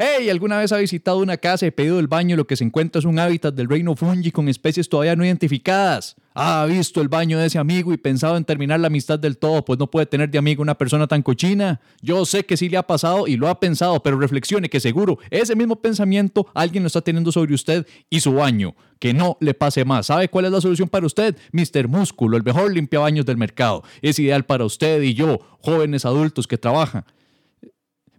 [0.00, 2.62] Hey, ¿alguna vez ha visitado una casa y pedido el baño y lo que se
[2.62, 6.14] encuentra es un hábitat del reino fungi con especies todavía no identificadas?
[6.34, 9.64] ¿Ha visto el baño de ese amigo y pensado en terminar la amistad del todo,
[9.64, 11.80] pues no puede tener de amigo una persona tan cochina?
[12.00, 15.18] Yo sé que sí le ha pasado y lo ha pensado, pero reflexione que seguro
[15.30, 18.76] ese mismo pensamiento alguien lo está teniendo sobre usted y su baño.
[19.00, 20.06] Que no le pase más.
[20.06, 21.36] ¿Sabe cuál es la solución para usted?
[21.50, 21.88] Mr.
[21.88, 23.82] Músculo, el mejor limpiabaños del mercado.
[24.00, 27.04] Es ideal para usted y yo, jóvenes adultos que trabajan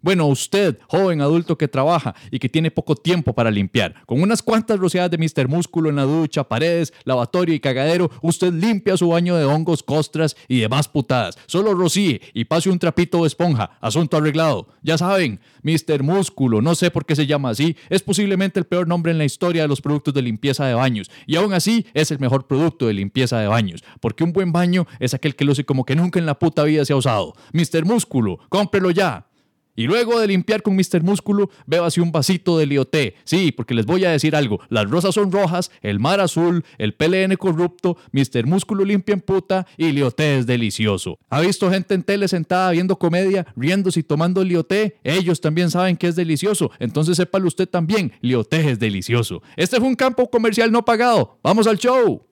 [0.02, 4.41] bueno, usted, joven adulto que trabaja y que tiene poco tiempo para limpiar, con unas
[4.41, 5.48] cuantas rociadas de Mr.
[5.48, 10.35] Músculo en la ducha, paredes, lavatorio y cagadero, usted limpia su baño de hongos, costras
[10.48, 11.38] y demás putadas.
[11.48, 13.77] Solo rocíe y pase un trapito de esponja.
[13.81, 14.67] Asunto arreglado.
[14.81, 16.04] Ya saben, Mr.
[16.04, 19.26] Músculo, no sé por qué se llama así, es posiblemente el peor nombre en la
[19.26, 21.09] historia de los productos de limpieza de baños.
[21.27, 24.88] Y aún así es el mejor producto de limpieza de baños, porque un buen baño
[24.99, 27.34] es aquel que luce como que nunca en la puta vida se ha usado.
[27.54, 27.85] Mr.
[27.85, 29.29] Músculo, cómprelo ya.
[29.80, 31.04] Y luego de limpiar con Mr.
[31.04, 31.50] Músculo,
[31.86, 33.16] así un vasito de lioté.
[33.24, 34.60] Sí, porque les voy a decir algo.
[34.68, 38.46] Las rosas son rojas, el mar azul, el PLN corrupto, Mr.
[38.46, 41.18] Músculo limpia en puta y lioté es delicioso.
[41.30, 44.98] ¿Ha visto gente en tele sentada viendo comedia, riéndose y tomando lioté?
[45.02, 46.71] Ellos también saben que es delicioso.
[46.80, 49.41] Entonces sépalo usted también, lioté es delicioso.
[49.55, 51.40] Este fue un campo comercial no pagado.
[51.41, 52.27] ¡Vamos al show!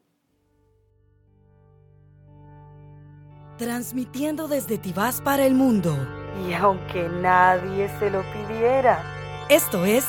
[3.57, 5.95] Transmitiendo desde Tibás para el mundo.
[6.45, 9.01] Y aunque nadie se lo pidiera.
[9.49, 10.05] Esto es...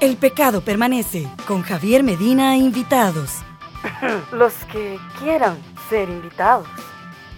[0.00, 3.42] El pecado permanece con Javier Medina e invitados.
[4.32, 5.58] Los que quieran
[5.90, 6.66] ser invitados.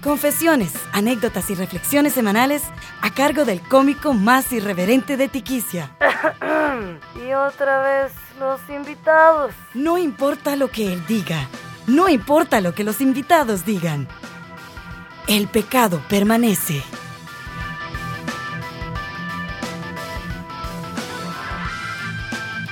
[0.03, 2.63] Confesiones, anécdotas y reflexiones semanales
[3.01, 5.97] a cargo del cómico más irreverente de Tiquicia.
[7.17, 9.53] y otra vez los invitados.
[9.75, 11.49] No importa lo que él diga,
[11.87, 14.09] no importa lo que los invitados digan.
[15.29, 16.83] El pecado permanece.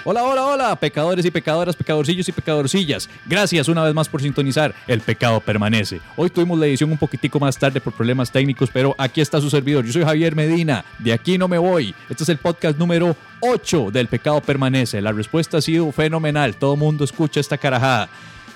[0.02, 3.08] Hola, hola, hola, pecadores y pecadoras, pecadorcillos y pecadorcillas.
[3.26, 4.74] Gracias una vez más por sintonizar.
[4.88, 6.00] El pecado permanece.
[6.16, 9.48] Hoy tuvimos la edición un poquitico más tarde por problemas técnicos, pero aquí está su
[9.48, 9.84] servidor.
[9.84, 10.84] Yo soy Javier Medina.
[10.98, 11.94] De aquí no me voy.
[12.08, 15.00] Este es el podcast número 8 del pecado permanece.
[15.00, 16.56] La respuesta ha sido fenomenal.
[16.56, 18.08] Todo mundo escucha esta carajada.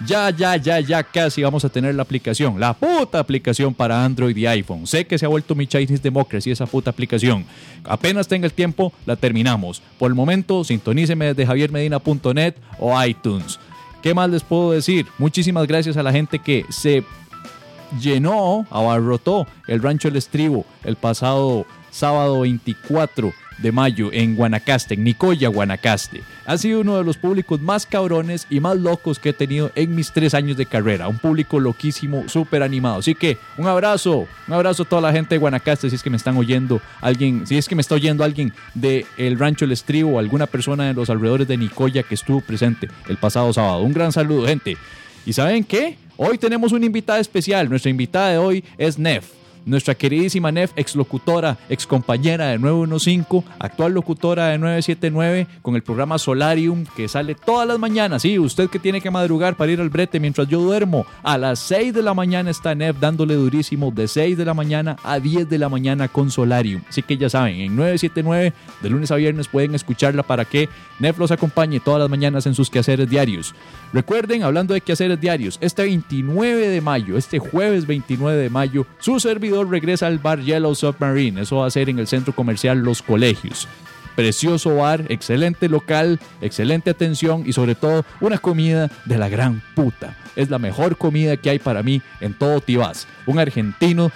[0.06, 4.36] Ya, ya, ya, ya casi vamos a tener la aplicación, la puta aplicación para Android
[4.36, 4.86] y iPhone.
[4.86, 7.44] Sé que se ha vuelto mi Chinese Democracy esa puta aplicación.
[7.84, 9.82] Apenas tenga el tiempo, la terminamos.
[9.98, 13.58] Por el momento, sintoníceme desde javiermedina.net o iTunes.
[14.02, 15.06] ¿Qué más les puedo decir?
[15.16, 17.04] Muchísimas gracias a la gente que se
[18.00, 25.04] llenó, abarrotó el Rancho El Estribo el pasado sábado 24 de mayo en Guanacaste, en
[25.04, 26.22] Nicoya, Guanacaste.
[26.46, 29.94] Ha sido uno de los públicos más cabrones y más locos que he tenido en
[29.94, 31.08] mis tres años de carrera.
[31.08, 32.98] Un público loquísimo, súper animado.
[32.98, 35.88] Así que un abrazo, un abrazo a toda la gente de Guanacaste.
[35.88, 39.06] Si es que me están oyendo alguien, si es que me está oyendo alguien de
[39.16, 42.88] El Rancho El Estribo o alguna persona de los alrededores de Nicoya que estuvo presente
[43.08, 43.82] el pasado sábado.
[43.82, 44.76] Un gran saludo, gente.
[45.24, 45.96] ¿Y saben qué?
[46.16, 47.68] Hoy tenemos una invitada especial.
[47.68, 53.46] Nuestra invitada de hoy es Nef nuestra queridísima Nef, ex locutora, ex compañera de 915,
[53.58, 58.22] actual locutora de 979, con el programa Solarium que sale todas las mañanas.
[58.22, 61.06] Sí, usted que tiene que madrugar para ir al brete mientras yo duermo.
[61.22, 64.96] A las 6 de la mañana está Nef dándole durísimo de 6 de la mañana
[65.02, 66.82] a 10 de la mañana con Solarium.
[66.88, 68.52] Así que ya saben, en 979,
[68.82, 72.54] de lunes a viernes pueden escucharla para que Nef los acompañe todas las mañanas en
[72.54, 73.54] sus quehaceres diarios.
[73.92, 79.20] Recuerden, hablando de quehaceres diarios, este 29 de mayo, este jueves 29 de mayo, su
[79.20, 81.42] servidor regresa al bar Yellow Submarine.
[81.42, 83.68] Eso va a ser en el centro comercial Los Colegios.
[84.16, 90.16] Precioso bar, excelente local, excelente atención y sobre todo una comida de la gran puta.
[90.34, 93.06] Es la mejor comida que hay para mí en todo Tibás.
[93.26, 94.10] Un argentino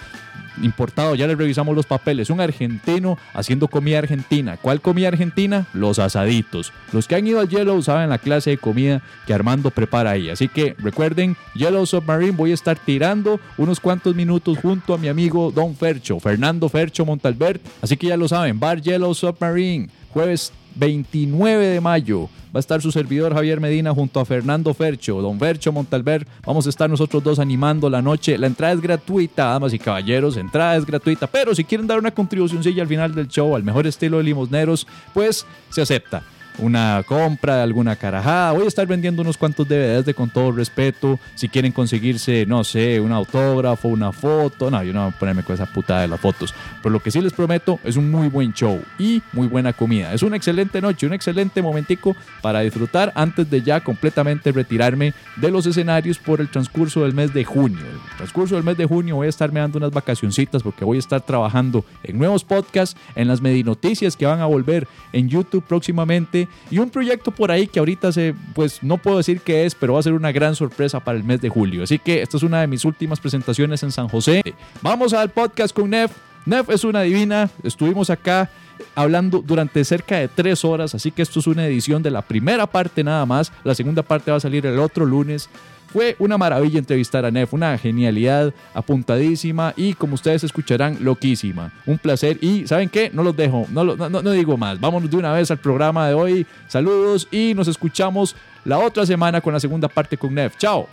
[0.62, 4.56] importado, ya le revisamos los papeles, un argentino haciendo comida argentina.
[4.56, 5.66] ¿Cuál comida argentina?
[5.72, 6.72] Los asaditos.
[6.92, 10.30] Los que han ido al Yellow saben la clase de comida que Armando prepara ahí.
[10.30, 15.08] Así que recuerden, Yellow Submarine voy a estar tirando unos cuantos minutos junto a mi
[15.08, 17.60] amigo Don Fercho, Fernando Fercho Montalbert.
[17.82, 19.88] Así que ya lo saben, Bar Yellow Submarine,
[20.18, 25.22] jueves 29 de mayo va a estar su servidor Javier Medina junto a Fernando Fercho,
[25.22, 26.26] don Fercho Montalver.
[26.44, 28.36] Vamos a estar nosotros dos animando la noche.
[28.36, 32.10] La entrada es gratuita, damas y caballeros, entrada es gratuita, pero si quieren dar una
[32.10, 36.24] contribución al final del show, al mejor estilo de limosneros, pues se acepta.
[36.58, 38.52] Una compra, alguna carajada.
[38.52, 41.18] Voy a estar vendiendo unos cuantos DVDs de con todo respeto.
[41.34, 44.70] Si quieren conseguirse, no sé, un autógrafo, una foto.
[44.70, 46.54] No, yo no voy a ponerme con esa putada de las fotos.
[46.82, 50.12] Pero lo que sí les prometo es un muy buen show y muy buena comida.
[50.12, 55.50] Es una excelente noche, un excelente momentico para disfrutar antes de ya completamente retirarme de
[55.50, 57.78] los escenarios por el transcurso del mes de junio.
[57.80, 61.00] El transcurso del mes de junio voy a estarme dando unas vacacioncitas porque voy a
[61.00, 66.47] estar trabajando en nuevos podcasts, en las Medinoticias que van a volver en YouTube próximamente
[66.70, 69.94] y un proyecto por ahí que ahorita se, pues no puedo decir qué es, pero
[69.94, 71.82] va a ser una gran sorpresa para el mes de julio.
[71.82, 74.42] Así que esta es una de mis últimas presentaciones en San José.
[74.82, 76.12] Vamos al podcast con Nef.
[76.46, 78.50] Nef es una divina, estuvimos acá
[78.94, 82.66] hablando durante cerca de tres horas, así que esto es una edición de la primera
[82.66, 83.52] parte nada más.
[83.64, 85.48] La segunda parte va a salir el otro lunes.
[85.88, 91.72] Fue una maravilla entrevistar a Nef, una genialidad apuntadísima y como ustedes escucharán, loquísima.
[91.86, 93.10] Un placer y ¿saben qué?
[93.12, 94.78] No los dejo, no, lo- digo más.
[94.78, 96.46] Vámonos de una vez al programa de hoy.
[96.68, 100.56] Saludos y nos escuchamos la otra semana con la segunda parte con Nef.
[100.58, 100.88] Chao.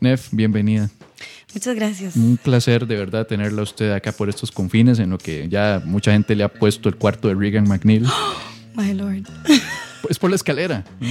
[0.00, 0.88] Nef, bienvenida.
[1.54, 2.16] Muchas gracias.
[2.16, 6.12] Un placer de verdad tenerla usted acá por estos confines en lo que ya mucha
[6.12, 8.06] gente le ha puesto el cuarto de Regan McNeil.
[8.74, 9.24] My lord.
[10.08, 10.82] Es por la escalera.
[10.98, 11.06] ¿no?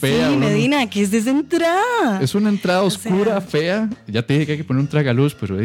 [0.00, 0.36] Fea, sí.
[0.36, 2.20] Medina, ¿qué es esa entrada?
[2.22, 3.88] Es una entrada O sea- oscura, fea.
[4.08, 5.56] Ya te dije que hay que poner un tragaluz, pero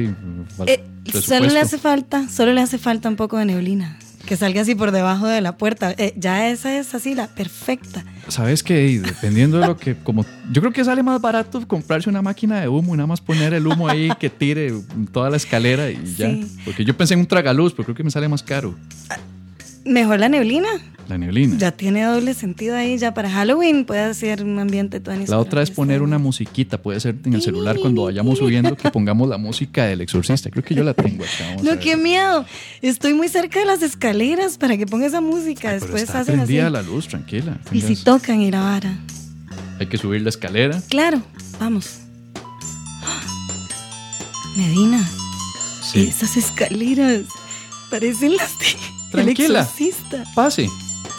[0.55, 0.83] falta Eh,
[1.23, 3.97] solo le hace falta, solo le hace falta un poco de neblina.
[4.25, 5.93] Que salga así por debajo de la puerta.
[5.97, 8.03] Eh, ya esa es así la perfecta.
[8.27, 8.99] ¿Sabes qué?
[8.99, 12.67] Dependiendo de lo que, como, yo creo que sale más barato comprarse una máquina de
[12.67, 14.73] humo y nada más poner el humo ahí que tire
[15.11, 16.29] toda la escalera y ya.
[16.29, 16.57] Sí.
[16.65, 18.75] Porque yo pensé en un tragaluz, pero creo que me sale más caro
[19.85, 20.67] Mejor la neblina.
[21.07, 21.55] la neblina.
[21.59, 22.97] Ya tiene doble sentido ahí.
[22.97, 26.99] Ya para Halloween puede ser un ambiente todo La otra es poner una musiquita, puede
[26.99, 30.49] ser en el celular cuando vayamos subiendo que pongamos la música del exorcista.
[30.49, 31.51] Creo que yo la tengo acá.
[31.59, 32.45] a No, qué miedo.
[32.81, 35.69] Estoy muy cerca de las escaleras para que ponga esa música.
[35.69, 36.45] Ay, Después está hacen así.
[36.47, 37.59] prendida la luz, tranquila.
[37.71, 38.97] Y si tocan y la vara.
[39.79, 40.81] Hay que subir la escalera.
[40.89, 41.21] Claro,
[41.59, 41.99] vamos.
[44.57, 45.07] Medina,
[45.83, 46.07] Sí.
[46.07, 47.23] esas escaleras
[47.91, 48.65] parecen las de
[49.19, 49.61] El Tranquila.
[49.61, 50.23] exorcista.
[50.35, 50.69] Pase.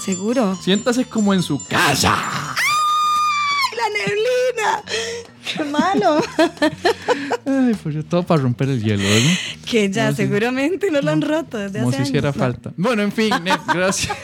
[0.04, 0.56] Seguro.
[0.62, 2.14] Siéntase como en su casa.
[2.16, 4.82] ¡Ay, la neblina!
[5.44, 6.22] ¡Qué malo!
[7.46, 9.30] Ay, pues todo para romper el hielo, ¿no?
[9.64, 12.72] que ya seguramente no lo han roto desde Como hace si hiciera falta.
[12.76, 14.16] Bueno, en fin, Nef, gracias.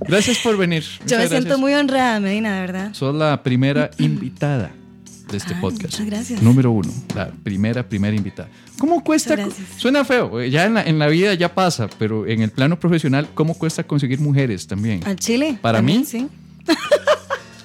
[0.00, 0.84] Gracias por venir.
[1.06, 1.58] Yo me siento gracias.
[1.58, 2.94] muy honrada, Medina, de verdad.
[2.94, 4.72] Sos la primera invitada
[5.30, 5.82] de este Ay, podcast.
[5.94, 6.42] muchas gracias.
[6.42, 8.48] Número uno, la primera, primera invitada.
[8.78, 9.36] ¿Cómo cuesta?
[9.76, 12.78] Suena feo, eh, ya en la, en la vida ya pasa, pero en el plano
[12.78, 15.04] profesional, ¿cómo cuesta conseguir mujeres también?
[15.06, 15.58] ¿Al Chile?
[15.60, 16.26] Para también, mí, Sí.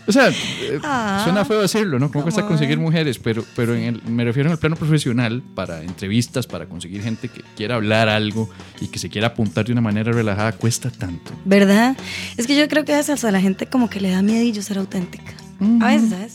[0.06, 1.22] O sea, eh, Ah.
[1.24, 2.12] suena feo decirlo, ¿no?
[2.12, 2.84] ¿Cómo cuesta conseguir on.
[2.84, 3.20] mujeres?
[3.20, 7.30] Pero, pero en el- me refiero en el plano profesional, para entrevistas, para conseguir gente
[7.30, 8.50] que quiera hablar algo
[8.82, 11.32] y que se quiera apuntar de una manera relajada, cuesta tanto.
[11.46, 11.96] ¿Verdad?
[12.36, 14.62] Es que yo creo que a veces a la gente como que le da miedillo
[14.62, 15.32] ser auténtica.
[15.80, 16.34] A veces, ¿sabes?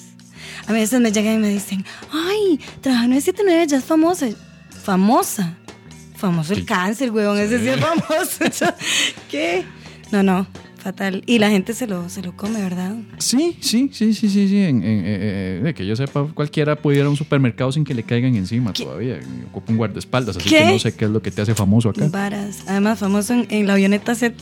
[0.69, 4.29] A veces me llegan y me dicen, ay, trabaja en 979, ya es famosa.
[4.85, 5.57] ¿Famosa?
[6.17, 6.65] Famoso el Sí.
[6.67, 8.75] cáncer, huevón, ese sí es famoso.
[9.31, 9.65] ¿Qué?
[10.13, 10.47] No, no,
[10.79, 11.23] fatal.
[11.27, 12.95] Y la gente se lo, se lo come, ¿verdad?
[13.19, 14.57] Sí, sí, sí, sí, sí, sí.
[14.59, 17.95] en- en- eh, eh, que yo sepa, cualquiera puede ir a un supermercado sin que
[17.95, 19.21] le caigan encima todavía.
[19.51, 20.59] Ocupa un guardaespaldas, así ¿Qué?
[20.59, 22.09] que no sé qué es lo que te hace famoso acá.
[22.09, 22.65] Varas.
[22.67, 24.35] Además, famoso en, en la avioneta set.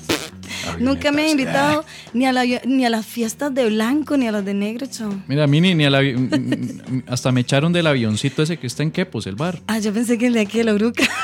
[0.78, 4.32] Nunca me ha invitado ni a, la, ni a las fiestas de blanco ni a
[4.32, 5.14] las de negro, chavo.
[5.26, 8.82] Mira, a mí ni, ni mm, mm, hasta me echaron del avioncito ese que está
[8.82, 9.60] en Quepos, el bar.
[9.66, 11.04] Ah, yo pensé que el de aquí de la Bruca.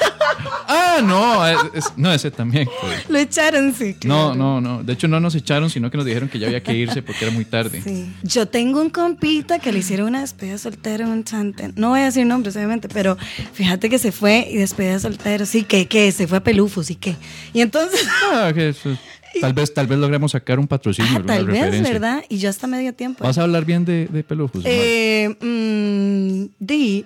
[0.74, 2.66] Ah, no, es- es- no, ese también.
[2.80, 3.08] pues.
[3.10, 3.94] Lo echaron, sí.
[4.04, 4.34] No, claro.
[4.34, 4.82] no, no.
[4.82, 7.26] De hecho, no nos echaron, sino que nos dijeron que ya había que irse porque
[7.26, 7.82] era muy tarde.
[7.82, 8.10] Sí.
[8.22, 11.70] Yo tengo un compita que le hicieron una despedida soltero en un chante.
[11.76, 13.18] No voy a decir nombres, obviamente, pero
[13.52, 15.44] fíjate que se fue y despedida soltero.
[15.44, 17.16] Sí, que, que se fue a Pelufos y que.
[17.52, 18.06] Y entonces.
[18.32, 18.96] Ah, que eso-
[19.40, 21.92] tal vez, tal vez logremos sacar un patrocinio, Ah, tal vez, referencia.
[21.92, 22.24] ¿verdad?
[22.28, 23.24] Y yo hasta medio tiempo.
[23.24, 24.24] ¿Vas a hablar bien de, de?
[24.64, 27.04] Eh, mm, de-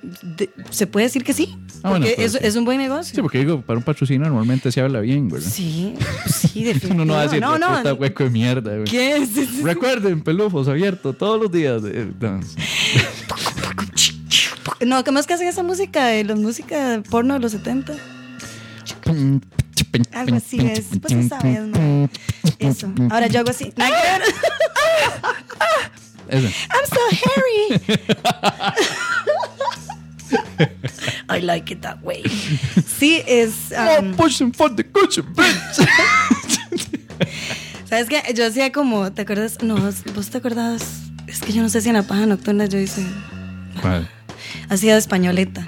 [0.70, 1.56] se puede decir que sí.
[1.82, 2.46] Ah, bueno, porque pues es, sí.
[2.46, 3.22] es un buen Sí, negocio.
[3.22, 5.48] porque digo, para un patrocinio normalmente se habla bien, ¿verdad?
[5.50, 5.94] Sí,
[6.26, 6.86] sí, definitivamente.
[6.94, 8.84] Uno no va a decir, no, no, puta hueco de mierda, güey.
[8.84, 9.28] ¿Qué es?
[9.28, 9.62] Sí, sí, sí.
[9.62, 11.82] Recuerden, Pelufos abierto todos los días.
[11.82, 12.40] de- no.
[14.84, 17.94] No, ¿cómo es que hacen esa música de la música porno de los 70?
[20.12, 20.86] Algo así es.
[21.00, 22.08] Pues tú sabes, ¿no?
[22.58, 22.92] Eso.
[23.10, 23.72] Ahora yo hago así.
[26.28, 26.46] Ese.
[26.70, 27.80] I'm so hairy.
[31.28, 32.22] I like it that way.
[32.98, 33.70] Sí, es.
[33.72, 35.86] um, More pushing for the cushion, bitch.
[37.88, 38.22] ¿Sabes qué?
[38.34, 39.12] Yo hacía como.
[39.12, 39.62] ¿Te acuerdas?
[39.62, 40.82] No, vos te acordabas.
[41.26, 43.04] Es que yo no sé si en la paja nocturna yo hice.
[43.80, 44.08] ¿Cuál?
[44.68, 45.66] Hacía de españoleta.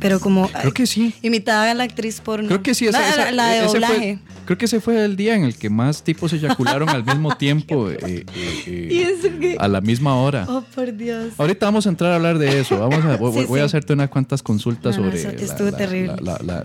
[0.00, 1.14] Pero como Creo que sí.
[1.22, 2.48] imitaba a la actriz porno.
[2.48, 4.18] Creo que sí, esa- esa- la, la de ese fue- doblaje.
[4.46, 7.90] Creo que ese fue el día en el que más tipos eyacularon al mismo tiempo
[7.90, 8.24] eh, eh,
[8.66, 9.56] eh, ¿Y eso qué?
[9.58, 10.46] a la misma hora.
[10.48, 11.34] Oh, por Dios.
[11.38, 12.78] Ahorita vamos a entrar a hablar de eso.
[12.78, 15.22] Vamos a, voy, Sí, voy a hacerte unas cuantas consultas No, sobre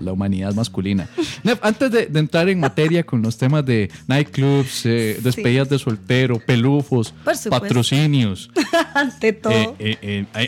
[0.02, 1.10] la- humanidad masculina.
[1.44, 5.80] Nef, antes de, de entrar en materia con los temas de nightclubs, eh, despedidas de
[5.80, 7.14] soltero, pelufos,
[7.50, 8.50] patrocinios,
[8.94, 9.76] Ante todo.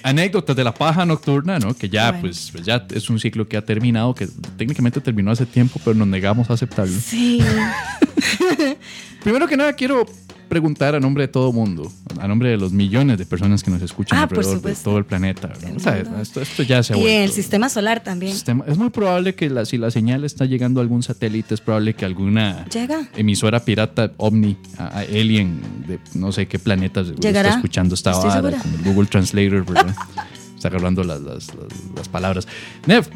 [0.03, 1.73] anécdotas de la paja nocturna, ¿no?
[1.75, 2.21] Que ya, Bueno.
[2.21, 5.95] pues, pues ya es un ciclo que ha terminado, que técnicamente terminó hace tiempo, pero
[5.95, 6.93] nos negamos a aceptarlo.
[6.99, 7.22] Sí.
[9.23, 10.05] Primero que nada, quiero
[10.49, 13.81] preguntar a nombre de todo mundo, a nombre de los millones de personas que nos
[13.81, 15.51] escuchan Ah, por alrededor de todo el planeta.
[15.61, 15.69] ¿no?
[15.69, 16.21] El O sea, mundo.
[16.21, 18.33] esto, esto ya se ha y el sistema solar también.
[18.33, 21.61] sistema- Es muy probable que la- si la señal está llegando a algún satélite, es
[21.61, 23.07] probable que alguna Llega.
[23.15, 28.51] emisora pirata ovni, a, a alien de no sé qué planetas está escuchando esta vara
[28.57, 29.95] con el Google Translator, ¿verdad?
[30.55, 32.47] está agarrando las, las- las- las palabras.
[32.85, 33.07] Nev,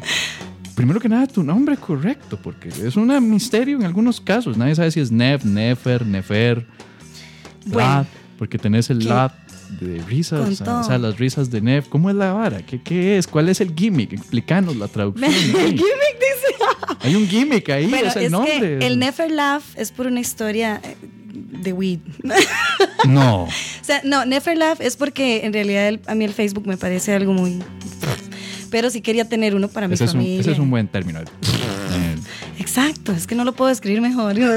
[0.78, 4.56] primero que nada, tu nombre correcto, porque es un misterio en algunos casos.
[4.56, 6.64] Nadie sabe si es Nev, Nefer, Nefer,
[7.66, 8.06] Bueno.
[8.38, 9.32] Porque tenés el lab
[9.80, 11.88] de risas, o sea, las risas de Nev.
[11.88, 12.62] ¿Cómo es la vara?
[12.64, 13.26] ¿Qué, qué es?
[13.26, 14.12] ¿Cuál es el gimmick?
[14.12, 15.32] Explícanos la traducción.
[15.34, 15.42] el
[15.72, 16.54] gimmick dice.
[17.00, 18.78] Hay un gimmick ahí, Bueno, es el es nombre.
[18.78, 20.96] que el Never Laugh es por una historia eh,
[21.60, 21.98] de weed.
[23.08, 23.44] No.
[23.80, 26.76] O sea, no, Never Laugh es porque en realidad el- a mí el Facebook me
[26.76, 27.58] parece algo muy...
[28.70, 30.40] Pero sí quería tener uno para mi Ese es, un, familia.
[30.40, 31.20] ese es un buen término.
[32.58, 34.36] Exacto, es que no lo puedo escribir mejor.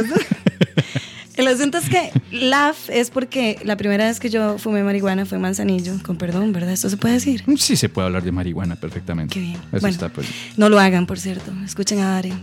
[1.38, 5.38] El asunto es que laugh es porque la primera vez que yo fumé marihuana fue
[5.38, 6.72] en Manzanillo, con perdón, ¿verdad?
[6.74, 7.44] Esto se puede decir.
[7.58, 9.34] sí se puede hablar de marihuana perfectamente.
[9.34, 9.54] Qué bien.
[9.56, 9.88] Eso Bueno.
[9.88, 10.28] está pues.
[10.58, 11.52] No lo hagan, por cierto.
[11.66, 12.34] Escuchen a Dari.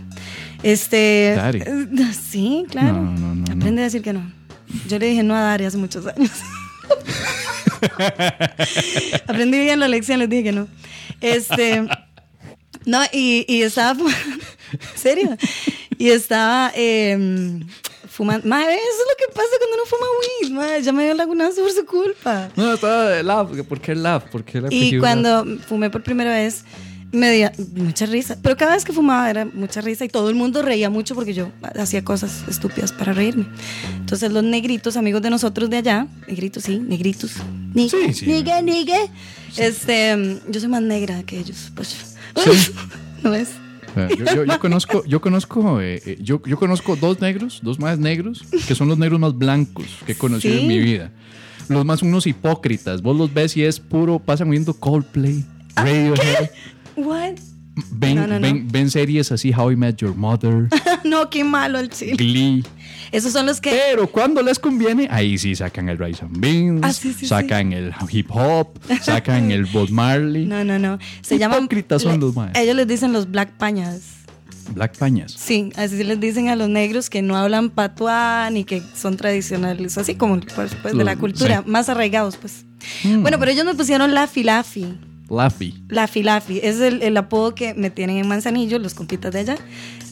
[0.63, 1.33] Este.
[1.35, 1.63] Dari.
[2.29, 2.93] Sí, claro.
[3.01, 4.23] No, no, no, Aprende a decir que no.
[4.87, 6.31] Yo le dije no a Dari hace muchos años.
[9.27, 10.67] Aprendí bien la lección, les dije que no.
[11.21, 11.87] Este.
[12.85, 13.99] No, y, y estaba.
[14.71, 15.37] ¿En serio?
[15.97, 17.59] Y estaba eh,
[18.09, 18.47] fumando.
[18.47, 20.51] Madre, eso es lo que pasa cuando uno fuma weed.
[20.51, 22.49] Madre, ya me dio lagunazo por su culpa.
[22.55, 23.63] No, estaba de lab.
[23.65, 24.29] ¿Por qué lab?
[24.29, 26.63] ¿Por qué el Y cuando fumé por primera vez,
[27.11, 28.37] me dio mucha risa.
[28.41, 31.33] Pero cada vez que fumaba era mucha risa y todo el mundo reía mucho porque
[31.33, 33.45] yo hacía cosas estúpidas para reírme.
[33.99, 37.31] Entonces los negritos, amigos de nosotros de allá, negritos, sí, negritos.
[37.73, 38.25] Niga, Sí, sí.
[38.27, 38.97] niga, niga.
[39.57, 41.71] Este, yo soy más negra que ellos.
[41.75, 42.15] Pues.
[42.35, 42.71] Sí.
[43.23, 43.49] ¿No es?
[43.95, 47.79] Eh, Yo, yo- yo conozco, yo conozco, eh, eh, yo, yo conozco dos negros, dos
[47.79, 50.61] más negros, que son los negros más blancos que he conocido Sí.
[50.61, 51.11] en mi vida.
[51.69, 53.01] Los más unos hipócritas.
[53.01, 55.43] Vos los ves y es puro, pasan oyendo Coldplay,
[55.75, 56.49] Radiohead.
[57.05, 57.35] What?
[57.91, 58.47] Ven, No, no, no.
[58.65, 60.67] ven, series así, How I Met Your Mother,
[61.05, 62.15] no, qué malo el chile.
[62.17, 62.63] Glee.
[63.11, 63.69] Esos son los que.
[63.71, 67.71] Pero cuando les conviene, ahí sí sacan el Rice and Beans, Ah, sí, sí, sacan
[67.71, 68.67] el hip hop,
[69.01, 70.45] sacan el Bob Marley.
[70.45, 70.99] No, no, no.
[71.21, 71.59] Se llaman.
[71.63, 72.57] Hipócritas son le- los maes.
[72.57, 74.01] Ellos les dicen los black pañas.
[74.75, 75.31] Black Pañas.
[75.35, 79.97] Sí, así les dicen a los negros que no hablan patuá ni que son tradicionales,
[79.97, 82.65] así como pues, pues, de la cultura, más arraigados, pues.
[83.03, 83.23] Mm.
[83.23, 84.95] Bueno, pero ellos me pusieron Laffy Laffy.
[85.29, 85.75] Laffy.
[85.89, 86.59] Laffy Laffy.
[86.63, 89.57] Es el, el apodo que me tienen en Manzanillo, los compitas de allá.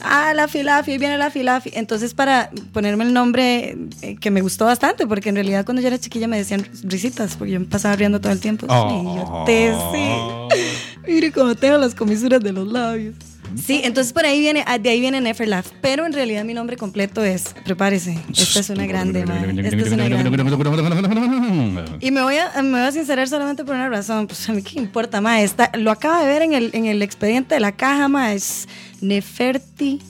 [0.00, 1.70] Ah, Laffy Laffy, ahí viene Laffy Laffy.
[1.74, 5.88] Entonces, para ponerme el nombre eh, que me gustó bastante, porque en realidad cuando yo
[5.88, 8.66] era chiquilla me decían risitas, porque yo me pasaba riendo todo el tiempo.
[8.68, 8.88] Oh.
[8.88, 10.98] Sí, yo te sí.
[11.06, 13.14] Mire cómo tengo las comisuras de los labios.
[13.56, 15.66] Sí, entonces por ahí viene, ah, de ahí viene Nefer Laugh.
[15.80, 19.50] Pero en realidad mi nombre completo es, prepárese, esta es una grande, madre.
[19.66, 21.84] Esta es una grande.
[22.00, 24.26] Y me voy, a, me voy a sincerar solamente por una razón.
[24.26, 25.38] Pues a mí qué importa, ma.
[25.74, 28.32] Lo acaba de ver en el, en el expediente de la caja, ma.
[28.32, 28.68] Es
[29.00, 30.00] Neferti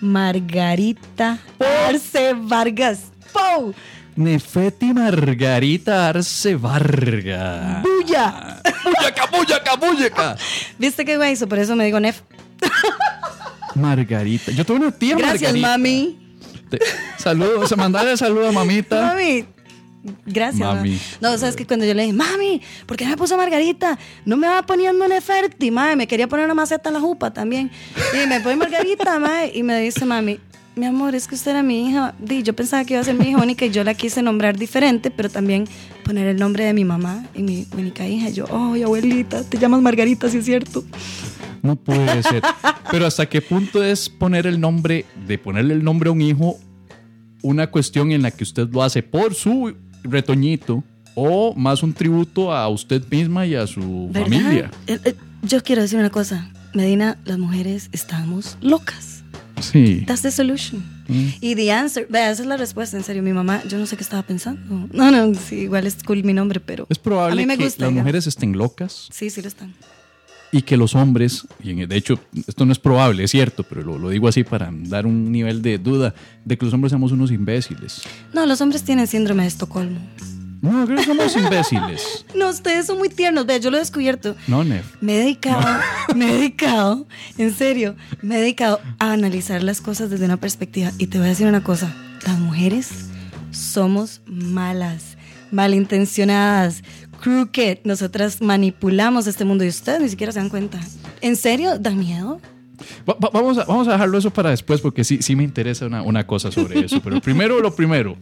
[0.00, 1.38] Margarita
[1.88, 3.12] Arce Vargas.
[3.32, 3.72] ¡Pou!
[4.16, 7.82] Nefeti Margarita Arce Varga.
[7.82, 8.60] ¡Bulla!
[8.84, 10.36] ¡Buyaca, buyaca, buyaca!
[10.78, 11.48] ¿Viste qué güey hizo?
[11.48, 12.20] Por eso me digo Nef.
[13.74, 14.52] Margarita.
[14.52, 15.68] Yo tuve una tía Gracias, Margarita.
[15.68, 16.18] mami.
[16.70, 16.78] Te-
[17.18, 19.00] Saludos, se mandarle saludo a mamita.
[19.08, 19.44] Mami.
[20.26, 20.60] Gracias.
[20.60, 20.98] Mami.
[21.20, 23.98] No, sabes que cuando yo le dije, mami, ¿por qué me puso Margarita?
[24.24, 25.96] No me va poniendo Neferti, mami.
[25.96, 27.70] Me quería poner una maceta en la jupa también.
[28.12, 29.50] Y me pone Margarita, mami.
[29.54, 30.40] Y me dice, mami,
[30.74, 32.14] mi amor, es que usted era mi hija.
[32.18, 34.56] Di, yo pensaba que iba a ser mi hija única y yo la quise nombrar
[34.58, 35.68] diferente, pero también
[36.04, 38.28] poner el nombre de mi mamá y mi única hija.
[38.30, 40.82] Yo, oh, abuelita, te llamas Margarita, sí es cierto.
[41.62, 42.42] No puede ser.
[42.90, 46.58] Pero hasta qué punto es poner el nombre, de ponerle el nombre a un hijo,
[47.42, 50.82] una cuestión en la que usted lo hace por su retoñito
[51.14, 54.28] o más un tributo a usted misma y a su ¿Verdad?
[54.28, 54.70] familia.
[54.86, 56.50] Eh, eh, Yo quiero decir una cosa.
[56.74, 59.22] Medina, las mujeres estamos locas.
[59.60, 60.04] Sí.
[60.06, 60.82] That's the solution.
[61.08, 61.26] Mm.
[61.40, 63.22] Y the answer, vea, esa es la respuesta, en serio.
[63.22, 64.88] Mi mamá, yo no sé qué estaba pensando.
[64.92, 66.86] No, no, sí, igual es cool mi nombre, pero.
[66.88, 67.82] Es probable a mí me que gusta.
[67.82, 68.02] las digamos.
[68.04, 69.08] mujeres estén locas.
[69.12, 69.74] Sí, sí lo están.
[70.52, 73.98] Y que los hombres, y de hecho esto no es probable, es cierto, pero lo,
[73.98, 77.32] lo digo así para dar un nivel de duda, de que los hombres somos unos
[77.32, 78.02] imbéciles.
[78.34, 79.98] No, los hombres tienen síndrome de Estocolmo.
[80.60, 82.24] No, creo que somos imbéciles.
[82.36, 83.46] No, ustedes son muy tiernos.
[83.46, 84.36] Vea, yo lo he descubierto.
[84.46, 84.84] No, Nef.
[85.00, 85.80] Me he dedicado,
[86.14, 87.06] me he dedicado,
[87.36, 90.92] en serio, me he dedicado a analizar las cosas desde una perspectiva.
[90.98, 91.94] Y te voy a decir una cosa,
[92.26, 92.90] las mujeres
[93.50, 95.16] somos malas,
[95.50, 96.82] malintencionadas,
[97.22, 97.78] crooked.
[97.84, 100.80] Nosotras manipulamos este mundo y ustedes ni siquiera se dan cuenta.
[101.20, 101.78] ¿En serio?
[101.78, 102.40] ¿Da miedo?
[103.08, 105.86] Va- va- vamos, a, vamos a dejarlo eso para después porque sí, sí me interesa
[105.86, 107.00] una, una cosa sobre eso.
[107.02, 108.16] Pero primero lo primero.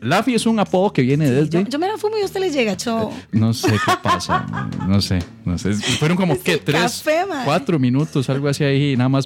[0.00, 1.64] Laffy es un apodo que viene Yo, desde...
[1.70, 3.10] yo me la fumo y a usted le llega, cho.
[3.32, 4.44] No sé qué pasa,
[4.86, 5.72] no sé, no sé.
[5.98, 6.58] Fueron como, ¿qué?
[6.58, 9.24] Tres, café, cuatro minutos, algo así ahí, y nada más.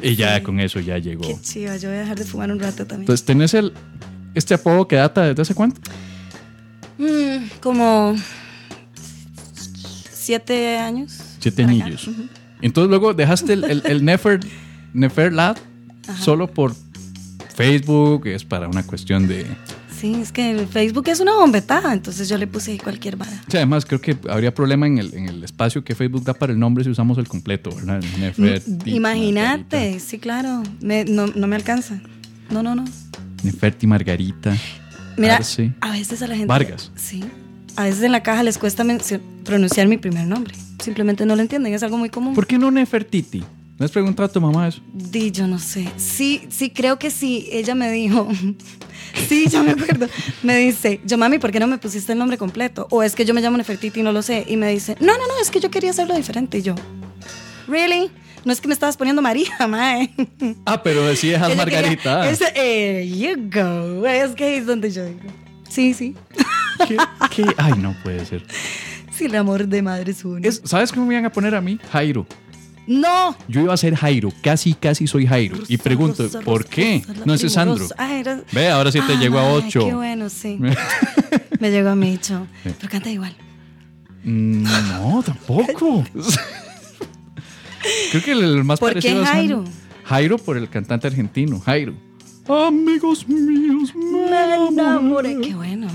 [0.00, 1.22] Y ya con eso ya llegó.
[1.22, 3.00] Qué chiva, yo voy a dejar de fumar un rato también.
[3.02, 3.72] Entonces, ¿tenés el,
[4.36, 5.80] este apodo que data desde hace cuánto?
[6.98, 8.16] Mm, como
[10.12, 11.18] siete años.
[11.38, 12.08] Siete anillos.
[12.60, 14.40] Entonces luego dejaste el, el, el Nefer,
[14.92, 15.56] Nefer Lab
[16.20, 16.74] solo por
[17.54, 19.46] Facebook, es para una cuestión de...
[19.96, 23.32] Sí, es que el Facebook es una bombetada, entonces yo le puse cualquier vara.
[23.48, 26.52] Sea, además creo que habría problema en el, en el espacio que Facebook da para
[26.52, 28.00] el nombre si usamos el completo, ¿verdad?
[28.18, 30.62] Neferti, Imagínate, sí, claro.
[30.80, 32.00] Me- no, no me alcanza.
[32.50, 32.84] No, no, no.
[33.42, 34.56] Neferti Margarita.
[35.18, 35.72] Mira, Arce.
[35.80, 36.46] a veces a la gente.
[36.46, 36.90] Vargas.
[36.96, 37.24] Sí.
[37.76, 38.84] A veces en la caja les cuesta
[39.44, 40.54] pronunciar mi primer nombre.
[40.82, 42.34] Simplemente no lo entienden, es algo muy común.
[42.34, 43.44] ¿Por qué no Nefertiti?
[43.78, 44.80] ¿No has preguntado a tu mamá eso?
[44.92, 45.88] Di, yo no sé.
[45.96, 47.48] Sí, sí, creo que sí.
[47.52, 48.28] Ella me dijo.
[49.28, 50.08] sí, yo me acuerdo.
[50.42, 52.88] Me dice, yo mami, ¿por qué no me pusiste el nombre completo?
[52.90, 54.44] O es que yo me llamo Nefertiti y no lo sé.
[54.48, 56.58] Y me dice, no, no, no, es que yo quería hacerlo diferente.
[56.58, 56.74] Y yo,
[57.68, 58.10] ¿really?
[58.44, 60.10] No es que me estabas poniendo María, mae.
[60.64, 62.30] Ah, pero sí Ella quería- Margarita.
[62.30, 64.06] ese, eh, you go.
[64.06, 65.20] Es que es donde yo digo.
[65.68, 66.14] Sí, sí.
[66.86, 66.96] ¿Qué,
[67.34, 67.44] qué?
[67.58, 68.44] Ay, no puede ser.
[69.12, 70.40] Sí, el amor de madre es uno.
[70.42, 71.78] Es- ¿Sabes cómo me iban a poner a mí?
[71.92, 72.26] Jairo.
[72.86, 73.36] No.
[73.48, 75.58] Yo iba a ser Jairo, casi, casi soy Jairo.
[75.68, 77.02] Y pregunto, Rosa, ¿por Rosa, qué?
[77.26, 77.86] No, ese es Sandro.
[77.98, 79.86] Ah, era- Ve, ahora sí te Ah, llegó a ay, 8.
[79.88, 80.58] Qué bueno, sí.
[81.60, 82.46] Me llegó a mí, cho.
[82.64, 83.36] Pero canta igual.
[84.24, 86.04] Mm, No, tampoco.
[88.10, 89.64] Creo que el, más ¿Por qué parecido es Jairo?
[90.04, 91.94] Jairo por el cantante argentino, Jairo.
[92.48, 95.38] Amigos míos, Me enamoré.
[95.40, 95.86] Qué bueno.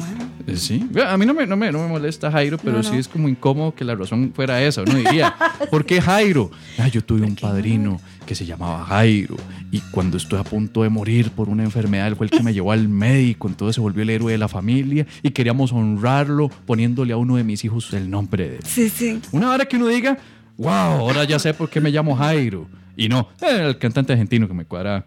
[0.46, 2.98] Eh, Sí, a mí no me, no me, no me molesta Jairo, pero No, sí
[2.98, 4.82] es como incómodo que la razón fuera esa.
[4.84, 5.34] Uno diría,
[5.72, 6.52] ¿por qué Jairo?
[6.78, 9.36] Ah, yo tuve un padrino que se llamaba Jairo
[9.72, 12.54] y cuando estoy a punto de morir por una enfermedad, él fue el que me
[12.54, 17.14] llevó al médico, entonces se volvió el héroe de la familia y queríamos honrarlo poniéndole
[17.14, 18.64] a uno de mis hijos el nombre de él.
[18.66, 19.20] Sí, sí.
[19.32, 20.18] Una hora que uno diga,
[20.58, 22.68] wow, ahora ya sé por qué me llamo Jairo.
[22.96, 25.06] Y no, eh, el cantante argentino que me cuadra.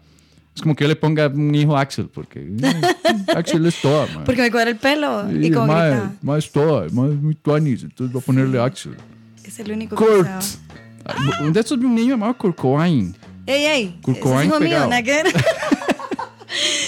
[0.55, 2.81] Es como que yo le ponga un hijo a Axel, porque eh,
[3.35, 4.23] Axel es toda, man.
[4.25, 6.11] Porque me cuadra el pelo y como grita.
[6.21, 8.95] mae es toda, mae es muy tuanis, entonces voy a ponerle Axel.
[9.43, 10.27] Es el único que Kurt.
[10.27, 10.43] sabe.
[11.05, 13.15] Ah, Un de estos vi un niño llamado Kurt Cobain.
[13.45, 13.99] Ey, ey.
[14.01, 14.89] Kurt ese es Cobain hijo mío,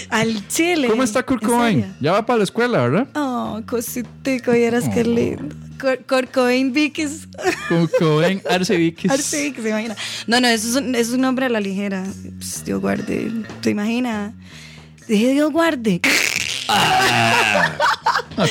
[0.09, 0.87] Al chile.
[0.87, 1.95] ¿Cómo está Kurt ¿En Cobain?
[1.99, 3.07] Ya va para la escuela, ¿verdad?
[3.15, 5.03] Oh, cositico, y eras qué Oh.
[5.03, 5.55] lindo.
[6.07, 7.27] Kurt, Cobain Vikis.
[7.69, 9.09] Kurt Cobain, Arce Vikis.
[9.11, 9.95] Arce Vikis, se imagina.
[10.27, 12.03] No, no, eso es un, eso es un nombre a la ligera.
[12.37, 13.31] Pues, Dios guarde.
[13.61, 14.33] ¿Te imaginas?
[15.07, 16.01] Dije Dios guarde.
[16.71, 17.75] Ah,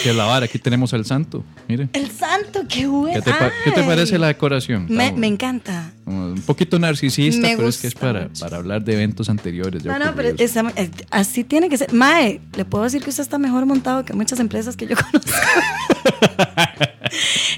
[0.03, 1.43] que la vara, aquí tenemos al santo.
[1.67, 1.89] Mire.
[1.95, 3.23] El santo, qué bueno.
[3.23, 4.87] ¿Qué te, qué parece la decoración?
[4.91, 5.91] Me, encanta.
[6.05, 9.85] un poquito narcisista, Me pero es que es para, para hablar de eventos anteriores.
[9.85, 11.93] No, no, pero esa- eh, así tiene que ser.
[11.95, 15.33] Mae, le puedo decir que usted está mejor montado que muchas empresas que yo conozco.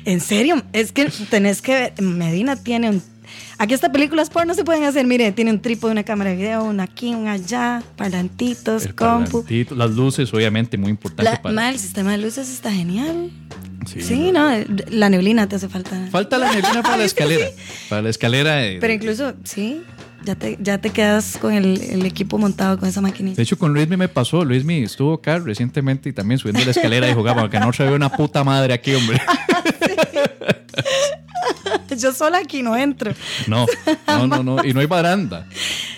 [0.04, 2.02] en serio, es que tenés que ver.
[2.02, 3.02] Medina tiene un.
[3.62, 5.06] Aquí estas películas porno se pueden hacer.
[5.06, 9.42] Mire, tiene un trípode, una cámara de video, una aquí, una allá, parlantitos, El compu.
[9.42, 11.68] parlantito, las luces, obviamente, muy importante La, para.
[11.68, 13.30] el sistema de luces está genial.
[13.86, 14.48] Sí, Sí, no,
[14.88, 16.08] la neblina te hace falta.
[16.10, 17.46] Falta la neblina para la escalera.
[17.90, 18.54] Para la escalera.
[18.56, 19.82] de- Pero incluso, sí,
[20.24, 23.36] ya te, ya te quedas con el, el equipo montado con esa maquinita.
[23.36, 24.42] De hecho, con Luismi me pasó.
[24.42, 27.92] Luismi estuvo acá recientemente y también subiendo la escalera y jugaba, que no se ve
[27.94, 29.20] una puta madre aquí, hombre.
[31.98, 33.12] Yo sola aquí no entro.
[33.46, 33.66] No,
[34.06, 34.64] no, no, no.
[34.64, 35.46] Y no hay baranda.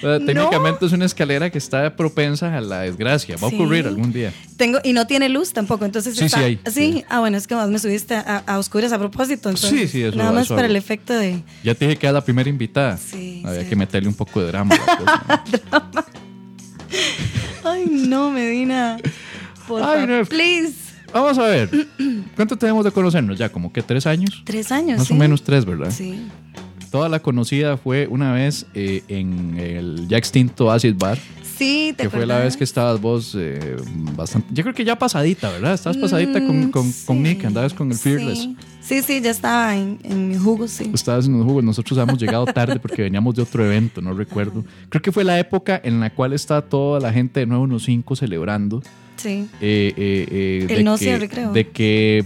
[0.02, 0.18] No.
[0.18, 3.36] técnicamente es una escalera que está propensa a la desgracia.
[3.36, 4.32] Va a ocurrir algún día.
[4.56, 7.04] Tengo, y no tiene luz tampoco, entonces Sí, está- sí hay, sí.
[7.08, 9.48] Ah, bueno, es que más me subiste a, a oscuras a propósito.
[9.50, 11.42] Entonces, Sí, sí, eso- Nada más eso para el efecto de.
[11.62, 12.96] Ya te dije que era la primera invitada.
[12.96, 15.44] Sí, Había que meterle un poco de drama a la cosa.
[15.92, 16.04] ¿no?
[17.70, 18.98] Ay, no, Medina.
[19.68, 20.24] Por favor, no.
[20.24, 20.74] please.
[21.12, 21.70] Vamos a ver.
[22.36, 23.38] ¿Cuánto tenemos de conocernos?
[23.38, 24.42] Ya, como que tres años.
[24.44, 24.98] Tres años.
[24.98, 25.14] Más sí.
[25.14, 25.90] o menos tres, ¿verdad?
[25.90, 26.26] Sí.
[26.90, 31.18] Toda la conocida fue una vez eh, en el ya extinto Acid Bar.
[31.56, 32.44] Sí, te Que fue la acordás?
[32.44, 33.76] vez que estabas vos eh,
[34.16, 34.48] bastante.
[34.52, 35.74] Yo creo que ya pasadita, ¿verdad?
[35.74, 38.38] Estabas pasadita con, con, Mm, con sí, Nick, andabas con el Fearless.
[38.40, 40.90] Sí, sí, sí, ya estaba en, en mi jugo, sí.
[40.92, 41.62] Estabas en los jugos.
[41.62, 44.64] Nosotros habíamos llegado tarde porque veníamos de otro evento, no recuerdo.
[44.88, 47.84] Creo que fue la época en la cual estaba toda la gente de nuevo unos
[47.84, 48.82] cinco celebrando.
[49.16, 49.48] Sí.
[49.60, 51.52] eh, eh, eh, El de no que.
[51.52, 52.24] De que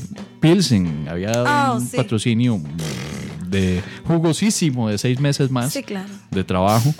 [0.53, 1.97] Pilsen había dado Ah, un sí.
[1.97, 2.61] patrocinio
[3.49, 6.09] de jugosísimo de seis meses más Sí, claro.
[6.31, 6.93] de trabajo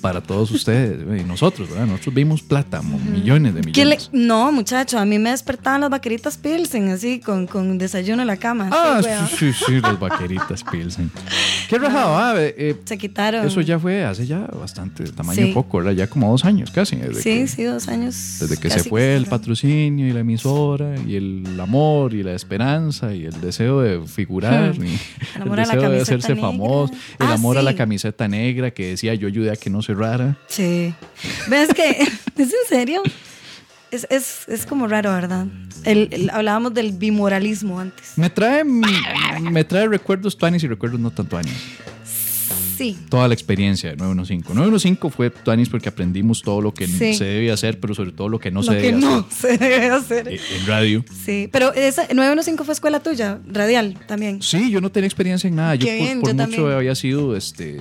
[0.00, 1.86] para todos ustedes y nosotros, ¿verdad?
[1.86, 4.10] Nosotros vimos plata, millones de ¿Qué le- millones.
[4.12, 8.36] No, muchacho, a mí me despertaban las vaqueritas Pilsen, así, con, con desayuno en la
[8.36, 8.68] cama.
[8.72, 11.10] Ah, Sí, sí, sí, las vaqueritas Pilsen.
[11.68, 13.44] Qué rajado, ah, eh, Se quitaron.
[13.46, 15.52] Eso ya fue hace ya bastante tamaño Sí.
[15.52, 15.92] poco, ¿verdad?
[15.92, 16.96] Ya como dos años casi.
[16.96, 18.36] Desde Sí, que, sí, dos años.
[18.40, 23.14] Desde que se fue el patrocinio y la emisora y el amor y la esperanza
[23.14, 24.98] y el deseo de figurar y
[25.40, 26.48] El la deseo de hacerse negra.
[26.48, 29.82] famoso, el Ah, amor a la camiseta negra que decía yo ayudé a que no
[29.82, 30.36] cerrara.
[30.48, 30.94] Sí.
[31.48, 31.90] ¿Ves que
[32.36, 33.02] es en serio?
[33.90, 35.46] Es, es, es como raro, ¿verdad?
[35.84, 38.12] El, el- hablábamos del bimoralismo antes.
[38.16, 41.54] Me trae, me trae recuerdos tuanis y recuerdos no tan tuanis.
[42.78, 42.96] Sí.
[43.08, 44.54] Toda la experiencia de 915.
[44.54, 47.14] 915 fue tuanis porque aprendimos todo lo que Sí.
[47.14, 49.58] se debía hacer, pero sobre todo lo que no lo se que debía no hacer
[49.58, 50.28] se debe hacer.
[50.28, 51.04] eh, en radio.
[51.24, 54.40] Sí, pero esa 915 fue escuela tuya, radial también.
[54.42, 55.74] Sí, yo no tenía experiencia en nada.
[55.74, 56.72] Yo Qué por, bien, por yo mucho también.
[56.72, 57.80] había sido este,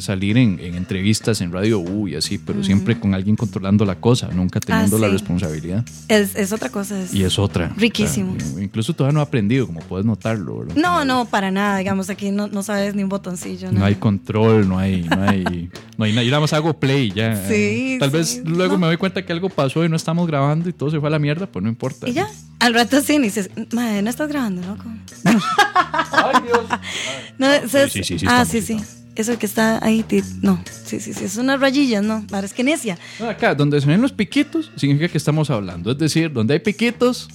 [0.00, 3.96] salir en, en entrevistas en Radio U y así, pero siempre con alguien controlando la
[3.96, 5.12] cosa, nunca teniendo la Ah, sí.
[5.14, 5.84] responsabilidad.
[6.08, 7.00] Es, es otra cosa.
[7.02, 7.72] es- Y es otra.
[7.76, 8.34] Riquísimo.
[8.36, 10.58] O sea, incluso todavía no he aprendido, como puedes notarlo.
[10.60, 10.74] ¿verdad?
[10.76, 11.78] No, no, para nada.
[11.78, 13.72] Digamos, aquí no, no sabes ni un botoncillo.
[13.72, 16.22] No hay control, no hay, no hay, no hay nada.
[16.24, 17.36] Yo nada más hago play ya.
[17.48, 18.16] Sí, Tal sí.
[18.16, 18.80] vez luego No.
[18.80, 21.10] me doy cuenta que algo pasó y no estamos grabando y todo se fue a
[21.10, 22.08] la mierda, pues no importa.
[22.08, 22.28] Y ya,
[22.60, 24.84] al rato sí, ni dices, madre, no estás grabando, loco.
[25.24, 26.60] Ay, Dios.
[27.38, 28.76] No, es- sí, sí, sí, ah, sí, sí.
[29.16, 30.04] Eso que está ahí,
[30.42, 32.26] no, sí, sí, sí, es unas rayillas, ¿no?
[32.28, 32.98] Para es que necia.
[33.20, 35.92] No, Acá, donde se ven los piquitos, significa que estamos hablando.
[35.92, 37.28] Es decir, donde hay piquitos,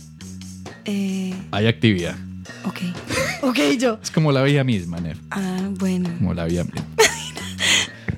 [0.85, 2.15] Eh, hay actividad.
[2.65, 2.79] ok,
[3.41, 3.99] ok, yo.
[4.01, 5.17] Es como la vida misma, Nef.
[5.31, 6.09] Ah, bueno.
[6.17, 6.85] Como la vida misma.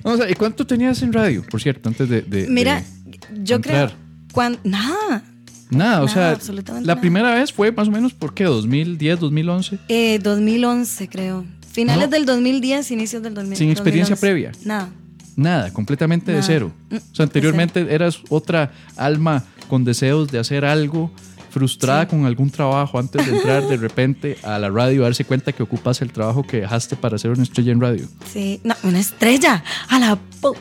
[0.04, 2.22] Vamos a ver, ¿y cuánto tenías en radio, por cierto, antes de.
[2.22, 3.88] de- Mira, de- yo entrar?
[3.90, 3.98] creo,
[4.34, 5.24] cuan, nada,
[5.70, 7.00] Nada, o nada, sea, la nada.
[7.02, 8.46] primera vez fue más o menos, ¿por qué?
[8.48, 9.78] ¿2010, 2011?
[9.90, 11.46] eh, 2011 creo.
[11.72, 12.12] Finales No.
[12.16, 13.58] del 2010, inicios del 2000.
[13.58, 14.52] Sin experiencia 2011.
[14.52, 14.52] previa.
[14.66, 14.90] Nada.
[15.38, 16.74] Nada, completamente de cero.
[16.90, 21.10] Mm, O sea, anteriormente eras otra alma con deseos de hacer algo,
[21.52, 25.62] frustrada con algún trabajo antes de entrar de repente a la radio, darse cuenta que
[25.64, 28.08] ocupas el trabajo que dejaste para ser una estrella en radio.
[28.32, 29.64] Sí, no, una estrella.
[29.90, 30.18] A la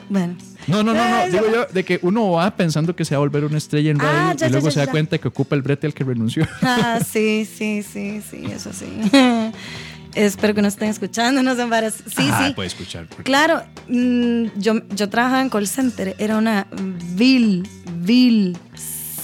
[0.09, 0.35] Bueno,
[0.67, 1.17] No, no, no, no.
[1.23, 1.33] Eso.
[1.33, 3.99] Digo yo de que uno va pensando que se va a volver una estrella en
[3.99, 5.95] radio Ah, ya, y luego ya, ya, se da cuenta que ocupa el brete al
[5.95, 6.47] que renunció.
[6.63, 8.87] Ah, sí, sí, sí, sí, eso sí.
[10.15, 11.95] Espero que no estén escuchando, no sean varas.
[11.95, 12.55] Sí, ah, sí.
[12.55, 13.07] puede escuchar.
[13.07, 16.67] porque- Claro, mm, yo, yo trabajaba en call center, era una
[17.15, 18.57] vil, vil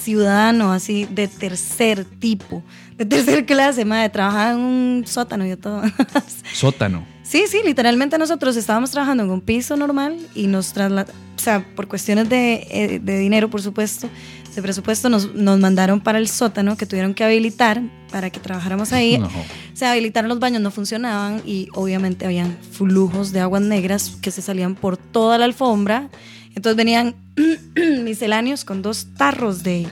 [0.06, 2.62] ciudadano así de tercer tipo,
[2.96, 5.82] de tercer clase, madre, trabajaba en un sótano y todo.
[6.54, 7.04] Sótano.
[7.24, 11.66] Sí, sí, literalmente nosotros estábamos trabajando en un piso normal y nos trasladamos, o sea,
[11.74, 14.08] por cuestiones de, eh, de dinero, por supuesto,
[14.54, 18.92] de presupuesto, nos, nos mandaron para el sótano que tuvieron que habilitar para que trabajáramos
[18.92, 19.18] ahí.
[19.26, 19.28] No.
[19.74, 24.40] Se habilitaron los baños, no funcionaban y obviamente habían flujos de aguas negras que se
[24.40, 26.08] salían por toda la alfombra.
[26.56, 27.14] Entonces venían
[28.02, 29.86] misceláneos con dos tarros de,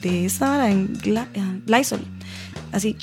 [0.00, 2.00] de esa en eh, Lysol,
[2.72, 2.96] así,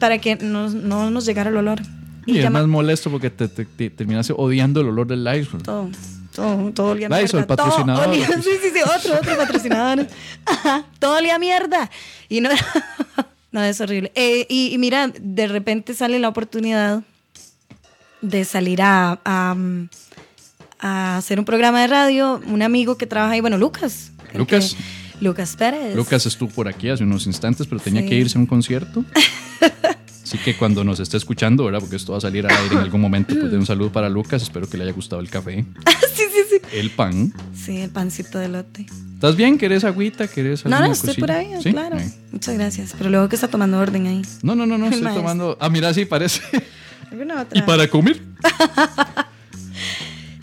[0.00, 1.80] para que no, no nos llegara el olor.
[2.26, 5.62] Y, es más molesto porque te, te- te terminaste odiando el olor del Lysol.
[5.62, 5.90] todo,
[6.34, 7.56] todo, todo olía a Lysol, mierda.
[7.56, 8.08] Todo patrocinador.
[8.08, 10.06] olía- sí, sí, sí, otro, otro patrocinador.
[10.46, 11.90] Ajá, todo olía mierda.
[12.28, 12.50] Y no,
[13.52, 14.12] no, es horrible.
[14.14, 17.02] Eh, y, y mira, de repente sale la oportunidad
[18.20, 19.56] de salir a, a,
[20.78, 22.40] a hacer un programa de radio.
[22.46, 24.12] Un amigo que trabaja ahí, bueno, Lucas.
[24.34, 24.74] Lucas.
[24.74, 25.96] que- Lucas Pérez.
[25.96, 28.08] Lucas estuvo por aquí hace unos instantes, pero tenía Sí.
[28.08, 29.04] que irse a un concierto.
[30.22, 31.80] Así que cuando nos esté escuchando, ¿verdad?
[31.80, 34.08] Porque esto va a salir al aire en algún momento, pues de un saludo para
[34.10, 34.42] Lucas.
[34.42, 35.64] Espero que le haya gustado el café,
[36.14, 36.60] sí, sí, sí.
[36.78, 37.32] el pan.
[37.56, 38.86] Sí, el pancito de lote.
[39.14, 39.56] ¿Estás bien?
[39.58, 40.28] ¿Querés agüita?
[40.28, 41.26] ¿Querés No, no, estoy cosilla?
[41.26, 41.72] por ahí, ¿Sí?
[41.72, 41.96] claro.
[42.30, 42.94] Muchas gracias.
[42.96, 44.22] Pero luego que está tomando orden ahí.
[44.42, 45.22] No, no, no, no, estoy Maestro.
[45.22, 45.56] tomando.
[45.60, 46.42] Ah, mira, sí, parece.
[47.10, 47.58] ¿Alguna otra?
[47.58, 48.20] ¿Y para comer?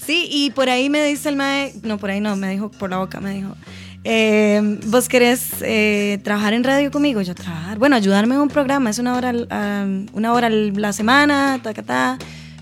[0.05, 2.89] Sí, y por ahí me dice el mae, no, por ahí no, me dijo por
[2.91, 3.55] la boca, me dijo,
[4.03, 7.21] eh, ¿vos querés eh, trabajar en radio conmigo?
[7.21, 11.59] Yo, trabajar, bueno, ayudarme en un programa, es una hora, a- una hora la semana,
[11.63, 12.17] ta, ta, ta.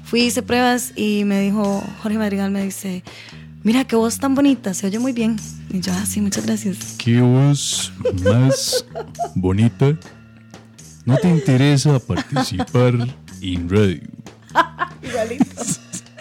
[0.05, 3.03] Fui, hice pruebas y me dijo, Jorge Madrigal me dice,
[3.63, 5.37] mira qué voz tan bonita, se oye muy bien.
[5.69, 6.95] Y yo, ah, sí, muchas gracias.
[6.97, 7.91] ¿Qué voz
[8.23, 8.85] más
[9.35, 9.97] bonita?
[11.05, 12.93] ¿No te interesa participar
[13.41, 14.01] en radio?
[15.03, 15.61] Igualito.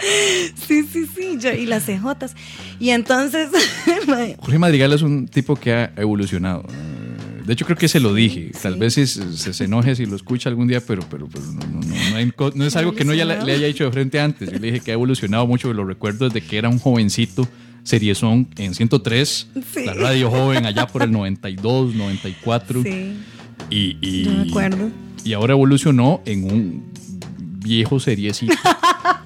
[0.67, 1.37] Sí, sí, sí.
[1.39, 2.35] yo- y las cejotas.
[2.81, 3.49] Y entonces,
[4.39, 6.65] Jorge Madrigal es un tipo que ha evolucionado.
[7.47, 8.53] De hecho, creo que se lo dije.
[8.63, 8.79] Tal Sí.
[8.79, 11.81] vez es- se, se enoje si lo escucha algún día, pero, pero, pero no, no-
[11.81, 13.91] no- no hay co- no es algo que no ya le, le haya dicho de
[13.93, 14.51] frente antes.
[14.51, 17.49] Yo le dije que ha evolucionado mucho, lo recuerdo desde que era un jovencito,
[17.83, 19.85] seriezón en 103, Sí.
[19.85, 22.83] la radio joven allá por el 92, 94.
[22.85, 23.15] sí,
[23.71, 24.91] Y, y, yo me acuerdo.
[25.25, 26.85] y ahora evolucionó en un
[27.59, 28.55] viejo seriecito.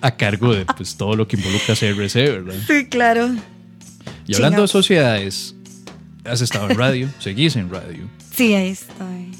[0.00, 2.54] a cargo de pues, todo lo que involucra CRC, ¿verdad?
[2.66, 3.30] Sí, claro.
[4.26, 5.54] Y hablando de sociedades,
[6.24, 8.08] has estado en radio, seguís en radio.
[8.34, 9.32] Sí, ahí estoy.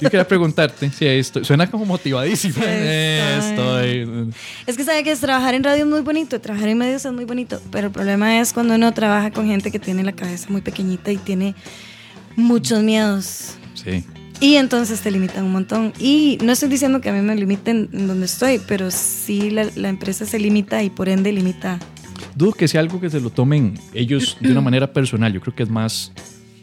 [0.00, 2.54] Yo quería preguntarte si esto suena como motivadísima.
[2.54, 3.98] Sí, Eh, estoy.
[4.00, 4.34] estoy.
[4.66, 7.26] Es que sabe que trabajar en radio es muy bonito, trabajar en medios es muy
[7.26, 10.62] bonito, pero el problema es cuando uno trabaja con gente que tiene la cabeza muy
[10.62, 11.54] pequeñita y tiene
[12.36, 13.50] muchos miedos.
[13.74, 14.02] Sí.
[14.42, 15.92] Y entonces te limitan un montón.
[16.00, 19.68] Y no estoy diciendo que a mí me limiten en donde estoy, pero sí la,
[19.76, 21.78] la empresa se limita y por ende limita.
[22.34, 25.32] Dudo que sea algo que se lo tomen ellos de una manera personal.
[25.32, 26.10] Yo creo que es más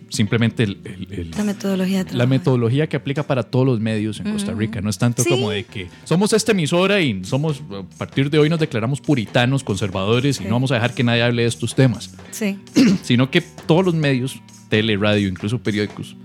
[0.09, 4.31] simplemente el- el- el, La metodología la metodología que aplica para todos los medios en
[4.33, 4.81] Costa Rica.
[4.81, 5.29] No es tanto Sí.
[5.29, 9.63] como de que somos esta emisora y somos, a partir de hoy nos declaramos puritanos,
[9.63, 10.43] conservadores y Sí.
[10.45, 12.09] no vamos a dejar que nadie hable de estos temas.
[12.31, 12.57] Sí.
[13.03, 16.15] Sino que todos los medios, tele, radio, incluso periódicos,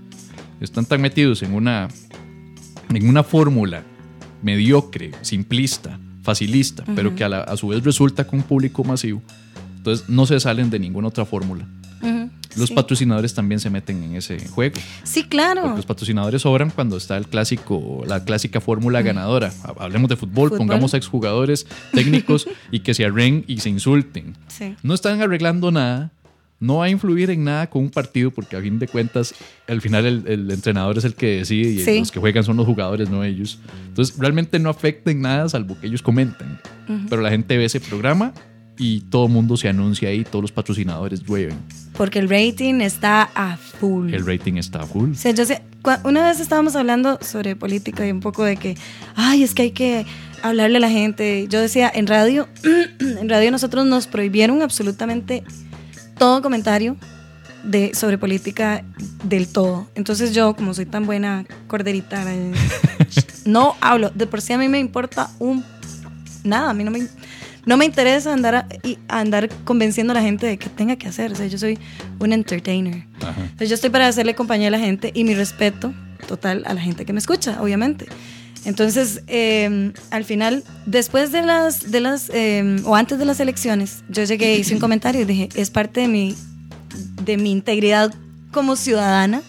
[0.61, 1.87] están tan metidos en una,
[2.93, 3.83] en una fórmula
[4.41, 9.21] mediocre, simplista, facilista, pero que a, la- a su vez resulta con un público masivo.
[9.77, 11.67] Entonces no se salen de ninguna otra fórmula.
[12.01, 12.75] Ujú, Los sí.
[12.75, 14.75] patrocinadores también se meten en ese juego.
[15.03, 15.61] Sí, claro.
[15.61, 19.51] Porque los patrocinadores sobran cuando está el clásico, la clásica fórmula ganadora.
[19.63, 20.57] Ha- Hablemos de fútbol, Fútbol.
[20.59, 24.35] pongamos a exjugadores técnicos y que se arreglen y se insulten.
[24.47, 24.75] Sí.
[24.83, 26.11] No están arreglando nada,
[26.65, 29.33] no va a influir en nada con un partido porque a fin de cuentas
[29.67, 31.99] al final el, el entrenador es el que decide y Sí.
[31.99, 33.59] los que juegan son los jugadores, no ellos.
[33.87, 36.59] Entonces realmente no afecta en nada salvo que ellos comentan.
[37.09, 38.33] Pero la gente ve ese programa
[38.77, 41.57] y todo el mundo se anuncia ahí, todos los patrocinadores llueven.
[41.97, 44.13] Porque el rating está a full.
[44.13, 45.11] El rating está full.
[45.11, 45.61] O sea, yo sé,
[46.03, 48.75] una vez estábamos hablando sobre política y un poco de que,
[49.15, 50.05] ay, es que hay que
[50.43, 51.47] hablarle a la gente.
[51.49, 52.49] Yo decía, en radio,
[52.99, 55.43] en radio nosotros nos prohibieron absolutamente
[56.17, 56.95] todo comentario
[57.63, 58.83] de, sobre política
[59.23, 59.87] del todo.
[59.95, 62.51] Entonces yo, como soy tan buena corderita, eh,
[63.45, 64.09] no hablo.
[64.11, 65.63] De por sí a mí me importa un...
[66.43, 67.07] Nada, a mí no me,
[67.65, 71.07] no me interesa andar, a- y andar convenciendo a la gente de que tenga que
[71.07, 71.31] hacer.
[71.31, 71.79] O sea, yo soy
[72.19, 73.05] un entertainer.
[73.21, 73.41] Ajá.
[73.41, 75.91] Entonces yo estoy para hacerle compañía a la gente y mi respeto
[76.27, 78.05] total a la gente que me escucha, obviamente.
[78.65, 84.03] Entonces, eh, al final, después de las, de las eh, o antes de las elecciones,
[84.09, 86.35] yo llegué, hice un comentario y dije, es parte de mi,
[87.23, 88.13] de mi integridad
[88.51, 89.41] como ciudadana,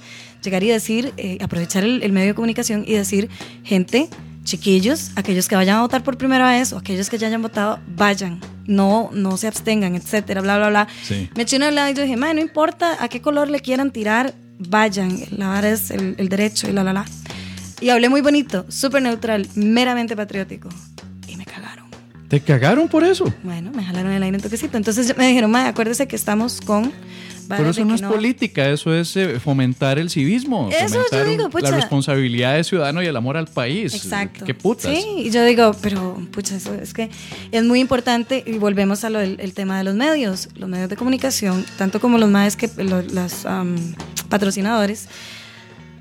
[0.43, 3.29] llegar y decir, eh, aprovechar el, el medio de comunicación y decir,
[3.65, 4.09] gente,
[4.45, 7.81] chiquillos, aquellos que vayan a votar por primera vez o aquellos que ya hayan votado,
[7.97, 10.89] vayan, no, no se abstengan, etcétera, bla, bla, bla.
[11.03, 11.29] Sí.
[11.35, 13.91] Me eché una hablada y yo dije, "Mae, no importa a qué color le quieran
[13.91, 17.05] tirar, vayan, la vara es el, el derecho y la, la, la.
[17.81, 20.69] Y hablé muy bonito, súper neutral, meramente patriótico.
[21.29, 21.87] Y me cagaron.
[22.29, 23.33] ¿Te cagaron por eso?
[23.43, 24.77] Bueno, me jalaron el aire un toquecito.
[24.77, 26.93] Entonces me dijeron, Mae, acuérdese que estamos con...
[27.49, 30.69] Pero eso no es política, eso es eh, fomentar el civismo.
[30.73, 31.71] Eso yo digo, pucha.
[31.71, 33.95] la responsabilidad de ciudadano y el amor al país.
[33.95, 34.45] Exacto.
[34.45, 34.93] ¿Qué putas?
[34.93, 37.09] Sí, y yo digo, pero pucha, eso es que
[37.53, 40.91] es muy importante y volvemos a lo del el tema de los medios, los medios
[40.91, 43.77] de comunicación, tanto como los más que los am,
[44.29, 45.09] patrocinadores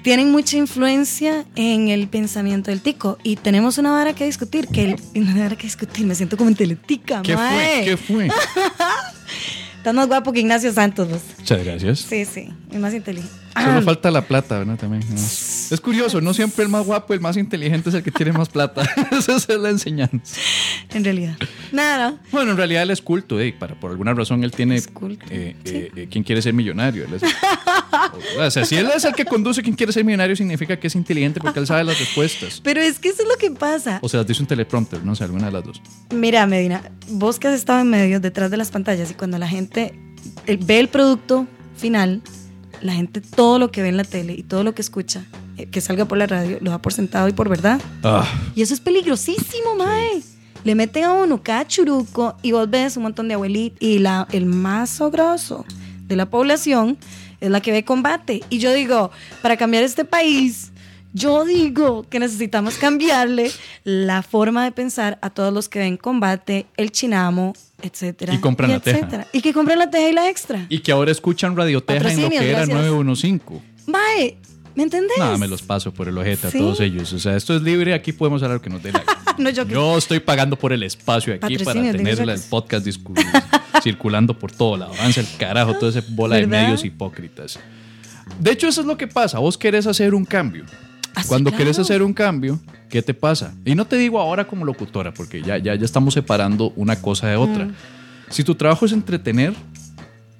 [0.06, 4.92] tienen mucha influencia en el pensamiento del tico y tenemos una vara que discutir, que
[4.92, 7.58] el, una vara que discutir, me siento como en teletica, ¿Qué mae.
[7.58, 7.86] fue?
[7.86, 8.28] ¿Qué fue?
[9.78, 11.22] Estás más guapo que Ignacio Santos, vos.
[11.40, 12.00] Muchas gracias.
[12.02, 13.45] Sí, sí, y más inteligente.
[13.64, 14.78] Solo falta la plata, ¿verdad?
[14.78, 15.04] También.
[15.10, 15.16] ¿no?
[15.16, 18.50] Es curioso, no siempre el más guapo, el más inteligente es el que tiene más
[18.50, 18.84] plata.
[19.12, 20.40] Esa es la enseñanza.
[20.94, 21.38] En realidad.
[21.72, 22.20] Nada, ¿no?
[22.32, 24.76] Bueno, en realidad él es culto, eh, para, por alguna razón él tiene...
[24.76, 27.06] Es culto, eh, eh, eh, ¿Quién quiere ser millonario?
[27.06, 27.24] Él es-
[28.38, 30.96] o sea, si él es el que conduce quién quiere ser millonario, significa que es
[30.96, 32.60] inteligente porque él sabe las respuestas.
[32.64, 34.00] Pero es que eso es lo que pasa.
[34.02, 35.82] O sea, dice un teleprompter, no sé, alguna de las dos.
[36.14, 39.48] Mira, Medina, vos que has estado en medio, detrás de las pantallas, y cuando la
[39.48, 39.94] gente
[40.46, 42.22] ve el producto final,
[42.82, 45.26] la gente todo lo que ve en la tele y todo lo que escucha,
[45.58, 47.82] eh, que salga por la radio, lo da por sentado y por verdad.
[48.04, 50.22] Ah, Y eso es peligrosísimo, mae.
[50.64, 54.28] Le meten a uno cada churuco y vos ves un montón de abuelitos y la,
[54.32, 55.64] el más grosso
[56.08, 56.98] de la población
[57.40, 58.42] es la que ve combate.
[58.50, 59.12] Y yo digo,
[59.44, 60.72] para cambiar este país,
[61.14, 63.52] yo digo que necesitamos cambiarle
[63.84, 67.54] la forma de pensar a todos los que ven combate, el chinamo,
[67.86, 68.34] etcétera.
[68.34, 68.98] Y compran la teja.
[68.98, 69.28] etcétera.
[69.34, 70.66] Y que compren la teja y la extra.
[70.70, 72.78] y que ahora escuchan Radioteja en lo que era gracias.
[72.78, 73.62] 915.
[73.88, 74.38] Mae,
[74.76, 75.18] ¿me entendés?
[75.18, 76.58] Nada, me los paso por el ojete Sí.
[76.58, 77.14] a todos ellos.
[77.14, 79.04] O sea, esto es libre, aquí podemos hablar que nos dé la
[79.38, 82.86] no, yo, Yo estoy pagando por el espacio aquí para tener el podcast
[83.84, 84.94] circulando por todo lado.
[84.94, 87.60] Avanza el carajo, toda esa bola de medios hipócritas.
[88.40, 89.40] De hecho, eso es lo que pasa.
[89.40, 90.66] Vos querés hacer un cambio.
[91.28, 91.64] Cuando claro.
[91.64, 93.54] querés hacer un cambio, ¿qué te pasa?
[93.66, 97.28] Y no te digo ahora como locutora, porque ya, ya, ya estamos separando una cosa
[97.28, 97.70] de otra.
[98.30, 99.54] Si tu trabajo es entretener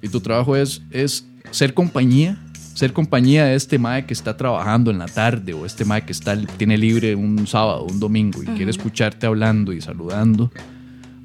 [0.02, 2.38] y tu trabajo es, es ser compañía,
[2.74, 6.12] ser compañía de este mae que está trabajando en la tarde o este mae que
[6.12, 10.50] está, tiene libre un sábado, un domingo y quiere escucharte hablando y saludando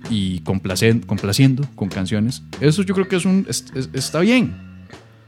[0.09, 4.70] y complacen- complaciendo con canciones, eso yo creo que es un, es- es- está bien.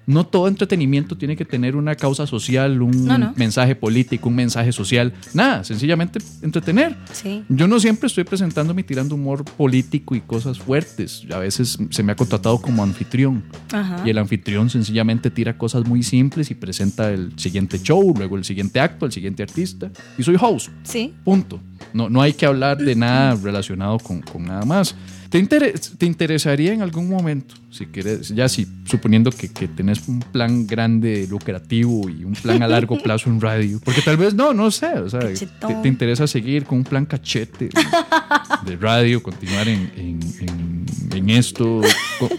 [0.05, 3.33] No todo entretenimiento tiene que tener una causa social, un No, no.
[3.37, 5.13] mensaje político, un mensaje social.
[5.33, 6.95] Nada, sencillamente entretener.
[7.11, 7.43] Sí.
[7.49, 11.25] Yo no siempre estoy presentándome y tirando humor político y cosas fuertes.
[11.33, 13.43] A veces se me ha contratado como anfitrión.
[13.71, 14.03] Ajá.
[14.05, 18.43] Y el anfitrión sencillamente tira cosas muy simples y presenta el siguiente show, luego el
[18.43, 19.89] siguiente acto, el siguiente artista.
[20.17, 20.69] Y soy host.
[20.83, 21.13] Sí.
[21.23, 21.59] Punto.
[21.93, 24.95] No, no hay que hablar de nada relacionado con, con nada más.
[25.33, 30.07] ¿Te, inter- ¿Te interesaría en algún momento, si quieres, ya si suponiendo que, que tenés
[30.07, 33.79] un plan grande, lucrativo y un plan a largo plazo en radio?
[33.83, 37.69] Porque tal vez no, no sé, o sea, te, interesa seguir con un plan cachete
[37.69, 37.71] de,
[38.71, 40.85] de radio, continuar en, en, en-
[41.17, 41.81] en esto.
[42.19, 42.29] Co-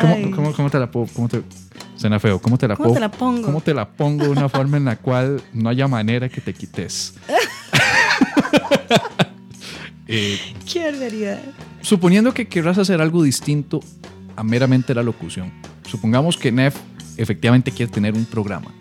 [0.00, 1.06] ¿Cómo, cómo- cómo te la puedo?
[1.12, 1.42] cómo te-
[1.96, 2.38] Suena feo.
[2.40, 3.42] ¿Cómo te la ¿Cómo puedo- te la pongo?
[3.42, 6.54] ¿Cómo te la pongo de una forma en la cual no haya manera que te
[6.54, 7.12] quites?
[10.06, 10.38] Eh,
[10.70, 11.40] Qué barbaridad.
[11.84, 13.80] Suponiendo que querrás hacer algo distinto
[14.36, 15.52] a meramente la locución.
[15.86, 16.76] Supongamos que Nef
[17.16, 18.74] efectivamente quiere tener un programa,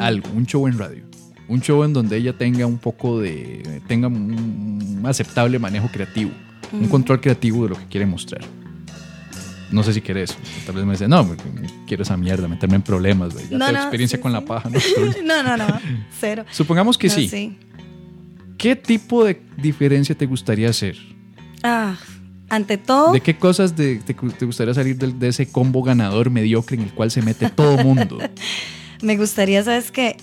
[0.00, 1.04] algo, un show en radio.
[1.48, 3.80] Un show en donde ella tenga un poco de.
[3.86, 6.32] tenga un, aceptable manejo creativo,
[6.72, 8.42] un control creativo de lo que quiere mostrar.
[9.70, 10.36] No sé si querés.
[10.64, 11.36] Tal vez me dice, no,
[11.86, 13.48] quiero esa mierda, meterme en problemas, güey.
[13.48, 14.46] Ya No, tengo no, experiencia sí, con la sí.
[14.46, 14.70] paja.
[14.70, 15.14] nocturna.
[15.24, 15.80] No, no, no.
[16.18, 16.44] Cero.
[16.50, 17.58] Supongamos que No, sí.
[18.58, 20.96] ¿Qué tipo de diferencia te gustaría hacer?
[21.62, 21.96] Ah,
[22.48, 26.76] ante todo, ¿De qué cosas de- te, te gustaría salir de, ese combo ganador mediocre
[26.76, 28.18] en el cual se mete todo mundo?
[29.02, 30.16] me gustaría, ¿sabes qué?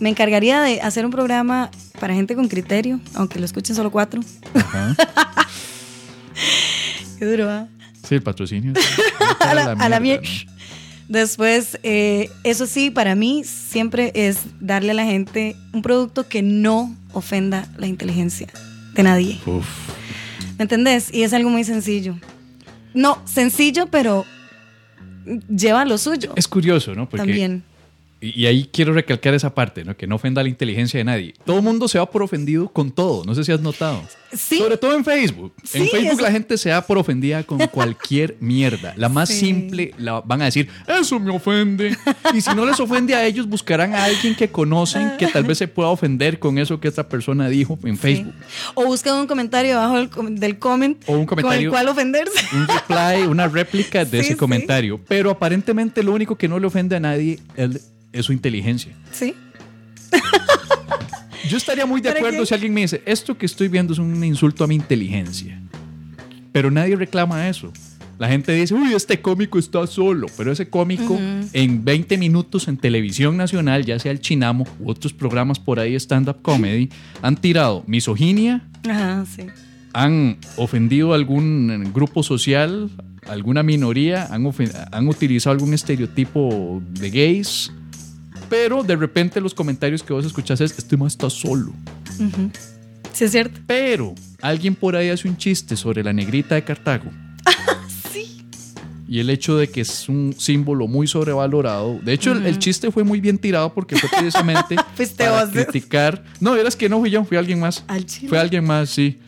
[0.00, 4.20] Me encargaría de hacer un programa para gente con criterio, aunque lo escuchen solo cuatro.
[4.54, 4.94] Ajá.
[7.18, 7.68] Qué duro, ¿ah?
[8.08, 8.72] Sí, el patrocinio.
[9.40, 10.46] a la, la mierda, mier-
[11.08, 16.42] Después, eh, eso sí, para mí siempre es darle a la gente un producto que
[16.42, 18.48] no ofenda la inteligencia
[18.94, 19.38] de nadie.
[19.46, 19.66] Uf.
[20.62, 21.12] ¿Me entendés?
[21.12, 22.14] Y es algo muy sencillo.
[22.94, 24.24] No, sencillo, pero
[25.48, 26.34] lleva lo suyo.
[26.36, 27.08] Es curioso, ¿no?
[27.08, 27.64] Porque, También.
[28.22, 29.96] Y, ahí quiero recalcar esa parte, ¿no?
[29.96, 31.34] Que no ofenda la inteligencia de nadie.
[31.44, 33.24] Todo el mundo se va por ofendido con todo.
[33.24, 34.00] No sé si has notado.
[34.32, 34.58] Sí.
[34.58, 35.52] Sobre todo en Facebook.
[35.58, 38.94] en Sí, Facebook eso- la gente se da por ofendida con cualquier mierda.
[38.96, 39.40] La más Sí.
[39.40, 41.96] simple la van a decir, eso me ofende.
[42.32, 45.58] Y si no les ofende a ellos, buscarán a alguien que conocen que tal vez
[45.58, 48.34] se pueda ofender con eso que otra persona dijo en Facebook.
[48.74, 51.88] O buscan un comentario abajo del, com- del comment O un con el comentario- cual
[51.88, 52.46] ofenderse.
[52.54, 55.00] un reply, una réplica de ese comentario.
[55.08, 58.92] Pero aparentemente lo único que no le ofende a nadie es, es su inteligencia.
[59.12, 59.34] Sí.
[61.48, 62.46] Yo estaría muy de ¿Para acuerdo qué?
[62.46, 65.60] si alguien me dice, esto que estoy viendo es un insulto a mi inteligencia.
[66.52, 67.72] Pero nadie reclama eso.
[68.18, 70.28] La gente dice, uy, este cómico está solo.
[70.36, 71.18] Pero ese cómico
[71.52, 75.94] en 20 minutos en televisión nacional, ya sea el Chinamo u otros programas por ahí,
[75.96, 76.88] stand-up comedy,
[77.20, 79.46] han tirado misoginia, Ajá, sí.
[79.92, 82.90] han ofendido a algún grupo social,
[83.26, 87.72] alguna minoría, han utilizado algún estereotipo de gays,
[88.52, 91.72] pero de repente los comentarios que vos escuchás es, este más está solo.
[93.14, 93.58] Sí, es cierto.
[93.66, 97.10] Pero alguien por ahí hace un chiste sobre la negrita de Cartago.
[98.12, 98.44] Sí.
[99.08, 101.98] Y el hecho de que es un símbolo muy sobrevalorado.
[102.02, 104.76] De hecho, el, el chiste fue muy bien tirado porque fue precisamente
[105.16, 106.22] para criticar.
[106.38, 107.84] No, verás que no fui yo, fui alguien más.
[107.88, 108.28] Al chile.
[108.28, 109.18] Fue alguien más, sí.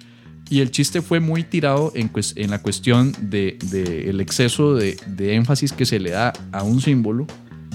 [0.50, 2.10] Y el chiste fue muy tirado en,
[2.50, 6.82] la cuestión de, de el exceso de, de énfasis que se le da a un
[6.82, 7.26] símbolo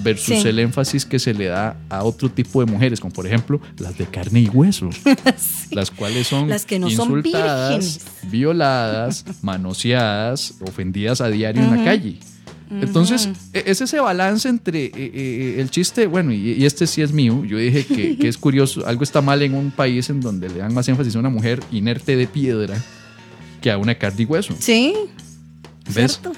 [0.03, 0.47] versus Sí.
[0.47, 3.97] el énfasis que se le da a otro tipo de mujeres, como por ejemplo las
[3.97, 4.89] de carne y hueso,
[5.37, 5.73] Sí.
[5.75, 11.83] las cuales son Las que no son insultadas, violadas, manoseadas, ofendidas a diario en la
[11.83, 12.17] calle.
[12.71, 17.01] Entonces, e- es ese balance entre eh, eh, el chiste, bueno, y, y este sí
[17.01, 17.43] es mío.
[17.43, 20.59] Yo dije que, que es curioso, algo está mal en un país en donde le
[20.59, 22.77] dan más énfasis a una mujer inerte de piedra
[23.59, 24.53] que a una carne y hueso.
[24.59, 24.93] Sí.
[25.95, 26.19] ¿Ves?
[26.21, 26.31] ¿Cierto?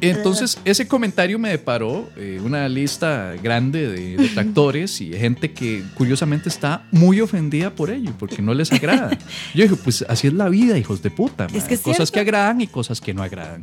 [0.00, 6.48] Entonces, ese comentario me deparó eh, una lista grande de detractores y gente que curiosamente
[6.48, 9.10] está muy ofendida por ello, porque no les agrada.
[9.54, 11.46] Yo dije, pues así es la vida, hijos de puta.
[11.54, 12.12] Es que es cosas cierto.
[12.12, 13.62] que agradan y cosas que no agradan.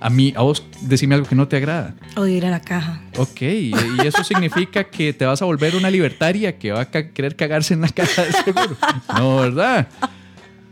[0.00, 1.94] A mí, a vos, decime algo que no te agrada.
[2.16, 3.02] Odio ir a la caja.
[3.18, 3.72] Ok, y
[4.02, 7.82] eso significa que te vas a volver una libertaria que va a querer cagarse en
[7.82, 8.76] la caja de seguro.
[9.14, 9.88] No, ¿verdad?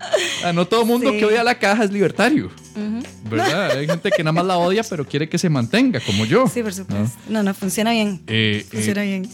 [0.44, 1.18] Ah, no todo mundo Sí.
[1.18, 2.50] que odia la caja es libertario.
[3.28, 3.72] ¿Verdad?
[3.78, 6.46] Hay gente que nada más la odia, pero quiere que se mantenga, como yo.
[6.46, 7.16] Sí, por supuesto.
[7.28, 8.20] No, no, funciona bien.
[8.28, 9.28] Eh, eh, Funciona bien.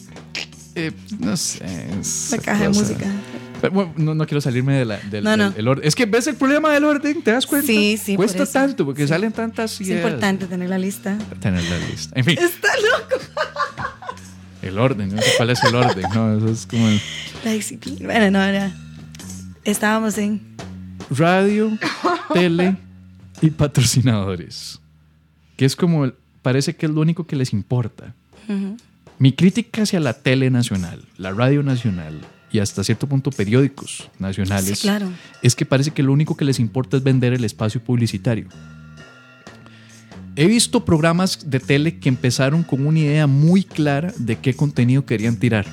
[0.75, 1.63] eh, no sé.
[2.01, 2.81] es La caja de cosa.
[2.81, 3.07] música.
[3.61, 5.51] Pero, bueno, no, no quiero salirme de la- del, No, no.
[5.51, 5.87] del- el orden.
[5.87, 7.67] Es que ves el problema del orden, ¿te das cuenta?
[7.67, 8.53] Sí, sí, por Cuesta eso.
[8.53, 9.09] tanto porque Sí.
[9.09, 10.05] salen tantas Es ideas.
[10.05, 11.17] importante tener la lista.
[11.41, 12.19] Tener la lista.
[12.19, 13.23] En fin, Está loco.
[14.63, 15.15] el orden.
[15.15, 16.05] No sé cuál es el orden.
[16.15, 17.01] No, eso es como el
[17.45, 18.07] La disciplina.
[18.07, 18.73] Bueno, no, era.
[19.65, 20.41] Estábamos en.
[21.11, 21.77] radio,
[22.33, 22.77] tele
[23.41, 24.81] y patrocinadores.
[25.57, 26.11] Que es como,
[26.43, 28.15] parece que es lo único que les importa.
[28.49, 28.77] Ujú.
[29.19, 34.79] Mi crítica hacia la tele nacional, la radio nacional y hasta cierto punto periódicos nacionales
[34.79, 35.09] Sí, claro.
[35.43, 38.49] es que parece que lo único que les importa es vender el espacio publicitario.
[40.37, 45.07] He visto programas de tele que empezaron con una idea muy clara de qué contenido
[45.07, 45.65] querían tirar.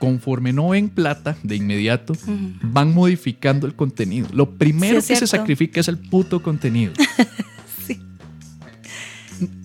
[0.00, 2.14] Conforme no ven plata de inmediato,
[2.62, 4.26] van modificando el contenido.
[4.32, 6.92] Lo primero Sí, que se sacrifica es el puto contenido.
[7.86, 8.00] Sí.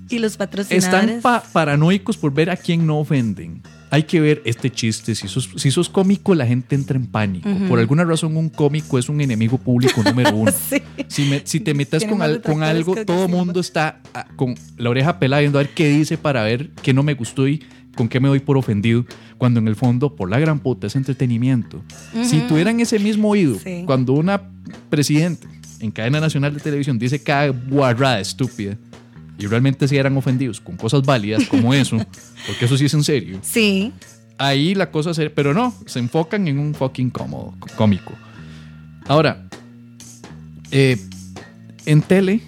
[0.09, 0.85] Y los patrocinadores.
[1.09, 3.61] Están pa- paranoicos por ver a quién no ofenden.
[3.91, 5.15] Hay que ver este chiste.
[5.15, 7.49] Si sos, si sos cómico, la gente entra en pánico.
[7.67, 10.51] Por alguna razón, un cómico es un enemigo público número uno.
[10.51, 10.77] Sí.
[11.07, 14.55] Si, me- si te metes con, al- con algo, todo el mundo está ah, con
[14.77, 17.63] la oreja pelada viendo a ver qué dice para ver qué no me gustó y
[17.95, 19.05] con qué me doy por ofendido.
[19.37, 21.81] Cuando en el fondo, por la gran puta, es entretenimiento.
[22.23, 22.47] Si Ujú.
[22.49, 23.83] tuvieran ese mismo oído, Sí.
[23.85, 24.41] cuando una
[24.89, 25.47] presidente
[25.79, 28.77] en cadena nacional de televisión dice cada guarrada estúpida
[29.37, 31.97] y realmente si eran ofendidos con cosas válidas como eso,
[32.47, 33.91] porque eso sí es en serio, Sí.
[34.37, 35.29] ahí la cosa se...
[35.29, 38.13] Pero no, se enfocan en un fucking cómodo, cómico.
[39.07, 39.47] Ahora,
[40.71, 40.97] eh,
[41.85, 42.41] en tele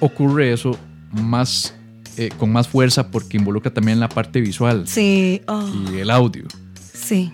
[0.00, 0.78] ocurre eso
[1.12, 1.74] más
[2.18, 5.40] eh, con más fuerza porque involucra también la parte visual Sí.
[5.46, 6.44] Oh, y el audio.
[6.92, 7.32] sí.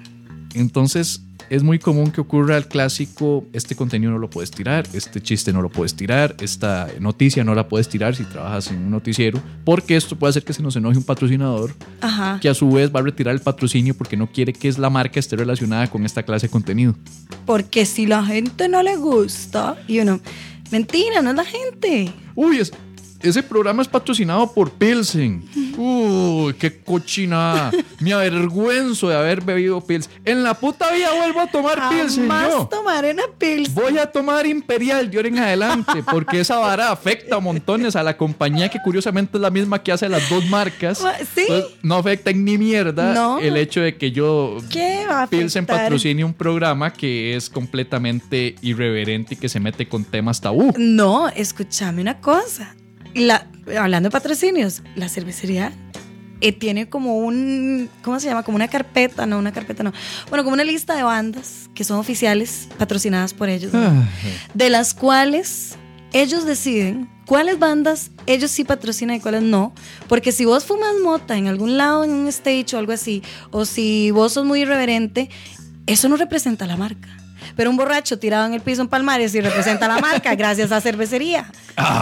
[0.55, 1.21] Entonces
[1.51, 5.53] es muy común que ocurra el clásico, este contenido no lo puedes tirar, este chiste
[5.53, 9.41] no lo puedes tirar, esta noticia no la puedes tirar si trabajas en un noticiero,
[9.65, 12.39] porque esto puede hacer que se nos enoje un patrocinador Ajá.
[12.41, 14.89] que a su vez va a retirar el patrocinio porque no quiere que es la
[14.91, 16.95] marca esté relacionada con esta clase de contenido.
[17.45, 20.21] Porque si la gente no le gusta, y uno,
[20.71, 22.11] mentira, no es la gente.
[22.35, 22.73] Uy, es-
[23.25, 25.43] ese programa es patrocinado por Pilsen.
[25.77, 27.71] Uy, qué cochinada.
[28.01, 30.13] Me avergüenzo de haber bebido Pilsen.
[30.25, 32.69] En la puta vida vuelvo a tomar Pilsen Jamás yo.
[32.71, 33.73] tomaré una pils.
[33.75, 38.03] Voy a tomar Imperial de ahora en adelante, porque esa vara afecta a montones a
[38.03, 40.99] la compañía que curiosamente es la misma que hace las dos marcas.
[41.35, 41.43] Sí.
[41.49, 43.39] Entonces, no afecta en ni mierda No.
[43.41, 48.55] el hecho de que yo ¿Qué va a Pilsen patrocine un programa que es completamente
[48.63, 50.73] irreverente y que se mete con temas tabú.
[50.77, 52.75] No, escúchame una cosa.
[53.15, 53.47] La,
[53.79, 55.73] hablando de patrocinios, la cervecería
[56.41, 58.43] eh, tiene como un, ¿cómo se llama?
[58.43, 59.93] Como una carpeta, no, una carpeta no.
[60.29, 63.81] Bueno, como una lista de bandas que son oficiales, patrocinadas por ellos, ¿no?
[63.81, 64.09] Ah,
[64.53, 65.77] de las cuales
[66.13, 69.73] ellos deciden cuáles bandas ellos sí patrocinan y cuáles no.
[70.09, 73.65] Porque si vos fumas mota en algún lado, en un stage o algo así, o
[73.65, 75.31] si vos sos muy irreverente,
[75.87, 77.09] eso no representa la marca.
[77.57, 80.81] Pero un borracho tirado en el piso en Palmares sí representa la marca gracias a
[80.81, 81.47] cervecería.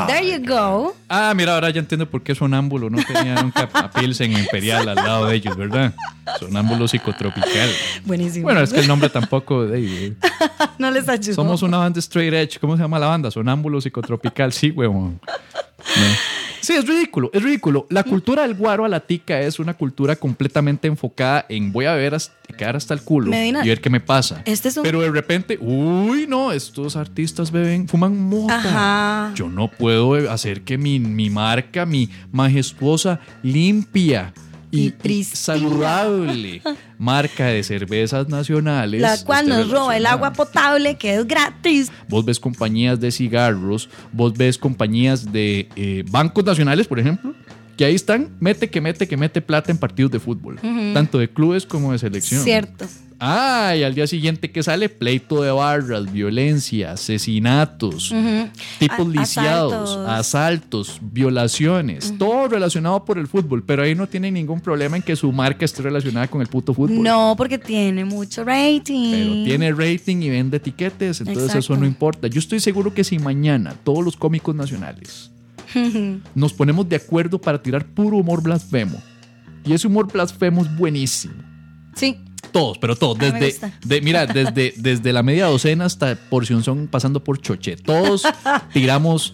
[0.06, 0.94] There you go.
[1.08, 4.96] Ah, mira, ahora ya entiendo por qué Sonámbulo no tenía nunca a Pilsen Imperial al
[4.96, 5.94] lado de ellos, ¿verdad?
[6.38, 7.70] Sonámbulo psicotropical.
[8.04, 8.44] Buenísimo.
[8.44, 10.14] Bueno, es que el nombre tampoco de eh,
[10.78, 11.34] no les ayudó.
[11.34, 12.58] Somos una banda straight edge.
[12.60, 13.30] ¿Cómo se llama la banda?
[13.30, 14.52] Sonámbulo psicotropical.
[14.52, 15.20] Sí, huevón.
[15.24, 16.02] No.
[16.62, 17.86] Sí, es ridículo, es ridículo.
[17.90, 21.94] La cultura del guaro a la tica es una cultura completamente enfocada en voy a
[21.94, 24.42] ver hasta, quedar hasta el culo Medina, y ver qué me pasa.
[24.44, 28.56] este es un- Pero de repente, uy, no, estos artistas beben, fuman mota.
[28.58, 29.32] Ajá.
[29.34, 34.32] Yo no puedo hacer que mi, mi marca, mi majestuosa, limpia
[34.72, 36.62] Y y, saludable
[36.98, 39.00] marca de cervezas nacionales.
[39.00, 41.92] La cual esté nos roba el agua potable que es gratis.
[42.08, 47.34] Vos ves compañías de cigarros, vos ves compañías de eh, bancos nacionales, por ejemplo,
[47.76, 50.58] que ahí están, mete que mete que mete plata en partidos de fútbol,
[50.94, 52.42] tanto de clubes como de selección.
[52.44, 52.86] Cierto.
[53.24, 58.12] Ah, y al día siguiente que sale pleito de barras, violencia, asesinatos,
[58.80, 60.08] tipos A- lisiados, asaltos.
[60.08, 65.14] asaltos, violaciones, todo relacionado por el fútbol, pero ahí no tienen ningún problema en que
[65.14, 67.02] su marca esté relacionada con el puto fútbol.
[67.02, 69.12] No, porque tiene mucho rating.
[69.12, 72.26] Pero tiene rating y vende etiquetes, entonces eso no importa.
[72.26, 75.30] Yo estoy seguro que si mañana todos los cómicos nacionales
[76.34, 79.00] nos ponemos de acuerdo para tirar puro humor blasfemo,
[79.64, 81.34] y ese humor blasfemo es buenísimo.
[81.94, 82.16] Sí.
[82.50, 83.54] Todos, pero todos, desde,
[83.84, 87.76] de, mira, desde, desde la media docena hasta porción son pasando por choche.
[87.76, 88.24] Todos
[88.72, 89.32] tiramos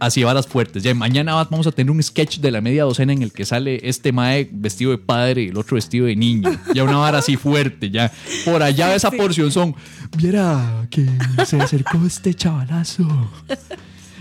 [0.00, 0.82] Así, varas fuertes.
[0.82, 3.44] Ya mañana va- vamos a tener un sketch de la media docena en el que
[3.44, 6.50] sale este mae vestido de padre y el otro vestido de niño.
[6.74, 8.10] Ya una vara así fuerte, ya.
[8.44, 9.74] Por allá esa porción son.
[10.16, 11.06] Viera que
[11.46, 13.06] se acercó este chavalazo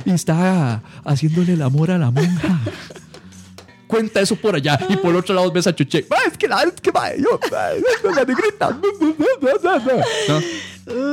[0.06, 2.60] y está haciéndole el amor a la monja.
[3.88, 6.06] Cuenta eso por allá y por otro lado ves a Chuche.
[6.10, 7.40] "Ah, Es que la es que mae, yo,
[8.10, 8.72] la negrita.
[10.28, 10.42] ¿No?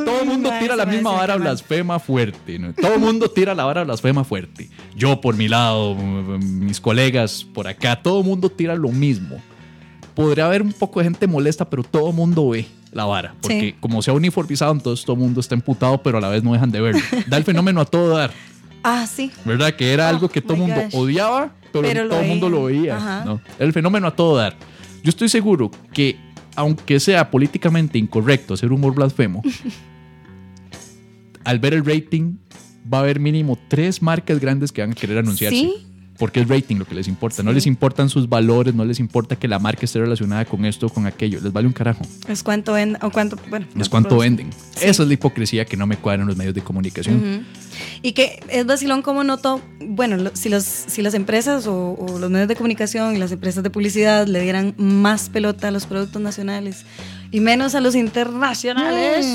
[0.05, 2.59] Todo el mundo tira la misma vara blasfema fuerte.
[2.59, 2.73] ¿no?
[2.75, 4.71] Todo el mundo tira la vara blasfema fuerte.
[4.97, 9.41] Yo por mi lado, mis colegas por acá, todo el mundo tira lo mismo.
[10.15, 13.35] Podría haber un poco de gente molesta, pero todo el mundo ve la vara.
[13.41, 13.75] Porque Sí.
[13.79, 16.53] como se ha uniformizado, entonces todo el mundo está emputado, pero a la vez no
[16.53, 17.01] dejan de verlo.
[17.29, 18.33] Da el fenómeno a todo dar.
[18.83, 19.31] Ah, sí.
[19.45, 19.75] ¿Verdad?
[19.75, 20.95] Que era Oh, algo que todo el mundo gosh.
[20.95, 23.23] odiaba, pero, todo el mundo lo veía.
[23.25, 23.41] ¿no?
[23.59, 24.57] El fenómeno a todo dar.
[25.03, 26.17] Yo estoy seguro que,
[26.57, 29.43] aunque sea políticamente incorrecto hacer humor blasfemo,
[31.45, 32.37] al ver el rating,
[32.93, 35.57] va a haber mínimo tres marcas grandes que van a querer anunciarse.
[35.59, 35.87] Sí.
[36.21, 37.43] Porque es rating lo que les importa.
[37.43, 37.55] No Sí.
[37.57, 40.89] les importan sus valores, no les importa que la marca esté relacionada con esto o
[40.91, 41.41] con aquello.
[41.43, 42.03] Les vale un carajo.
[42.29, 43.67] Es cuánto venden, o cuánto, bueno.
[43.77, 44.51] Es cuánto venden.
[44.81, 47.45] Esa es la hipocresía que no me cuadra en los medios de comunicación.
[48.03, 52.31] Y que es vacilón como noto, bueno, si, los, si las empresas o, o los
[52.31, 56.21] medios de comunicación y las empresas de publicidad le dieran más pelota a los productos
[56.21, 56.85] nacionales
[57.31, 59.27] y menos a los internacionales,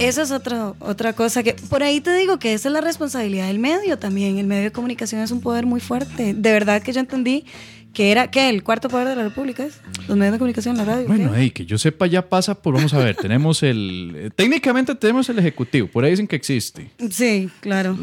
[0.00, 3.46] eso es otro, otra cosa que por ahí te digo que esa es la responsabilidad
[3.46, 4.38] del medio también.
[4.38, 6.34] El medio de comunicación es un poder muy fuerte.
[6.34, 7.44] De verdad que yo entendí
[7.92, 10.84] que era, que El cuarto poder de la República es los medios de comunicación, la
[10.84, 11.06] radio.
[11.06, 11.38] Bueno, ¿qué?
[11.40, 15.28] hey, que yo sepa ya pasa por, vamos a ver, tenemos el, eh, técnicamente tenemos
[15.30, 16.90] el ejecutivo, por ahí dicen que existe.
[17.10, 17.96] Sí, claro.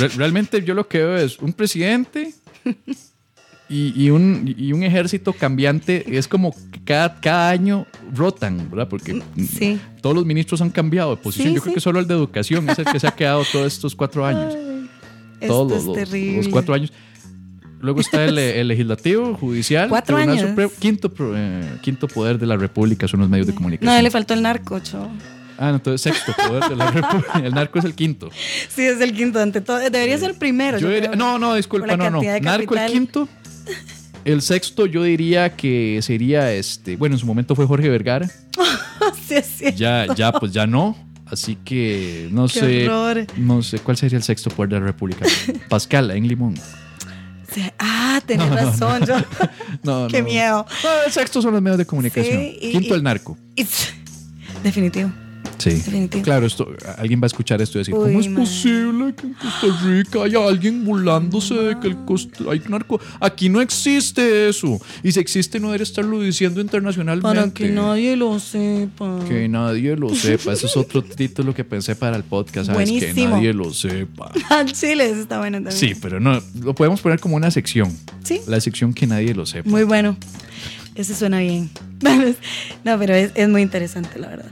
[0.00, 2.34] Re- realmente yo lo que veo es un presidente
[3.68, 8.88] y, y un, y un ejército cambiante, es como que cada, cada año rotan, ¿verdad?
[8.88, 9.80] Porque mm, Sí.
[10.00, 12.68] todos los ministros han cambiado de posición, Sí, yo creo que solo el de educación
[12.70, 14.56] es el que se ha quedado todos estos cuatro años.
[15.46, 16.36] Todos es los, terrible.
[16.38, 16.92] los cuatro años.
[17.80, 20.40] Luego está el, el legislativo, judicial, Cuatro años.
[20.40, 23.94] Supremo, quinto, eh, quinto poder de la República son los medios de comunicación.
[23.94, 25.10] No, le faltó el narco, chavo.
[25.58, 27.38] Ah, no, entonces sexto poder de la República.
[27.44, 28.30] El narco es el quinto.
[28.68, 29.78] Sí, es el quinto ante todo.
[29.78, 30.78] Debería ser el primero.
[30.78, 31.16] Yo yo diría- creo.
[31.18, 32.22] no, no, disculpa, no, no.
[32.40, 33.28] Narco el quinto.
[34.24, 38.28] El sexto yo diría que sería este, bueno, en su momento fue Jorge Vergara.
[39.28, 39.76] sí, es.
[39.76, 40.96] Ya, ya, pues ya no.
[41.26, 42.88] Así que no Qué sé.
[42.88, 43.26] horror.
[43.36, 45.26] No sé cuál sería el sexto poder de la República.
[45.68, 46.54] Pascal en Limón.
[47.78, 49.04] Ah, tenés razón.
[49.06, 49.16] yo-
[49.82, 50.24] No, Qué no.
[50.28, 50.66] miedo.
[50.84, 52.36] No, el sexto son los medios de comunicación.
[52.38, 53.36] Sí, y- Quinto y- el narco.
[53.56, 53.92] It's-
[54.62, 55.10] Definitivo.
[55.58, 55.70] Sí.
[55.70, 56.22] Definitivo.
[56.22, 58.44] Claro, esto, alguien va a escuchar esto y decir, Uy, ¿cómo es man.
[58.44, 63.00] posible que en Costa Rica haya alguien burlándose de que el costa, hay narco?
[63.20, 64.78] Aquí no existe eso.
[65.02, 67.22] Y si existe, no debería estarlo diciendo internacionalmente.
[67.22, 69.20] Para que nadie lo sepa.
[69.28, 70.52] Que nadie lo sepa.
[70.52, 72.90] Ese es otro título que pensé para el podcast, ¿sabes?
[72.90, 74.32] Que nadie lo sepa.
[74.50, 75.76] Al chile, eso está bueno también.
[75.76, 77.96] Sí, pero no, lo podemos poner como una sección.
[78.22, 78.40] Sí.
[78.46, 79.68] La sección que nadie lo sepa.
[79.68, 80.16] Muy bueno.
[80.94, 81.70] Ese suena bien.
[82.84, 84.50] No, pero es, es muy interesante, la verdad.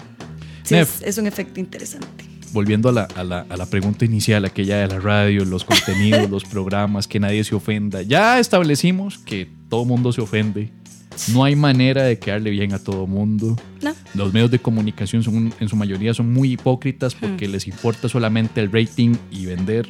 [0.65, 1.03] Sí, Nef.
[1.03, 2.25] es, es un efecto interesante.
[2.53, 6.29] Volviendo a la, a, la, a la pregunta inicial, aquella de la radio, los contenidos,
[6.31, 8.03] los programas, que nadie se ofenda.
[8.03, 10.71] Ya establecimos que todo mundo se ofende.
[11.33, 13.57] No hay manera de quedarle bien a todo mundo.
[13.83, 13.95] No.
[14.15, 18.61] Los medios de comunicación son, en su mayoría son muy hipócritas porque les importa solamente
[18.61, 19.89] el rating y vender.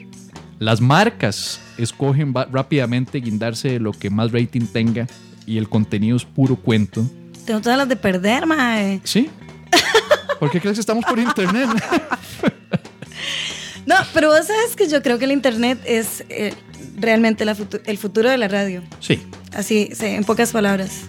[0.58, 5.06] Las marcas escogen rápidamente guindarse de lo que más rating tenga
[5.46, 7.06] y el contenido es puro cuento.
[7.46, 9.00] Tengo todas las de perder, mae.
[9.04, 9.30] ¿Sí?
[10.41, 11.68] ¿Por qué crees que estamos por internet?
[13.87, 16.55] No, pero vos sabes que yo creo que el internet es eh,
[16.97, 18.82] realmente la futu- el futuro de la radio.
[18.99, 19.20] Sí.
[19.53, 21.03] Así, sí, en pocas palabras.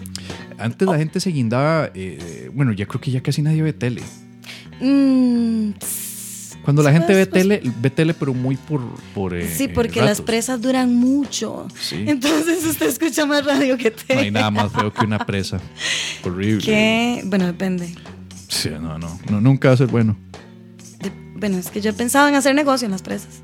[0.58, 4.02] Antes la gente se guindaba, eh, bueno, ya creo que ya casi nadie ve tele.
[4.80, 5.70] Mm,
[6.64, 8.82] Cuando la gente ve tele, ve tele pero muy por...
[9.14, 11.66] por eh, sí, porque las presas duran mucho.
[11.80, 12.04] Sí.
[12.06, 14.20] Entonces usted escucha más radio que No tele.
[14.20, 15.58] hay nada más feo que una presa.
[16.24, 16.62] Horrible.
[16.62, 17.94] Que, bueno, depende.
[18.48, 20.16] Sí, no, no, no, nunca va a ser bueno.
[21.00, 23.42] De- bueno, es que yo he pensado en hacer negocio en las presas.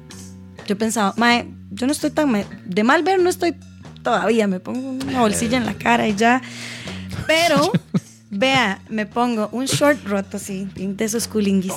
[0.66, 2.30] Yo pensaba, mae, yo no estoy tan...
[2.30, 3.54] me- de mal ver no estoy
[4.02, 4.46] todavía.
[4.46, 6.40] Me pongo una bolsilla en la cara y ya.
[7.26, 7.72] Pero,
[8.30, 11.72] vea, me pongo un short roto así, de esos culinguis,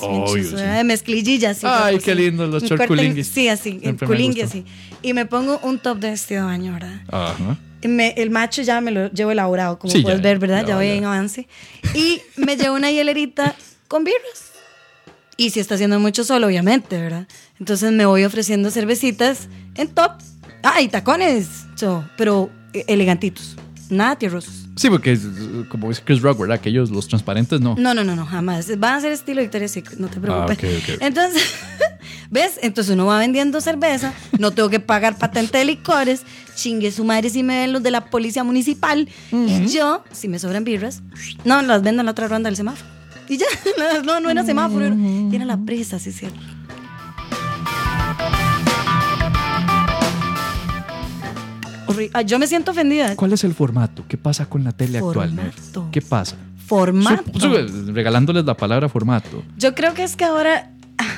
[0.52, 1.58] de mezclillillas.
[1.58, 2.20] así, Ay, qué así.
[2.22, 3.26] lindos los short culinguis.
[3.26, 4.58] Sí, así, en Siempre me culingui gustó.
[4.58, 4.64] así.
[5.02, 7.00] Y me pongo un top de vestido de baño, ¿verdad?
[7.08, 7.58] Ajá.
[7.82, 10.66] Me- el macho ya me lo llevo elaborado, como Sí, puedes ya, ver, ¿verdad?
[10.66, 11.46] ya voy en avance.
[11.94, 13.54] Y me llevo una hielerita
[13.88, 14.52] con birras.
[15.36, 17.26] Y si está haciendo mucho sol, obviamente, ¿verdad?
[17.60, 20.12] Entonces me voy ofreciendo cervecitas en top.
[20.62, 23.56] Ah, y tacones, cho, pero eh, elegantitos.
[23.90, 24.65] Nada tierrosos.
[24.76, 25.22] Sí, porque es,
[25.68, 26.56] como dice Chris Rock, ¿verdad?
[26.56, 27.74] Aquellos, los transparentes, no.
[27.78, 28.78] No, no, no, no, jamás.
[28.78, 30.58] Van a ser estilo Victoria's Secret, no te preocupes.
[30.62, 31.02] Ah, ok, ok.
[31.02, 31.42] Entonces,
[32.30, 32.58] ¿Ves?
[32.62, 36.22] Entonces uno va vendiendo cerveza, no tengo que pagar patente de licores,
[36.54, 39.08] chingue su madre si me ven los de la policía municipal.
[39.30, 41.02] Y yo, si me sobran birras,
[41.44, 42.88] no, las vendo en la otra ronda del semáforo.
[43.28, 43.46] Y ya,
[44.04, 44.96] no, no era semáforo, era,
[45.32, 46.40] era la presa, sí es cierto.
[52.12, 53.14] Ah, Yo me siento ofendida.
[53.16, 54.04] ¿Cuál es el formato?
[54.08, 55.30] ¿Qué pasa con la tele actual?
[55.34, 55.88] Formato.
[55.92, 56.36] ¿Qué pasa?
[56.66, 57.38] Formato.
[57.38, 59.42] Su- su- regalándoles la palabra formato.
[59.56, 60.70] Yo creo que es que ahora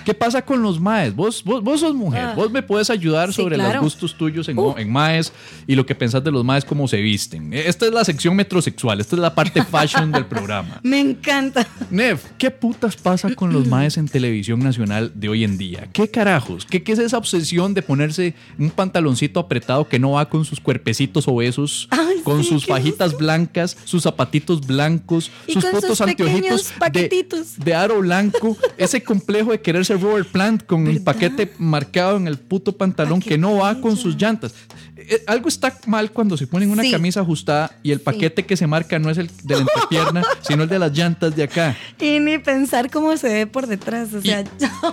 [0.04, 1.14] ¿Qué pasa con los maes?
[1.14, 2.34] Vos, vos, vos sos mujer, Ah.
[2.34, 3.74] vos me puedes ayudar Sí, sobre claro.
[3.74, 4.74] los gustos tuyos en, Uh.
[4.78, 5.32] en maes
[5.66, 7.52] y lo que pensás de los maes, cómo se visten.
[7.52, 10.80] Esta es la sección metrosexual, esta es la parte fashion del programa.
[10.82, 11.66] me encanta.
[11.90, 15.88] Nev, ¿qué putas pasa con los maes en televisión nacional de hoy en día?
[15.92, 16.64] ¿Qué carajos?
[16.64, 20.58] ¿Qué, qué es esa obsesión de ponerse un pantaloncito apretado que no va con sus
[20.60, 25.90] cuerpecitos obesos, Ay, con sí, sus fajitas blancas, sus zapatitos blancos, Y sus con fotos
[25.90, 27.58] sus anteojitos de, paquetitos.
[27.58, 32.26] de aro blanco, ese complejo de querer ser Robert Plant con el paquete marcado en
[32.26, 34.54] el puto pantalón Pa' que no va con sus llantas.
[34.96, 36.90] Eh, Algo está mal cuando se ponen una Sí.
[36.90, 38.04] camisa ajustada y el Sí.
[38.04, 41.36] paquete que se marca no es el de la entrepierna, sino el de las llantas
[41.36, 41.76] de acá.
[42.00, 44.08] Y ni pensar cómo se ve por detrás.
[44.14, 44.20] O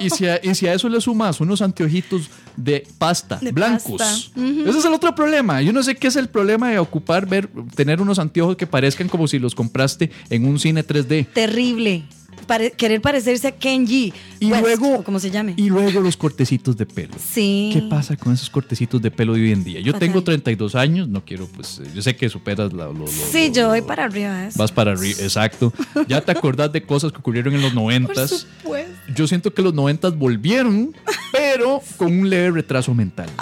[0.02, 3.98] Y, si a, y si a eso le sumas unos anteojitos de pasta, De blancos.
[3.98, 4.32] pasta.
[4.68, 5.62] Ese es el otro problema.
[5.62, 9.08] Yo no sé qué es el problema de ocupar, ver, tener unos anteojos que parezcan
[9.08, 11.28] como si los compraste en un cine 3D.
[11.34, 12.04] terrible.
[12.48, 14.14] Pare- querer parecerse a Kenji.
[14.40, 15.54] Y West, luego, como se llame.
[15.58, 17.14] y luego los cortecitos de pelo.
[17.20, 17.72] sí.
[17.74, 19.80] ¿Qué pasa con esos cortecitos de pelo de hoy en día?
[19.80, 20.08] Yo Fatal.
[20.08, 23.48] tengo 32 años, no quiero, pues, eh, yo sé que superas la, lo, lo- Sí,
[23.48, 24.50] lo- yo voy para arriba.
[24.56, 25.74] Vas para arriba, exacto.
[26.08, 28.92] Ya te acordás de cosas que ocurrieron en los Por 90 supuesto.
[29.16, 30.96] Yo siento que los 90 volvieron,
[31.32, 33.30] pero con un leve retraso mental.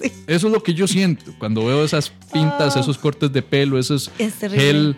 [0.00, 0.12] Sí.
[0.28, 2.80] Eso es lo que yo siento cuando veo esas pintas, Ah.
[2.80, 4.94] esos cortes de pelo, esos Es gel.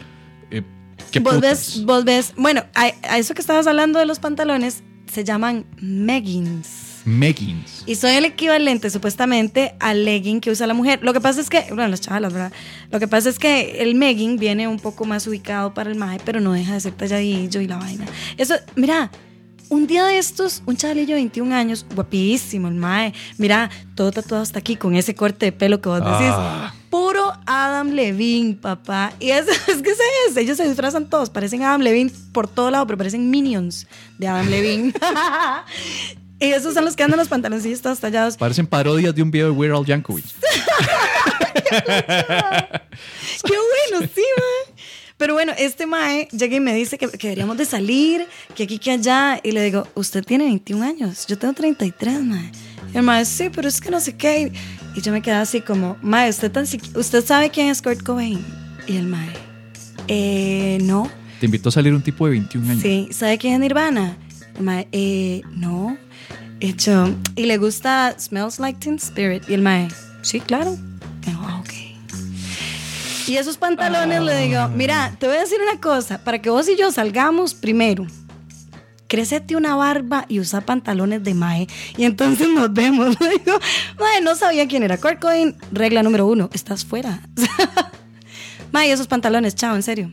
[1.11, 1.75] ¿Qué Vos putas?
[1.77, 4.83] ves, vos ves, bueno, a, a eso que estabas hablando de los pantalones
[5.13, 6.91] se llaman meggings.
[7.05, 7.83] Meggings.
[7.87, 11.01] Y son el equivalente, supuestamente, al legging que usa la mujer.
[11.03, 12.53] Lo que pasa es que, bueno, las chavalas, ¿verdad?
[12.91, 16.21] Lo que pasa es que el megging viene un poco más ubicado para el mae,
[16.25, 18.07] pero no deja de ser talladillo y la vaina.
[18.37, 19.11] Eso, mira,
[19.71, 24.43] un día de estos, un chavalillo de 21 años, guapísimo, el mae, mira, todo tatuado
[24.43, 26.33] hasta aquí con ese corte de pelo que vos decís.
[26.33, 26.75] Ah.
[26.91, 29.13] Puro Adam Levine, papá.
[29.21, 32.71] Y eso, es que ese es, ellos se disfrazan todos, parecen Adam Levine por todo
[32.71, 33.87] lado, pero parecen minions
[34.19, 34.93] de Adam Levine.
[36.41, 38.37] y esos son los que andan los pantaloncillos todos tallados.
[38.37, 40.25] Parecen parodias de un video de Weird Al Yankovic.
[41.71, 43.55] Qué
[43.91, 44.75] bueno, sí, mae.
[45.17, 48.79] Pero bueno, este mae llega y me dice que, que deberíamos de salir, que aquí,
[48.79, 49.39] que allá.
[49.43, 52.51] Y le digo, usted tiene 21 años, yo tengo 33, mae.
[52.93, 54.51] Y el mae, sí, pero es que no sé qué.
[54.95, 58.03] Y yo me quedé así como, mae, ¿usted, tan siqui- ¿usted sabe quién es Kurt
[58.03, 58.45] Cobain?
[58.87, 59.29] Y el mae,
[60.09, 61.09] eh, no.
[61.39, 62.83] Te invitó a salir un tipo de 21 años.
[62.83, 64.17] Sí, ¿sabe quién es Nirvana?
[64.57, 65.97] El mae, eh, no.
[66.59, 69.45] Y yo, y le gusta Smells Like Teen Spirit.
[69.49, 69.89] Y el mae,
[70.23, 70.77] sí, claro.
[71.27, 71.71] Y yo, "Ah, ok.
[73.29, 76.69] Y esos pantalones le digo, mira, te voy a decir una cosa, para que vos
[76.69, 78.05] y yo salgamos primero,
[79.11, 81.67] crecete una barba y usa pantalones de mae.
[81.99, 83.19] Y entonces nos vemos.
[83.45, 83.59] Digo,
[83.99, 85.57] mae, no sabía quién era Kurt Cobain.
[85.73, 87.21] Regla número uno, estás fuera.
[88.73, 90.13] mae, esos pantalones, chao, en serio.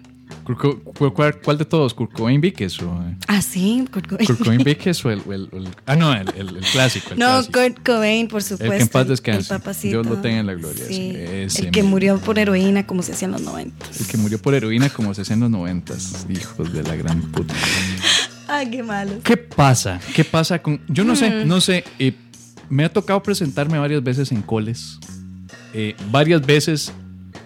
[1.44, 1.94] ¿Cuál, de todos?
[1.94, 4.26] ¿Kurt Cobain Víquez o eh, Ah, sí, Kurt Cobain.
[4.26, 4.62] Kurt Cobain
[5.06, 7.12] o el, Ah, no, el, el- el clásico.
[7.12, 7.60] No, clásico.
[7.60, 8.66] Kurt Cobain, por supuesto.
[8.74, 9.54] El que en paz descanse.
[9.54, 9.90] El.
[9.90, 13.04] Dios lo tenga en la gloria, Sí, sí, ese el que murió por heroína, como
[13.04, 13.86] se hacía en los 90.
[14.00, 16.26] El que murió por heroína como se hacía en los noventas.
[16.30, 17.54] Hijos de la gran puta.
[18.48, 19.12] Ay, qué malo.
[19.24, 20.00] ¿Qué pasa?
[20.16, 20.80] ¿Qué pasa con.?
[20.88, 21.48] Yo no sé, Mm.
[21.48, 21.84] no sé.
[22.00, 22.14] eh,
[22.70, 25.00] me ha tocado presentarme varias veces en coles.
[25.74, 26.92] Eh, varias veces,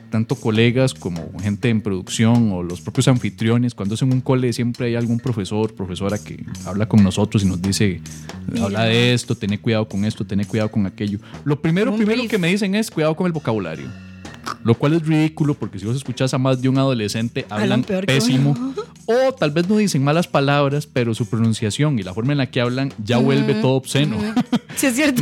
[0.10, 3.74] tanto colegas como gente en producción o los propios anfitriones.
[3.76, 7.46] Cuando es en un cole, siempre hay algún profesor, profesora que habla con nosotros y
[7.46, 8.02] nos dice:
[8.62, 11.20] habla de esto, tené cuidado con esto, tené cuidado con aquello.
[11.46, 13.88] Lo primero, primero que me dicen es: cuidado con el vocabulario.
[14.64, 18.56] Lo cual es ridículo porque si vos escuchás a más de un adolescente, Hablan pésimo.
[19.06, 22.46] O tal vez no dicen malas palabras, pero su pronunciación y la forma en la
[22.46, 24.18] que hablan ya vuelve todo obsceno.
[24.76, 25.22] Sí, es cierto.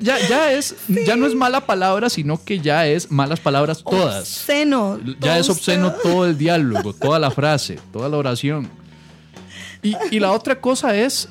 [0.00, 0.74] ya, ya es,
[1.06, 4.20] ya no es mala palabra, sino que ya es malas palabras todas.
[4.20, 4.98] Obsceno.
[5.20, 5.92] Ya es obsceno.
[5.92, 8.68] todo el diálogo, toda la frase, toda la oración.
[9.82, 11.28] Y, y la otra cosa es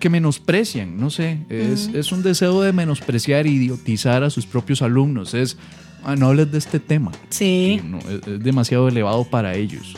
[0.00, 4.82] que menosprecian, no sé, es, es un deseo de menospreciar e idiotizar a sus propios
[4.82, 5.34] alumnos.
[5.34, 5.56] Es,
[6.02, 7.12] "Ah, no hables de este tema.
[7.28, 7.80] Sí.
[7.84, 9.94] No, es, es demasiado elevado para ellos.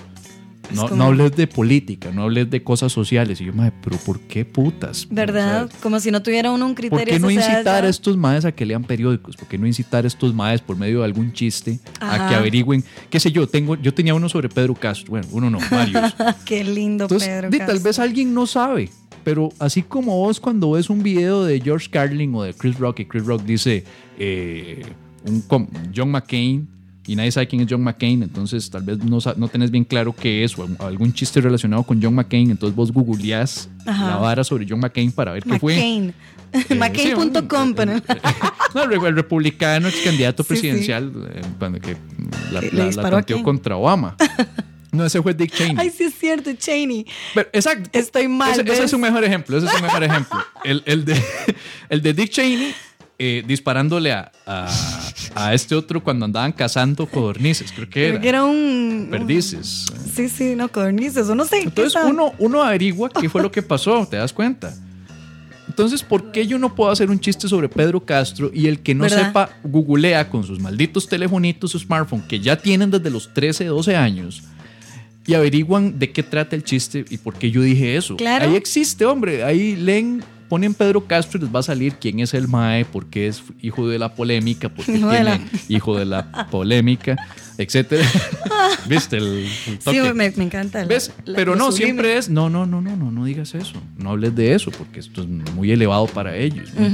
[0.74, 3.40] No, como- no hables de política, no hables de cosas sociales.
[3.40, 5.06] Y yo, mae, pero ¿por qué putas?
[5.10, 5.64] ¿Verdad?
[5.64, 7.04] O sea, Como si no tuviera uno un criterio.
[7.04, 9.36] ¿Por qué no incitar a estos maes a que lean periódicos?
[9.36, 12.84] ¿Por qué no incitar a estos maes por medio de algún chiste a que averigüen?
[13.10, 13.46] ¿Qué sé yo?
[13.46, 15.10] Tengo, yo tenía uno sobre Pedro Castro.
[15.10, 16.14] Bueno, uno no, varios.
[16.44, 17.50] Qué lindo, Entonces, Pedro.
[17.50, 18.90] di, tal vez alguien no sabe,
[19.24, 23.00] pero así como vos cuando ves un video de George Carlin o de Chris Rock
[23.00, 23.84] y Chris Rock dice
[24.18, 24.82] eh,
[25.26, 25.44] un
[25.94, 26.68] John McCain
[27.06, 30.14] y nadie sabe quién es John McCain, entonces tal vez no, no tenés bien claro
[30.14, 34.10] qué es o algún chiste relacionado con John McCain, entonces vos googleás Ajá.
[34.10, 35.74] la vara sobre John McCain para ver qué fue.
[35.74, 36.14] McCain.
[36.52, 37.68] Eh, McCain.com.
[37.68, 38.14] sí, pero- eh, eh,
[38.74, 41.96] no, el, republicano ex candidato Sí, presidencial eh, cuando que
[42.52, 44.16] la, la- la tanteó contra Obama.
[44.92, 45.76] No, ese fue Dick Cheney.
[45.78, 47.06] Ay, sí es cierto, Cheney.
[47.34, 47.88] Pero, exacto.
[47.98, 49.56] Estoy mal, Ese, ese es un mejor ejemplo.
[49.56, 50.38] Ese es un mejor ejemplo.
[50.64, 51.18] El, el de,
[51.88, 52.74] el de Dick Cheney
[53.24, 54.68] eh, disparándole a, a,
[55.36, 57.70] a este otro cuando andaban cazando codornices.
[57.70, 58.20] Creo que Creo era.
[58.20, 59.06] que era un.
[59.12, 59.86] Perdices.
[60.12, 61.58] Sí, sí, no, codornices, o no sé.
[61.60, 64.74] ¿qué Entonces uno, uno averigua qué fue lo que pasó, te das cuenta.
[65.68, 68.94] Entonces, ¿por qué yo no puedo hacer un chiste sobre Pedro Castro y el que
[68.94, 69.26] no ¿Verdad?
[69.28, 73.94] sepa googlea con sus malditos telefonitos, su smartphone, que ya tienen desde los 13, 12
[73.96, 74.42] años,
[75.26, 78.16] y averiguan de qué trata el chiste y por qué yo dije eso?
[78.16, 78.46] Claro.
[78.46, 79.44] Ahí existe, hombre.
[79.44, 80.22] Ahí leen,
[80.52, 83.42] ponen Pedro Castro y les va a salir quién es el MAE, por qué es
[83.62, 85.40] hijo de la polémica, por qué Hijo de tiene la-
[85.70, 87.16] hijo de la polémica,
[87.56, 88.06] etcétera.
[88.86, 90.80] ¿Viste el, el Sí, me, me encanta.
[90.80, 91.10] la- ¿Ves?
[91.24, 91.84] la- Pero no, sublime.
[91.86, 93.80] siempre es, no, no, no, no, no, no digas eso.
[93.96, 96.68] No hables de eso, porque esto es muy elevado para ellos.
[96.74, 96.86] ¿no?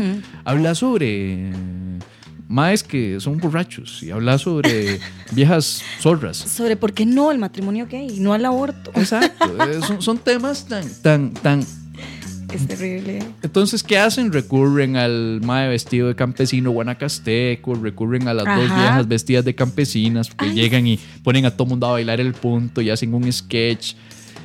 [0.44, 1.50] Habla sobre
[2.46, 5.00] maes que son borrachos y habla sobre
[5.32, 6.36] viejas zorras.
[6.36, 8.92] Sobre por qué no el matrimonio gay, no al aborto.
[8.94, 9.52] Exacto.
[9.66, 11.64] eh, son, son temas tan, tan, tan.
[12.52, 13.18] Es terrible.
[13.42, 14.32] Entonces, ¿qué hacen?
[14.32, 20.30] Recurren al mae vestido de campesino guanacasteco, recurren a las dos viejas vestidas de campesinas
[20.30, 23.94] que llegan y ponen a todo mundo a bailar el punto y hacen un sketch.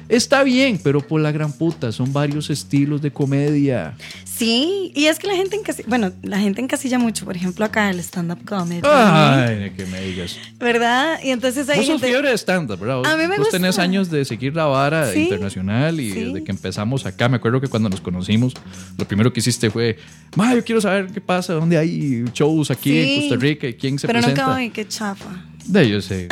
[0.09, 3.95] Está bien, pero por la gran puta, son varios estilos de comedia.
[4.25, 7.89] Sí, y es que la gente encasilla, bueno, la gente encasilla mucho, por ejemplo, acá
[7.89, 8.81] el stand-up comedy.
[8.83, 10.37] Ay, de que me digas.
[10.59, 11.19] ¿Verdad?
[11.23, 13.05] Y entonces hay Vos sos gente- fiebre de stand-up, ¿verdad?
[13.05, 13.57] A mí me vos gusta.
[13.57, 16.19] tenés años de seguir la vara Sí, internacional y sí.
[16.25, 18.53] desde que empezamos acá, me acuerdo que cuando nos conocimos,
[18.97, 19.97] lo primero que hiciste fue,
[20.35, 23.29] ma, yo quiero saber qué pasa, dónde hay shows aquí en Sí.
[23.29, 24.41] Costa Rica quién se Pero presenta.
[24.43, 25.45] nunca voy, qué chafa.
[25.65, 26.27] De yo sé.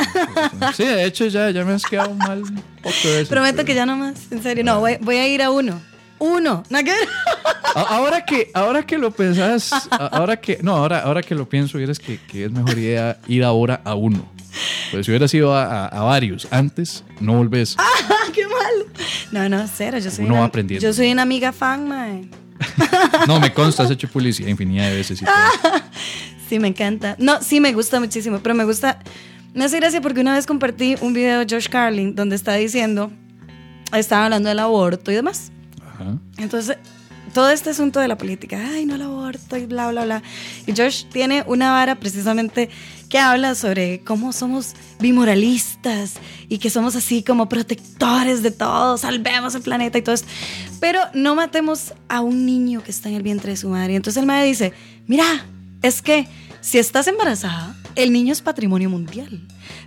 [0.76, 3.30] Sí, de hecho ya, ya me has quedado mal un poco de eso.
[3.30, 4.62] Prometo pero- que ya no más, en serio.
[4.64, 5.80] No, voy, voy a ir a uno.
[6.18, 6.62] Uno.
[7.74, 11.78] A- Ahora que, ahora que lo pensás, ahora que, no, ahora, ahora que lo pienso,
[11.78, 14.30] es que, que es mejor idea ir ahora a uno.
[14.90, 17.76] Pues si hubieras ido a, a- a varios antes, no volvés.
[18.14, 18.86] Ah, qué malo.
[19.32, 19.98] No, no, cero.
[19.98, 20.86] Yo soy, Uno una, aprendiendo.
[20.86, 22.28] yo soy una amiga fan, mae.
[23.26, 25.20] No, me consta, has hecho publicidad infinidad de veces.
[25.20, 25.34] y todo.
[26.52, 27.16] Sí, me encanta.
[27.18, 28.98] No, sí, me gusta muchísimo, pero me gusta.
[29.54, 33.10] Me hace gracia porque una vez compartí un video de George Carlin donde está diciendo,
[33.94, 35.50] estaba hablando del aborto y demás.
[35.82, 36.18] Ajá.
[36.36, 36.76] Entonces,
[37.32, 40.22] todo este asunto de la política, ay, no el aborto y bla, bla, bla.
[40.66, 42.68] Y George tiene una vara precisamente
[43.08, 46.16] que habla sobre cómo somos bimoralistas
[46.50, 50.28] y que somos así como protectores de todo, salvemos el planeta y todo esto.
[50.80, 53.94] Pero no matemos a un niño que está en el vientre de su madre.
[53.94, 54.74] Y entonces el madre dice,
[55.06, 55.46] mira,
[55.82, 56.26] es que
[56.60, 59.40] si estás embarazada, el niño es patrimonio mundial.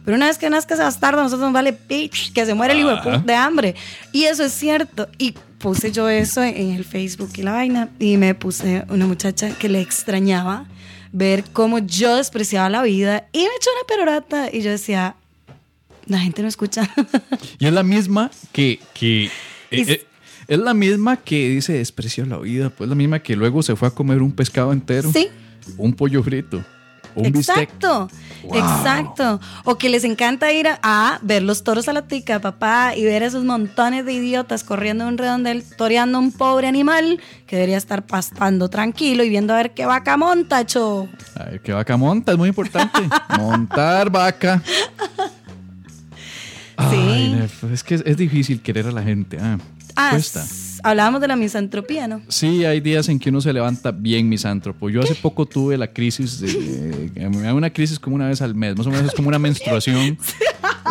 [0.04, 2.80] Pero una vez que nazca bastardo, a nosotros nos vale pitch, que se muere el
[2.82, 3.76] hijo de, pu- de hambre.
[4.12, 5.08] Y eso es cierto.
[5.18, 7.90] Y puse yo eso en el Facebook y la vaina.
[8.00, 10.66] Y me puse una muchacha que le extrañaba
[11.12, 13.26] ver cómo yo despreciaba la vida.
[13.32, 14.50] Y me echó una perorata.
[14.54, 15.16] Y yo decía,
[16.06, 16.90] la gente no escucha.
[17.60, 18.80] Y es la misma que.
[18.94, 19.32] que eh,
[19.72, 20.06] eh,
[20.48, 22.70] es la misma que dice desprecio la vida.
[22.70, 25.12] Pues la misma que luego se fue a comer un pescado entero.
[25.12, 25.30] sí.
[25.78, 26.64] Un pollo frito.
[27.16, 27.28] Un.
[27.28, 28.10] Exacto,
[28.44, 28.58] Wow.
[28.58, 29.40] exacto.
[29.64, 33.06] O que les encanta ir a, a ver los toros a la tica, papá, y
[33.06, 37.56] ver esos montones de idiotas corriendo en un redondel, toreando a un pobre animal que
[37.56, 41.08] debería estar pastando tranquilo y viendo a ver qué vaca monta, cho.
[41.36, 43.00] Ay, que vaca monta, es muy importante.
[43.40, 44.62] Montar vaca.
[46.92, 47.36] Sí.
[47.72, 49.38] es que es, es difícil querer a la gente.
[49.40, 49.58] Ah,
[49.98, 50.44] Ah, cuesta.
[50.90, 52.22] Hablábamos de la misantropía, ¿no?
[52.28, 54.90] Sí, hay días en que uno se levanta bien misántropo.
[54.90, 57.12] Yo hace poco tuve la crisis de...
[57.16, 60.18] eh, una crisis como una vez al mes, más o menos es como una menstruación.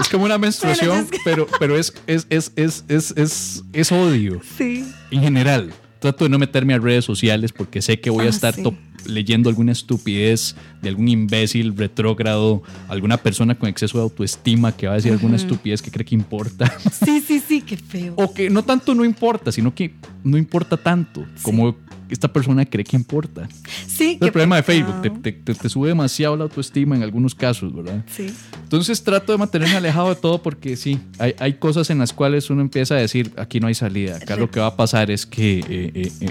[0.01, 4.84] Es como una menstruación, pero, pero es, es, es, es, es, es, es odio Sí.
[5.12, 5.72] en general.
[6.05, 8.62] Trato de no meterme a redes sociales porque sé que voy a Ah, estar sí.
[9.07, 14.92] leyendo alguna estupidez de algún imbécil retrógrado, alguna persona con exceso de autoestima que va
[14.92, 16.70] a decir alguna estupidez que cree que importa.
[16.92, 18.12] Sí, sí, sí, qué feo.
[18.16, 21.24] O que no tanto no importa, sino que no importa tanto.
[21.40, 21.74] Como
[22.14, 23.48] esta persona cree que importa.
[23.86, 24.62] Sí, Es el problema de.
[24.62, 28.02] Facebook, te, te- te sube demasiado la autoestima en algunos casos, ¿verdad?
[28.10, 28.32] Sí.
[28.62, 32.48] Entonces trato de mantenerme alejado de todo porque sí, hay, hay cosas en las cuales
[32.50, 35.26] uno empieza a decir, aquí no hay salida, acá lo que va a pasar es
[35.26, 36.30] que eh, eh, eh,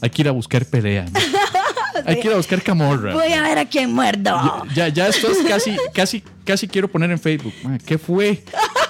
[0.00, 1.20] hay que ir a buscar pelea, ¿no?
[2.06, 3.12] hay que ir a buscar camorra.
[3.12, 4.64] Voy a ver a quién muerdo.
[4.74, 7.52] Ya, ya esto es casi, casi, casi quiero poner en Facebook.
[7.84, 8.42] ¿Qué fue?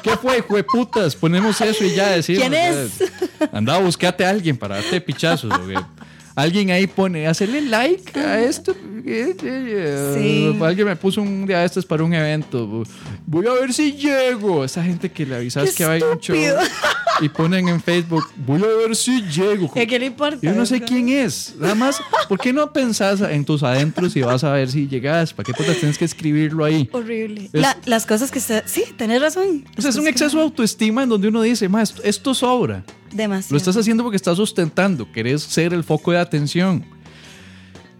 [0.03, 1.15] ¿Qué fue, hijo de putas?
[1.15, 2.43] Ponemos eso y ya decimos.
[2.43, 2.99] ¿Quién es?
[2.99, 3.51] ya.
[3.53, 5.53] Anda, buscate a alguien para darte pichazos.
[5.59, 5.79] que
[6.41, 8.75] Alguien ahí pone, hacerle like a esto.
[9.05, 10.15] Eh, eh.
[10.55, 10.63] Sí.
[10.63, 12.85] Alguien me puso un día de estos para un evento.
[13.27, 14.65] Voy a ver si llego.
[14.65, 16.37] Esa gente que le avisas Qué que va a ir un show
[17.23, 19.71] y ponen en Facebook, voy a ver si llego.
[19.77, 20.39] ¿A qué le importa?
[20.41, 21.55] Yo no sé quién es.
[21.59, 25.35] Nada más, ¿por qué no pensás en tus adentros y vas a ver si llegas?
[25.35, 26.89] ¿Para qué putas tienes que escribirlo ahí?
[26.93, 27.51] Horrible.
[27.53, 28.63] Es- La- las cosas que se...
[28.67, 29.65] Sí, tenés razón.
[29.77, 32.85] O sea, es un exceso de autoestima en donde uno dice, más esto sobra.
[33.13, 33.55] Demasiado.
[33.55, 36.85] Lo estás haciendo porque estás ostentando, querés ser el foco de atención.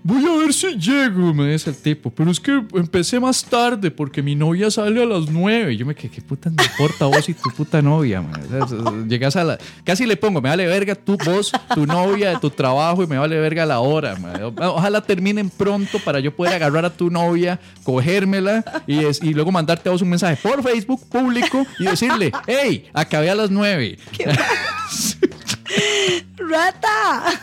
[0.03, 2.11] Voy a ver si llego, me dice el tipo.
[2.11, 5.75] Pero es que empecé más tarde porque mi novia sale a las nueve.
[5.75, 8.23] Y yo me quedé, ¿qué puta me importa vos y tu puta novia?
[8.23, 8.41] man?
[8.63, 9.59] O sea, Llegas a la.
[9.85, 13.39] Casi le pongo, me vale verga tú, vos, tu novia, tu trabajo y me vale
[13.39, 14.17] verga la hora.
[14.17, 14.55] man.
[14.59, 19.53] Ojalá terminen pronto para yo poder agarrar a tu novia, cogérmela y, es- y luego
[19.53, 23.99] mandarte a vos un mensaje por Facebook público y decirle, hey, acabé a las nueve.
[26.39, 27.25] ¡Rata!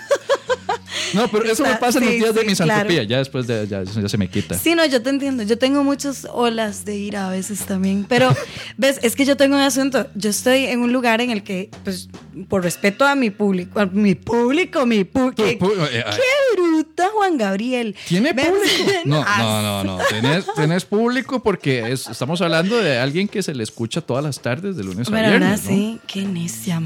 [1.13, 2.85] No, pero eso me pasa en los días de misantropía.
[2.85, 3.03] claro.
[3.09, 4.57] Ya después de, ya, ya se me quita.
[4.57, 5.43] Sí, no, yo te entiendo.
[5.43, 8.05] Yo tengo muchas olas de ira a veces también.
[8.07, 8.35] Pero,
[8.77, 10.07] ves, es que yo tengo un asunto.
[10.15, 12.09] Yo estoy en un lugar en el que, pues,
[12.49, 15.43] por respeto a mi público, a mi público, mi público.
[15.43, 17.95] ¿Qué, eh, qué bruta, Juan Gabriel.
[18.07, 18.47] ¿Tiene ¿Ves?
[18.47, 18.91] público?
[19.05, 19.97] No, no, no, no.
[20.09, 24.39] Tenés, tenés público porque es- estamos hablando de alguien que se le escucha todas las
[24.41, 25.63] tardes de lunes a viernes.
[25.63, 25.69] ¿no?
[25.69, 25.99] sí.
[26.07, 26.81] Qué necia.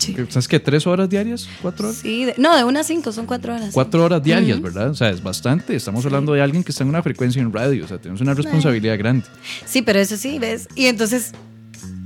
[0.00, 0.58] ¿Qué- ¿Sabes qué?
[0.60, 1.48] ¿Tres horas diarias?
[1.62, 2.00] ¿Cuatro horas?
[2.00, 3.65] Sí, de- no, de una a cinco, son cuatro horas.
[3.72, 4.90] Cuatro horas diarias, ¿verdad?
[4.90, 5.74] O sea, es bastante.
[5.76, 7.84] Estamos hablando de alguien que está en una frecuencia en radio.
[7.84, 9.24] O sea, tenemos una responsabilidad grande.
[9.64, 10.68] Sí, pero eso sí, ¿ves?
[10.74, 11.32] Y entonces,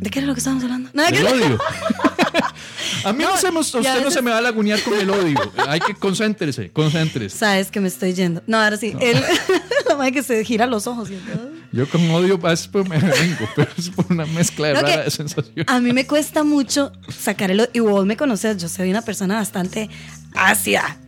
[0.01, 0.91] ¿de qué era lo que estábamos hablando?
[0.93, 1.59] No, ¿de El qué- odio.
[3.05, 5.09] A mí no, No, se me, usted no se me va a lagunear con el
[5.09, 5.39] odio.
[5.69, 7.37] Hay que concéntrese, concéntrese.
[7.37, 8.43] Sabes que me estoy yendo.
[8.47, 8.95] No, ahora sí.
[9.01, 9.17] Él,
[9.89, 11.11] la madre que se gira los ojos.
[11.11, 11.49] y todo.
[11.73, 15.05] Yo con odio es por me vengo, pero es por una mezcla de No, rara
[15.05, 15.65] de sensaciones.
[15.69, 17.71] A mí me cuesta mucho sacar el...
[17.73, 19.89] Y vos me conoces, yo soy una persona bastante
[20.35, 20.99] ácida.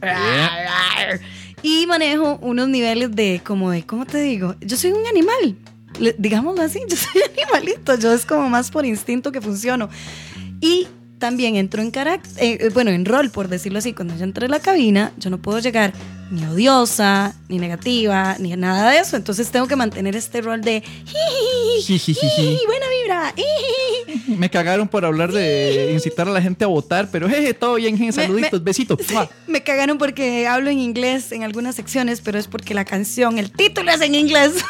[1.63, 4.57] Y manejo unos niveles de, como de, ¿cómo te digo?
[4.61, 5.57] Yo soy un animal,
[6.19, 9.89] digámoslo así, yo soy animalito, yo es como más por instinto que funciono.
[10.61, 14.49] Y también entro en carácter, bueno, en rol, por decirlo así, cuando yo entré a
[14.49, 15.93] la cabina, yo no puedo llegar
[16.33, 20.83] ni odiosa, ni negativa, ni nada de eso, entonces tengo que mantener este rol de...
[22.67, 23.35] Buena vibra.
[24.39, 27.99] Me cagaron por hablar de incitar a la gente a votar, pero jeje, todo bien,
[27.99, 28.99] jeje, saluditos, me- besitos.
[29.47, 33.53] Me cagaron porque hablo en inglés en algunas secciones, pero es porque la canción, el
[33.53, 34.53] título es en inglés.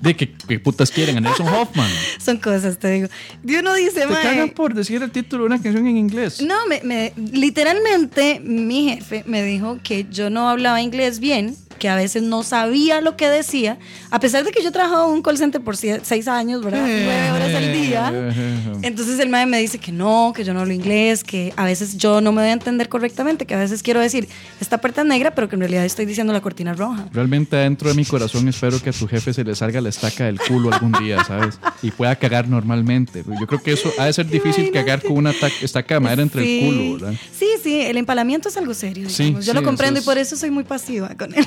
[0.00, 0.26] De que
[0.58, 1.90] putas quieren a Nelson Hoffman.
[2.22, 3.08] Son cosas, te digo.
[3.46, 6.42] Y uno dice, Te "Mae, cagan por decir el título de una canción en inglés.
[6.42, 11.88] No, me, me- literalmente mi jefe me dijo que yo no hablaba inglés bien, que
[11.88, 13.78] a veces no sabía lo que decía,
[14.10, 16.80] a pesar de que yo trabajaba en un call center por seis años, ¿verdad?
[16.86, 18.12] Nueve horas al día.
[18.82, 21.96] Entonces el mae me dice que no, que yo no hablo inglés, que a veces
[21.96, 24.28] yo no me voy a entender correctamente, que a veces quiero decir
[24.60, 27.06] esta puerta es negra, pero que en realidad estoy diciendo la cortina roja.
[27.12, 30.24] Realmente adentro de mi corazón espero que a tu jefe se le salga la estaca
[30.24, 31.58] del culo algún día, ¿sabes?
[31.82, 33.24] Y pueda cagar normalmente.
[33.40, 34.72] Yo creo que eso ha de ser difícil Imagínate.
[34.72, 36.60] cagar con una ta- estaca de madera entre Sí.
[36.60, 37.20] el culo, ¿verdad?
[37.38, 39.08] Sí, sí, el empalamiento es algo serio.
[39.10, 39.32] Sí.
[39.34, 41.44] Yo sí, lo comprendo y por es- eso soy muy pasiva con él.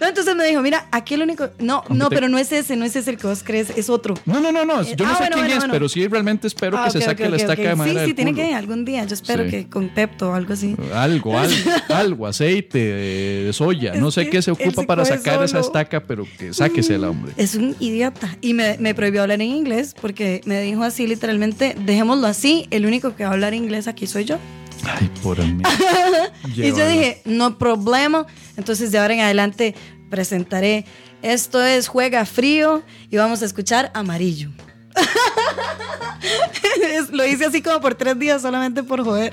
[0.00, 1.50] No, entonces me dijo, mira, aquí el único...
[1.58, 4.14] No, no, pero no es ese, no es ese el que vos crees, es otro.
[4.24, 4.82] No, no, no, no.
[4.82, 5.72] Yo no Ah, sé bueno, quién bueno, es, bueno.
[5.74, 8.34] pero sí realmente espero Ah, que se saque la estaca de madera Sí, sí, tiene
[8.34, 9.04] que algún día.
[9.04, 9.50] Yo espero Sí.
[9.50, 10.74] que con Pepto o algo así.
[10.94, 11.54] Algo, algo,
[11.90, 13.92] algo, aceite de, soya.
[13.94, 17.32] No sé qué se ocupa para sacar esa estaca, pero que sáquese el hombre.
[17.36, 18.38] Es un idiota.
[18.40, 22.86] Y me, me prohibió hablar en inglés porque me dijo así literalmente, dejémoslo así, el
[22.86, 24.38] único que va a hablar inglés aquí soy yo.
[24.84, 25.62] Ay, por mí.
[26.56, 28.26] Y yo dije, no problema.
[28.56, 29.74] Entonces de ahora en adelante
[30.10, 30.84] presentaré,
[31.22, 34.50] esto es Juega Frío y vamos a escuchar Amarillo.
[37.12, 39.32] Lo hice así como por tres días solamente por joder.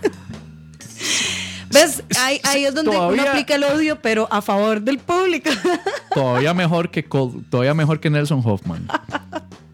[1.69, 2.01] ¿Ves?
[2.21, 5.49] Ahí, ahí es donde uno Todavía- aplica el odio, pero a favor del público.
[6.13, 8.87] Todavía mejor que Col- todavía mejor que Nelson Hoffman.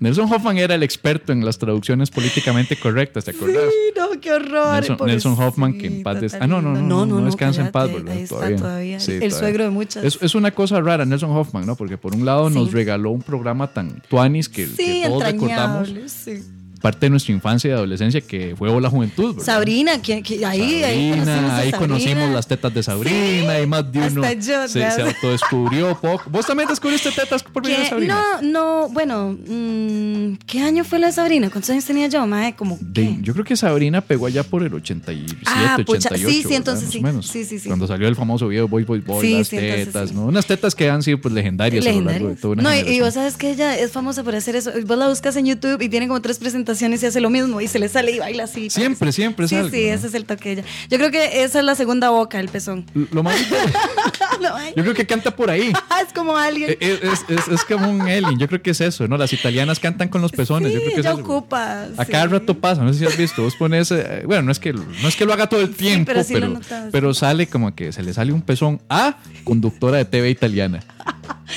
[0.03, 3.63] Nelson Hoffman era el experto en las traducciones políticamente correctas, ¿te acordás?
[3.69, 4.83] Sí, no, qué horror.
[4.83, 7.91] Nelson- Nelson Hoffman, que en paz des- Ah, no, no, no, no, descansa en paz,
[7.91, 8.13] ¿verdad?
[8.15, 8.99] Ahí está todavía.
[8.99, 9.39] Sí, el todavía.
[9.39, 10.03] suegro de muchas.
[10.03, 11.75] Es, es una cosa rara Nelson Hoffman, ¿no?
[11.75, 15.93] Porque por un lado nos regaló un programa tan tuanis que, sí, que todos recordamos.
[16.07, 16.43] sí.
[16.83, 19.35] Parte de nuestra infancia y adolescencia que fue la juventud.
[19.35, 19.45] ¿verdad?
[19.45, 21.77] Sabrina, que, que ahí, ahí Sabrina, conocimos a ahí Sabrina.
[21.77, 26.29] conocimos las tetas de Sabrina y más de uno yo, se, se autodescubrió poco.
[26.29, 28.21] ¿Vos también descubriste tetas por medio de Sabrina?
[28.41, 31.49] no, no, bueno, mm, ¿qué año fue la Sabrina?
[31.49, 32.53] ¿Cuántos años tenía yo, mae?
[32.53, 32.77] Como,
[33.21, 36.27] yo creo que Sabrina pegó allá por el 87, Ah, pucha, 88.
[36.27, 36.57] sí, sí, ¿verdad?
[36.57, 36.99] entonces sí.
[36.99, 37.27] menos.
[37.27, 37.69] Sí, sí, sí.
[37.69, 40.15] Cuando salió el famoso video Boy Boy Boy, Sí, las sí, tetas, sí.
[40.15, 40.25] ¿no?
[40.25, 42.41] Unas tetas que han sido pues legendarias, a lo largo de Legendarias.
[42.41, 44.71] toda una No, y, vos sabes que ella es famosa por hacer eso.
[44.85, 47.67] Vos la buscas en YouTube y tiene como tres presentaciones y hace lo mismo y
[47.67, 48.69] se le sale y baila así.
[48.69, 49.15] Siempre, parece.
[49.15, 49.93] siempre es Sí, algo, sí, ¿no?
[49.93, 50.63] ese es el toque de ella.
[50.89, 52.85] Yo creo que esa es la segunda boca, el pezón.
[53.11, 53.35] Lo más
[54.75, 55.71] yo creo que canta por ahí.
[56.05, 56.71] es como alguien.
[56.71, 59.17] Eh, eh, Es, es- es como un alien, yo creo que es eso, ¿no?
[59.17, 61.83] Las italianas cantan con los pezones, sí, yo creo que ella ocupa.
[61.97, 62.11] A sí.
[62.11, 64.73] cada rato pasa, no sé si has visto, vos pones, eh, bueno, no es que
[64.73, 66.59] no es que lo haga todo el tiempo, pero sí pero,
[66.91, 70.81] pero sale como que se le sale un pezón a conductora de TV italiana.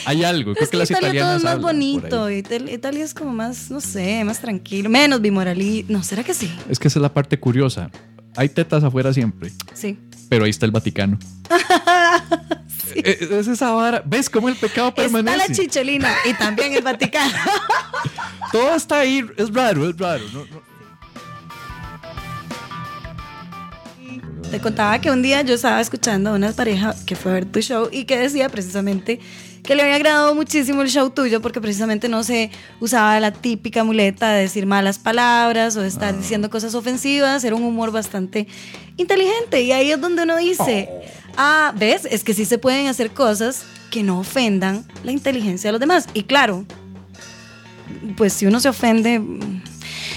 [0.04, 2.30] Hay algo, creo Es que que las Italia todo es más bonito.
[2.30, 5.84] Italia, Italia es como más, no sé, más tranquilo, menos bimoralí.
[5.88, 6.52] No, ¿será que sí?
[6.68, 7.90] Es que esa es la parte curiosa.
[8.36, 9.98] Hay tetas afuera siempre, Sí.
[10.28, 11.18] pero ahí está el Vaticano.
[12.94, 14.02] Eh, Es esa vara.
[14.06, 15.48] ¿Ves cómo el pecado Está permanece?
[15.48, 17.34] la chicholina y también el Vaticano.
[18.52, 19.22] Todo está ahí.
[19.36, 20.24] Es raro, es raro.
[20.32, 20.62] No, no.
[24.50, 27.44] Te contaba que un día yo estaba escuchando a una pareja que fue a ver
[27.46, 29.20] tu show y que decía precisamente
[29.66, 32.50] que le había agradado muchísimo el show tuyo porque precisamente no se
[32.80, 37.56] usaba la típica muleta de decir malas palabras o de estar diciendo cosas ofensivas, era
[37.56, 38.46] un humor bastante
[38.96, 39.62] inteligente.
[39.62, 40.88] Y ahí es donde uno dice,
[41.36, 45.72] ah, ves, es que sí se pueden hacer cosas que no ofendan la inteligencia de
[45.72, 46.06] los demás.
[46.14, 46.64] Y claro,
[48.16, 49.62] pues si uno se ofende, mm,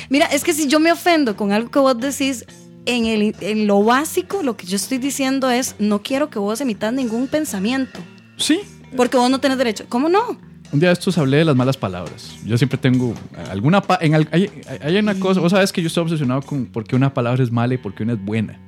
[0.10, 2.46] mira, es que si yo me ofendo con algo que vos decís,
[2.86, 6.62] en, el, en lo básico, lo que yo estoy diciendo es, no quiero que vos
[6.62, 8.00] emitas ningún pensamiento,
[8.38, 8.62] Sí.
[8.96, 9.86] Porque vos no tenés derecho.
[9.90, 10.38] ¿Cómo no?
[10.72, 12.36] Un día de estos hablé de las malas palabras.
[12.46, 13.16] Yo siempre tengo
[13.50, 13.82] alguna...
[13.82, 14.50] pa- en al- hay,
[14.82, 15.40] hay una cosa...
[15.40, 17.96] Vos sabes que yo estoy obsesionado con por qué una palabra es mala y por
[17.96, 18.60] qué una es buena.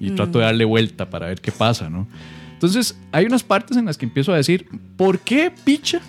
[0.00, 2.08] Y trato de darle vuelta para ver qué pasa, ¿no?
[2.54, 4.66] Entonces, hay unas partes en las que empiezo a decir,
[4.96, 6.00] ¿por qué picha?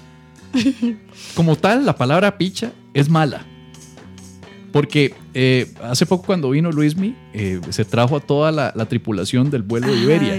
[1.35, 3.45] Como tal, la palabra picha es mala.
[4.71, 9.49] Porque eh, hace poco cuando vino Luismi, eh, se trajo a toda la, la tripulación
[9.49, 10.33] del vuelo de Iberia.
[10.33, 10.37] Ah,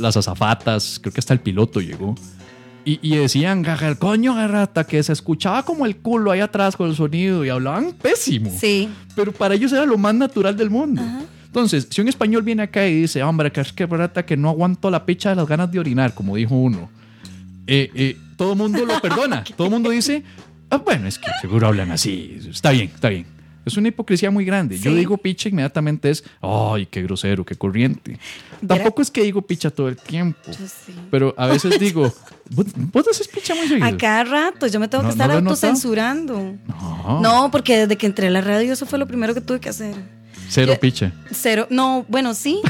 [0.00, 2.14] las azafatas, creo que hasta el piloto llegó.
[2.84, 6.76] Y, y decían, "Gaga, el coño, garrata, que se escuchaba como el culo ahí atrás
[6.76, 8.50] con el sonido y hablaban pésimo.
[8.58, 8.88] Sí.
[9.14, 11.00] Pero para ellos era lo más natural del mundo.
[11.46, 14.48] Entonces, si un español viene acá y dice, hombre, que es que garrata, que no
[14.48, 16.90] aguanto la picha de las ganas de orinar, como dijo uno,
[17.66, 19.44] eh, eh, todo el mundo lo perdona.
[19.56, 20.22] todo el mundo dice,
[20.70, 22.38] "Ah, bueno, es que seguro hablan así.
[22.50, 23.26] Está bien, está bien.
[23.64, 24.76] Es una hipocresía muy grande.
[24.76, 24.96] Yo Sí.
[24.96, 28.18] digo picha inmediatamente es, ay, qué grosero, qué corriente.
[28.66, 30.40] Tampoco es que digo picha todo el tiempo.
[30.46, 30.92] Yo sí.
[31.12, 32.12] Pero a veces digo,
[32.52, 33.86] ¿vos, vos haces picha muy seguido?
[33.86, 36.54] A cada rato, yo me tengo No, que estar ¿no autocensurando.
[36.66, 39.60] No, No, porque desde que entré a la radio eso fue lo primero que tuve
[39.60, 39.94] que hacer.
[40.48, 41.12] cero Yo- picha.
[41.32, 42.60] Cero, no, bueno, sí.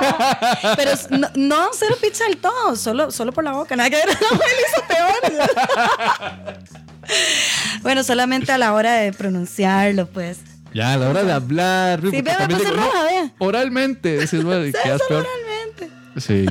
[0.76, 3.76] Pero no, no, cero pizza del todo, solo, solo por la boca.
[3.76, 6.58] Nada que ver, no me lo hizo peor.
[7.82, 10.38] bueno, solamente a la hora de pronunciarlo, pues.
[10.74, 12.00] Ya, a la hora de hablar.
[12.00, 13.32] porque vea, me puse roja, vea.
[13.38, 15.26] Oralmente, decís, bueno, y quedas peor.
[15.26, 15.90] Realmente.
[16.20, 16.46] Sí.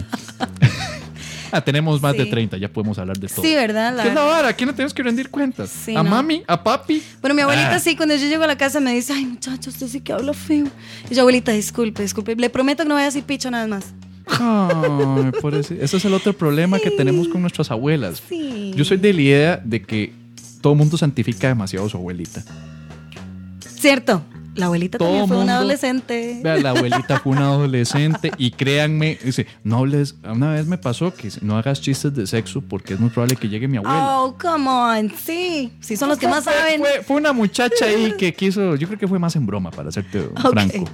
[1.52, 2.30] Ah, tenemos más de Sí.
[2.30, 3.42] 30, ya podemos hablar de todo.
[3.42, 3.96] Sí, ¿verdad?
[3.96, 4.48] La ¿Qué es la vara?
[4.50, 5.70] ¿A quién le tenemos que rendir cuentas?
[5.70, 6.10] Sí, ¿A no.
[6.10, 6.44] mami?
[6.48, 7.02] ¿A papi?
[7.22, 7.80] Bueno, mi abuelita Ah.
[7.80, 10.34] sí, cuando yo llego a la casa me dice, ay, muchacho, usted sí que habla
[10.34, 10.66] feo.
[11.10, 12.36] Y yo, abuelita, disculpe, disculpe.
[12.36, 13.86] Le prometo que no voy a decir picho nada más.
[14.30, 15.32] Ay.
[15.80, 18.22] Ese es el otro problema que tenemos con nuestras abuelas.
[18.28, 18.74] Sí.
[18.76, 20.14] Yo soy de la idea de que
[20.62, 22.44] todo mundo santifica demasiado a su abuelita.
[23.60, 24.24] Cierto,
[24.58, 26.40] la abuelita Todo también fue una adolescente.
[26.44, 31.14] Vea, la abuelita fue una adolescente y créanme, dice, no hables, una vez me pasó
[31.14, 34.20] que no hagas chistes de sexo porque es muy probable que llegue mi abuela.
[34.20, 35.72] Oh, come on, sí.
[35.80, 36.80] Sí, son los que más Fue- saben.
[36.82, 39.92] Fue, fue una muchacha ahí que quiso, yo creo que fue más en broma, para
[39.92, 40.50] serte Ok.
[40.52, 40.86] franco.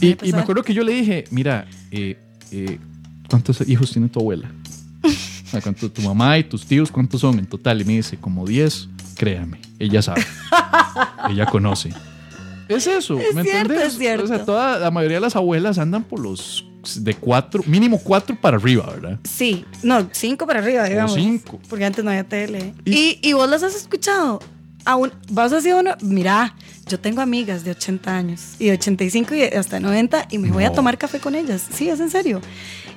[0.00, 2.18] Eh, Y, y me acuerdo que yo le dije, mira, eh,
[2.50, 2.78] eh,
[3.30, 4.50] ¿cuántos hijos tiene tu abuela?
[5.62, 7.80] ¿cuánto- tu mamá y tus tíos, ¿cuántos son en total?
[7.80, 10.24] Y me dice, como 10, créame, ella sabe,
[11.30, 11.90] ella conoce.
[12.76, 13.92] Es eso, Es ¿me cierto, entiendes?
[13.92, 14.24] es cierto.
[14.24, 16.64] O sea, toda, la mayoría de las abuelas andan por los
[16.96, 19.18] de cuatro, mínimo cuatro para arriba, ¿verdad?
[19.24, 21.14] Sí, no, cinco para arriba, digamos.
[21.14, 21.60] cinco.
[21.68, 22.74] Porque antes no había tele.
[22.84, 24.40] Y- ¿Y, y vos las has escuchado?
[24.84, 26.56] Aún, vas a decir uno, mira,
[26.88, 30.64] yo tengo amigas de 80 años y de 85 y hasta 90 y me voy
[30.64, 30.74] a No.
[30.74, 31.64] tomar café con ellas.
[31.72, 32.40] Sí, es en serio.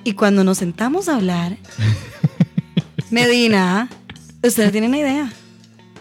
[0.04, 1.58] Y cuando nos sentamos a hablar,
[3.12, 3.90] Medina,
[4.44, 5.34] ustedes tienen una idea.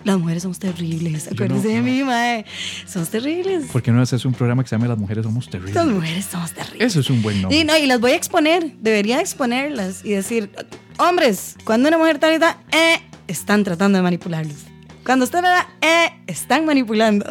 [0.05, 1.29] Las mujeres somos terribles.
[1.29, 2.45] Acuérdense de mí, mae.
[2.87, 3.67] Somos terribles.
[3.73, 5.87] ¿Por qué no haces un programa que se llame Las mujeres somos Las terribles?
[5.87, 6.87] mujeres somos terribles.
[6.89, 7.59] Eso es un buen nombre.
[7.59, 10.51] Y, no, y las voy a exponer, debería exponerlas y decir,
[10.99, 14.57] hombres, cuando una mujer tal y tal, eh, están tratando de manipularlos.
[15.05, 17.25] Cuando usted da, eh, están manipulando.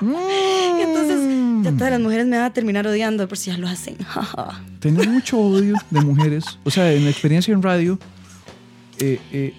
[0.00, 0.04] Y
[0.82, 3.96] entonces ya todas las mujeres me van a terminar odiando por si ya lo hacen.
[4.80, 6.44] Tengo mucho odio de mujeres.
[6.64, 7.98] O sea, en la experiencia en radio,
[8.98, 9.54] eh, eh,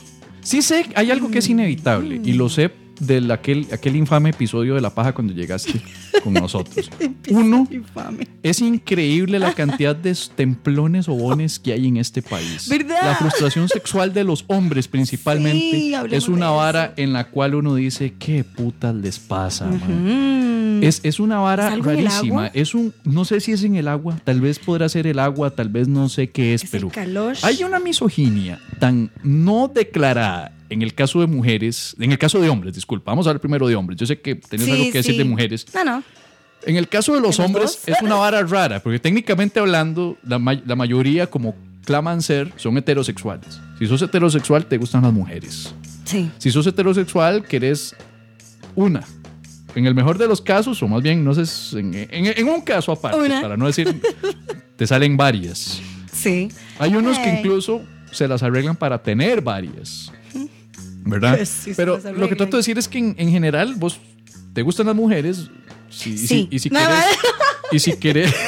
[0.50, 4.76] sí sé, hay algo que es inevitable y lo sé de aquel, aquel infame episodio
[4.76, 5.82] de La Paja cuando llegaste
[6.24, 6.89] con nosotros.
[7.30, 8.28] Uno, Infame.
[8.43, 12.68] es increíble la cantidad de templones o bones que hay en este país.
[12.68, 13.02] ¿Verdad?
[13.04, 17.76] La frustración sexual de los hombres principalmente Sí, es una vara en la cual uno
[17.76, 19.68] dice, ¿qué putas les pasa?
[19.68, 20.84] man?" Mm.
[20.84, 22.47] Es, es una vara ¿Es algo en el rarísima.
[22.47, 25.52] Es un, no sé si es en el agua, tal vez podrá ser el agua,
[25.52, 26.89] tal vez no sé qué es, Es pero
[27.43, 32.50] hay una misoginia tan no declarada en el caso de mujeres, en el caso de
[32.50, 34.00] hombres, disculpa, vamos a hablar primero de hombres.
[34.00, 35.66] Yo sé que tenés Sí, algo que decir de mujeres.
[35.74, 36.04] No, no.
[36.66, 40.18] En el caso de los ¿De los hombres es una vara rara, porque técnicamente hablando,
[40.24, 41.56] la, ma- la mayoría, como
[41.86, 43.60] claman ser, son heterosexuales.
[43.80, 45.74] Si sos heterosexual, te gustan las mujeres.
[46.06, 46.30] Sí.
[46.38, 47.96] Si sos heterosexual, querés
[48.76, 49.04] una.
[49.76, 52.08] En el mejor de los casos, o más bien, no sé, en, en-
[52.38, 53.42] en un caso aparte, Una.
[53.42, 54.02] para no decir,
[54.76, 55.80] te salen varias.
[56.12, 56.50] Sí.
[56.80, 60.12] Hay unos que incluso se las arreglan para tener varias.
[61.10, 61.39] ¿Verdad?
[61.45, 63.99] Sí, Pero lo que trato de decir es que en, en general vos
[64.53, 65.49] te gustan las mujeres.
[65.89, 66.47] si- y si- Sí.
[66.51, 67.05] y si No, querés.
[67.72, 68.34] Y si querés.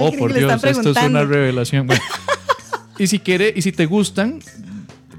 [0.00, 1.86] Oh, por Dios, esto es una revelación.
[1.86, 2.02] Bueno.
[2.98, 4.38] y si quiere, y si te gustan,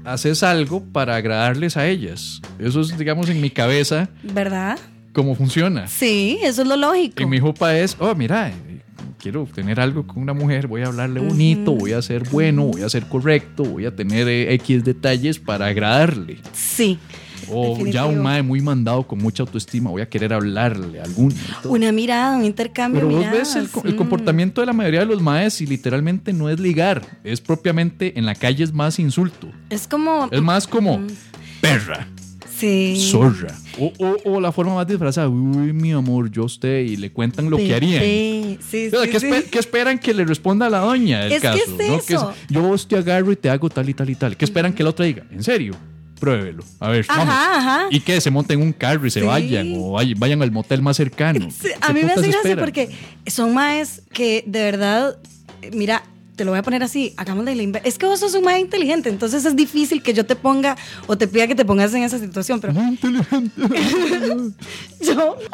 [0.04, 2.40] haces algo para agradarles a ellas.
[2.58, 4.78] Eso es, digamos, en mi cabeza, ¿Verdad?
[5.12, 5.88] cómo funciona.
[5.88, 7.22] Sí, eso es lo lógico.
[7.22, 8.52] En mi jupa es, oh, mira,
[9.24, 12.82] quiero tener algo con una mujer, voy a hablarle bonito, voy a ser bueno, voy
[12.82, 16.36] a ser correcto, voy a tener eh, X detalles para agradarle.
[16.52, 16.98] Sí.
[17.48, 21.34] O ya un mae muy mandado con mucha autoestima, voy a querer hablarle a alguno.
[21.34, 21.72] y todo.
[21.72, 23.96] Una mirada, un intercambio Pero vos ves el Mm.
[23.96, 28.26] comportamiento de la mayoría de los maes y literalmente no es ligar, es propiamente en
[28.26, 30.28] la calle es más insulto, Es como.
[30.30, 31.06] es más como Mm.
[31.62, 32.08] perra,
[32.58, 33.08] Sí.
[33.10, 37.10] zorra, o, o- o la forma más disfrazada, uy mi amor, yo usted, y le
[37.10, 38.02] cuentan lo que harían.
[38.02, 39.30] Sí, O sea, sí, ¿qué, sí.
[39.50, 41.58] qué esperan que le responda a la doña del Es que caso?
[41.62, 42.00] es ¿no?
[42.04, 42.32] Que eso.
[42.48, 44.36] yo te agarro y te hago tal y tal y tal.
[44.36, 45.24] ¿Qué esperan que la otra diga?
[45.32, 45.74] ¿En serio?
[46.20, 46.62] Pruébelo.
[46.80, 47.34] A ver, Ajá, vamos.
[47.34, 47.86] ajá.
[47.90, 50.80] Y que se monten en un carro y se vayan o vay- vayan al motel
[50.80, 51.48] más cercano.
[51.50, 52.88] Sí, ¿Qué a mí me hace gracia porque
[53.26, 55.18] son maes que de verdad,
[55.72, 56.04] mira,
[56.36, 58.60] te lo voy a poner así, hagámosle la inver- Es que vos sos un mae
[58.60, 60.76] inteligente, entonces es difícil que yo te ponga
[61.06, 63.50] o te pida que te pongas en esa situación, pero Muy inteligente.
[65.00, 65.36] yo...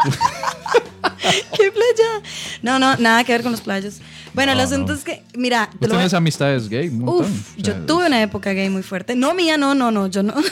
[1.56, 2.22] ¿Qué playa?
[2.62, 4.00] No, no, nada que ver con los playas.
[4.32, 4.98] Bueno, No, el asunto no.
[4.98, 6.88] es que, mira, te ¿Vos a- amistades gay?
[6.88, 7.26] Un montón.
[7.30, 9.16] Uf, O sea, yo tuve una época gay muy fuerte.
[9.16, 10.34] No mía, no, no, no, yo no.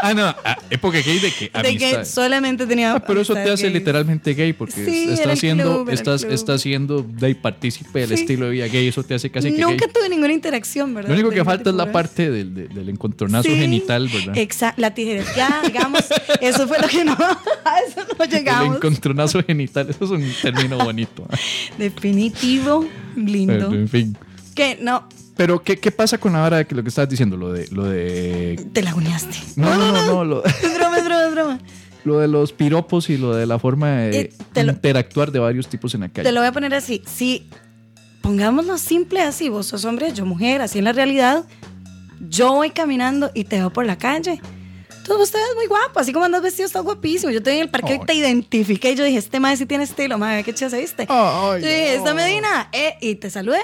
[0.00, 0.24] Ah, no.
[0.44, 2.94] ah, época gay de que De que solamente tenía.
[2.94, 3.74] Ah, pero eso te hace gays.
[3.74, 8.14] literalmente gay porque Sí, estás siendo, club, estás, estás siendo de partícipe del Sí.
[8.14, 8.86] estilo de vida gay.
[8.88, 11.08] Eso te hace casi que Nunca tuve ninguna interacción, ¿verdad?
[11.10, 13.56] Lo único que falta es la parte del, del- del encontronazo Sí.
[13.56, 14.36] genital, ¿verdad?
[14.38, 15.24] Exacto, la tijera.
[15.36, 16.02] Ya, digamos,
[16.40, 17.12] eso fue lo que no.
[17.64, 18.76] A eso no El llegamos.
[18.76, 21.26] encontronazo genital, eso es un término bonito.
[21.78, 22.86] Definitivo,
[23.16, 23.52] lindo.
[23.54, 24.16] Pero, en fin.
[24.54, 27.36] Que no, Pero, ¿qué, qué pasa con ahora de que lo que estabas diciendo?
[27.36, 27.66] Lo de.
[27.70, 28.64] Lo de...
[28.72, 29.36] te la uñaste.
[29.56, 30.24] No, no, no, no.
[30.24, 31.58] Lo, Es broma, es broma, es broma.
[32.04, 34.20] lo de los piropos y lo de la forma de
[34.54, 36.24] Eh, lo- interactuar de varios tipos en la calle.
[36.28, 37.02] Te lo voy a poner así.
[37.06, 37.46] Si
[38.22, 41.44] pongámoslo simple así, vos sos hombre, yo mujer, así en la realidad,
[42.20, 44.40] yo voy caminando y te veo por la calle.
[45.04, 47.32] Tú vos te ves muy guapo, así como andas vestido, estás guapísimo.
[47.32, 49.66] Yo te vi en el parque y te identifiqué y yo dije, este madre sí
[49.66, 51.06] tiene estilo, madre, qué chido se viste.
[51.08, 52.14] Ay, Yo dije, esta.
[52.14, 53.60] Medina, eh, y te saludé.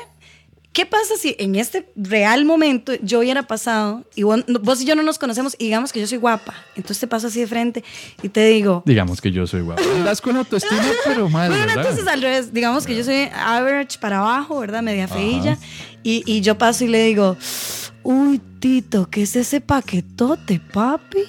[0.73, 4.95] ¿Qué pasa si en este real momento yo hubiera pasado y vos, vos y yo
[4.95, 6.55] no nos conocemos y digamos que yo soy guapa?
[6.77, 7.83] Entonces te paso así de frente
[8.23, 9.83] y te digo, Digamos que yo soy guapo.
[9.97, 11.83] Andas con autoestima, pero mal, bueno, ¿verdad?
[11.85, 14.83] entonces al revés, digamos que yo soy average para abajo, ¿verdad?
[14.83, 15.59] Media feilla.
[16.05, 17.37] Y, y yo paso y le digo,
[18.05, 21.25] uy, Tito, ¿qué es ese paquetote, papi?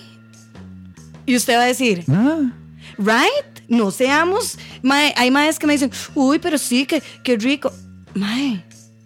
[1.26, 2.52] Y usted va a decir, Ah,
[2.98, 3.64] right?
[3.68, 4.58] No seamos.
[4.82, 7.72] Mae, hay maes que me dicen, uy, pero sí, que, qué rico.
[8.16, 8.64] Mae,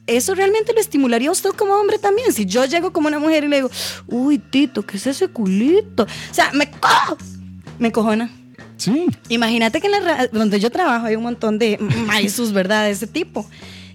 [0.08, 2.34] eso realmente lo estimularía a usted como hombre también.
[2.34, 3.72] Si yo llego como una mujer y le digo,
[4.08, 6.04] uy, Tito, ¿qué es ese culito?
[6.04, 7.18] O sea, me cojo.
[7.80, 8.30] Me cojona.
[8.78, 9.06] sí.
[9.30, 11.78] Imagínate que en la donde yo trabajo hay un montón de
[12.08, 12.86] maizos, ¿verdad?
[12.86, 13.48] De ese tipo.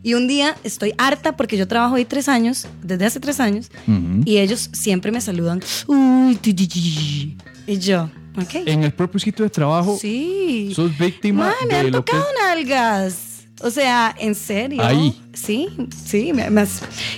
[0.02, 3.70] Y un día estoy harta porque yo trabajo ahí tres años, desde hace tres años,
[3.86, 4.22] Ujú.
[4.24, 5.60] y ellos siempre me saludan.
[5.88, 7.36] Uy, ti, ti, ti".
[7.66, 8.08] y yo,
[8.40, 8.54] ok.
[8.66, 10.72] En el propio sitio de trabajo, Sí.
[10.74, 13.14] sos víctima Mae, me de han lo que tocado nalgas.
[13.60, 14.82] O sea, en serio.
[14.84, 15.20] Ahí.
[15.34, 15.68] Sí,
[16.04, 16.32] sí.
[16.32, 16.66] me- me-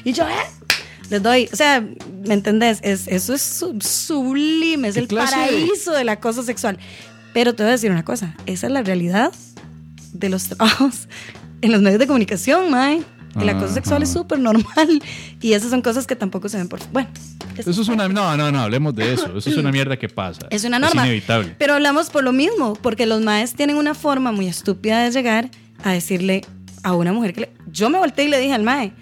[0.05, 0.33] y yo, ¿eh?
[1.11, 1.81] Les doy, o sea,
[2.27, 2.79] ¿me entendés?
[2.83, 6.79] Es, eso es su- sublime, es ¿Qué el clase de- paraíso del acoso sexual.
[7.35, 9.33] Pero te voy a decir una cosa, esa es la realidad
[10.13, 11.09] de los trabajos
[11.63, 13.03] en los medios de comunicación, mae.
[13.41, 13.75] El acoso Ajá.
[13.75, 15.03] sexual es súper normal.
[15.41, 16.81] Y esas son cosas que tampoco se ven por.
[16.93, 17.09] Bueno,
[17.57, 18.09] es- Eso es una.
[18.09, 19.37] No, no, no, hablemos de eso.
[19.39, 20.47] Eso es una mierda que pasa.
[20.51, 21.03] Es una norma.
[21.03, 21.55] Es inevitable.
[21.59, 25.51] Pero hablamos por lo mismo, porque los maes tienen una forma muy estúpida de llegar
[25.85, 26.45] a decirle
[26.83, 28.93] a una mujer que le- yo me volteé y le dije al mae,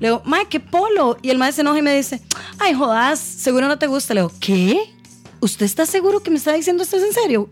[0.00, 1.16] le digo, mae, qué polo.
[1.22, 2.20] Y el mae se enoja y me dice,
[2.58, 4.14] ay, jodas, seguro no te gusta.
[4.14, 4.78] Le digo, ¿qué?
[5.40, 7.48] ¿Usted está seguro que me está diciendo esto es en serio?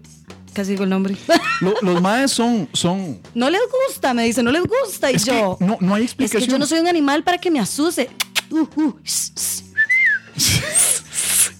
[0.52, 1.16] Casi digo el nombre.
[1.60, 2.68] Lo- los maes son.
[2.72, 5.10] son no les gusta, me dice, no les gusta.
[5.10, 6.42] Y es que yo, no, no hay es explicación.
[6.44, 8.08] que yo no soy un animal para que me asuste.
[8.50, 8.94] Uh, uh,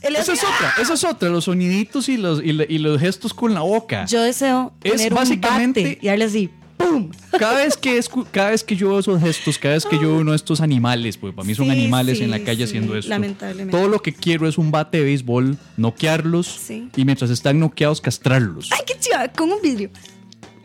[0.02, 3.54] Esa es- es otra, esa es otra, los soniditos y los, y los gestos con
[3.54, 4.04] la boca.
[4.04, 6.50] Yo deseo Es tener básicamente- un bate y darle así,
[6.94, 7.10] ¡pum!
[7.38, 10.02] Cada vez que escu- cada vez que yo veo esos gestos, cada vez que yo
[10.02, 12.58] veo uno de estos animales, pues para mí son Sí, animales sí, en la calle
[12.58, 13.08] sí, haciendo esto.
[13.10, 13.76] lamentablemente.
[13.76, 18.68] Todo lo que quiero es un bate de béisbol, noquearlos y mientras están noqueados castrarlos.
[18.72, 19.28] ¡Ay, qué chiva!
[19.28, 19.90] Con un vidrio.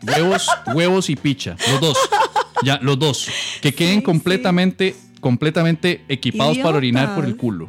[0.02, 1.98] Huevos, huevos y picha, los dos.
[2.62, 3.28] Ya, los dos.
[3.60, 7.68] Que queden completamente, completamente equipados para orinar por el culo.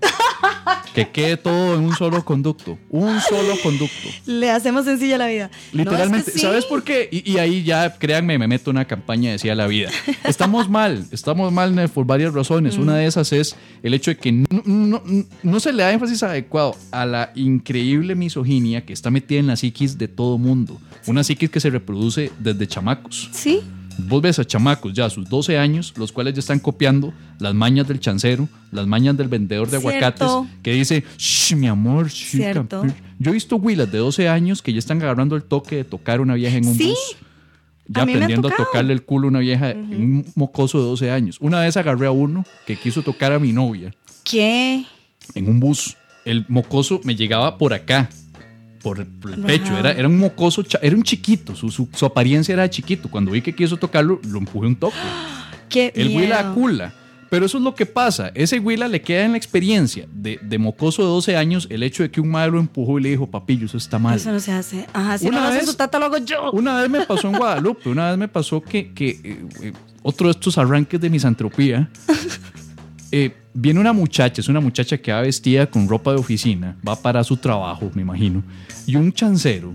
[0.93, 2.77] Que quede todo en un solo conducto.
[2.89, 4.09] Un solo conducto.
[4.25, 5.49] Le hacemos sencilla la vida.
[5.71, 6.45] No, Literalmente, es que sí.
[6.45, 7.07] ¿sabes por qué?
[7.11, 9.89] Y, y ahí ya, créanme, me meto una campaña de decía la vida.
[10.25, 12.77] Estamos mal, estamos mal por varias razones.
[12.77, 15.01] Una de esas es el hecho de que no, no-
[15.43, 19.55] no se le da énfasis adecuado a la increíble misoginia que está metida en la
[19.55, 20.77] psiquis de todo mundo.
[21.07, 23.29] Una psiquis que se reproduce desde chamacos.
[23.31, 23.61] Sí,
[24.07, 27.53] Vos ves a chamacos ya a sus 12 años, los cuales ya están copiando las
[27.53, 30.25] mañas del chancero, las mañas del vendedor de Cierto.
[30.25, 32.81] aguacates, que dice, shh, mi amor, shh, Cierto.
[32.81, 32.95] campe-".
[33.19, 36.19] Yo he visto huilas de 12 años que ya están agarrando el toque de tocar
[36.19, 36.89] a una vieja en un Sí.
[36.89, 37.17] bus.
[37.87, 38.67] Ya A mí me ha aprendiendo a, tocado.
[38.69, 41.37] tocarle el culo a una vieja, un mocoso de 12 años.
[41.41, 44.85] Una vez agarré a uno que quiso tocar a mi novia ¿qué?
[45.35, 45.97] en un bus.
[46.23, 48.09] El mocoso me llegaba por acá,
[48.81, 49.77] por el, pecho.
[49.77, 51.55] Era, era un mocoso, era un chiquito.
[51.55, 53.09] Su, su- su apariencia era chiquito.
[53.09, 54.95] Cuando vi que quiso tocarlo, lo empujé un toque.
[55.69, 56.19] ¿Qué El miedo.
[56.21, 56.93] huila cula.
[57.29, 58.29] Pero eso es lo que pasa.
[58.35, 62.03] Ese huila le queda en la experiencia de, de mocoso de 12 años el hecho
[62.03, 64.17] de que un madre lo empujó y le dijo, papillo, eso está mal.
[64.17, 64.85] Eso no se hace.
[64.91, 66.51] Ajá, si Una no lo hace vez- su tata, lo hago yo.
[66.51, 70.27] Una vez me pasó en Guadalupe, una vez me pasó que, que, eh, eh, otro
[70.27, 71.89] de estos arranques de misantropía,
[73.13, 76.95] eh, viene una muchacha, es una muchacha que va vestida con ropa de oficina, va
[76.95, 78.43] para su trabajo, me imagino,
[78.85, 79.73] y un chancero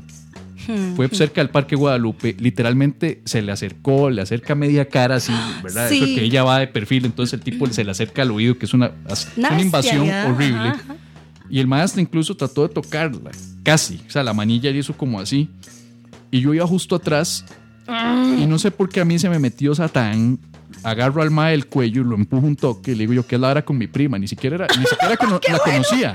[0.69, 0.97] Hmm.
[0.97, 5.33] fue cerca del Parque Guadalupe, literalmente se le acercó, le acerca media cara así,
[5.63, 5.89] ¿verdad?
[5.89, 5.99] Sí.
[5.99, 8.67] Eso que ella va de perfil, entonces el tipo se le acerca al oído, que
[8.67, 8.91] es una,
[9.37, 10.71] Una una invasión horrible.
[10.71, 10.97] ajá.
[11.49, 13.31] Y el maestro incluso trató de tocarla,
[13.63, 14.01] casi.
[14.09, 15.49] O sea, la manilla le hizo como así.
[16.33, 17.45] Y yo iba justo atrás.
[17.87, 20.41] Y no sé por qué a mí se me metió Satán.
[20.83, 22.93] Agarro al mae del cuello y lo empujo un toque.
[22.93, 24.19] Y le digo yo, ¿qué es la hora con mi prima?
[24.19, 26.13] Ni siquiera, era, ni siquiera cono- la conocía.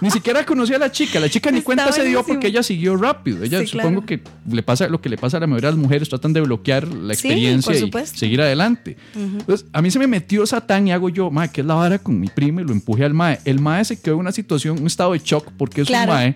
[0.00, 1.20] Ni siquiera conocía a la chica.
[1.20, 3.44] La chica ni Está cuenta se dio porque ella siguió rápido.
[3.44, 4.06] Ella Sí, supongo claro.
[4.06, 6.08] que le pasa lo que le pasa a la mayoría de las mujeres.
[6.08, 8.96] Tratan de bloquear la experiencia y seguir adelante.
[9.14, 11.98] Entonces, a mí se me metió Satán y hago yo, mae, ¿qué es la vara
[11.98, 12.62] con mi prima?
[12.62, 13.38] Y lo empujé al mae.
[13.44, 16.10] El mae se quedó en una situación, un estado de shock, porque es Claro.
[16.12, 16.34] un mae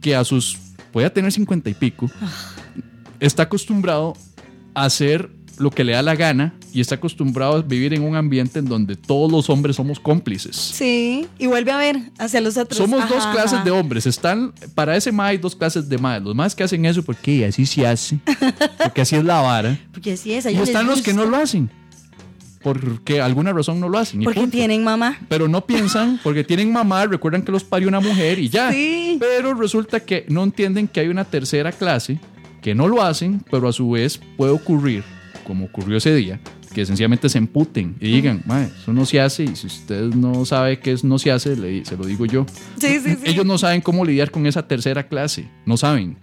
[0.00, 0.56] que a sus,
[0.92, 2.10] puede tener cincuenta y pico,
[3.20, 4.14] está acostumbrado
[4.74, 8.16] a hacer lo que le da la gana y está acostumbrado a vivir en un
[8.16, 10.56] ambiente en donde todos los hombres somos cómplices.
[10.56, 12.78] Sí, y vuelve a ver hacia los otros.
[12.78, 13.64] Somos Ajá, dos clases ajá.
[13.64, 14.06] de hombres.
[14.06, 16.20] Están, para ese mae hay dos clases de mae.
[16.20, 18.18] Los más que hacen eso porque así se hace.
[18.82, 19.78] Porque así es la vara.
[19.92, 20.46] Porque así es.
[20.46, 21.70] Y están los que no lo hacen.
[22.62, 24.24] Porque alguna razón no lo hacen.
[24.24, 24.56] Porque punto.
[24.56, 25.18] tienen mamá.
[25.28, 28.72] Pero no piensan, porque tienen mamá, recuerdan que los parió una mujer y ya.
[28.72, 29.16] Sí.
[29.20, 32.18] Pero resulta que no entienden que hay una tercera clase
[32.62, 35.04] que no lo hacen, pero a su vez puede ocurrir,
[35.46, 36.40] como ocurrió ese día,
[36.74, 40.44] que sencillamente se emputen y digan, "Mae, eso no se hace y si usted no
[40.44, 42.44] sabe qué es no se hace, le- se lo digo yo.
[42.78, 43.18] Sí, sí, sí.
[43.24, 46.16] Ellos no saben cómo lidiar con esa tercera clase, no saben.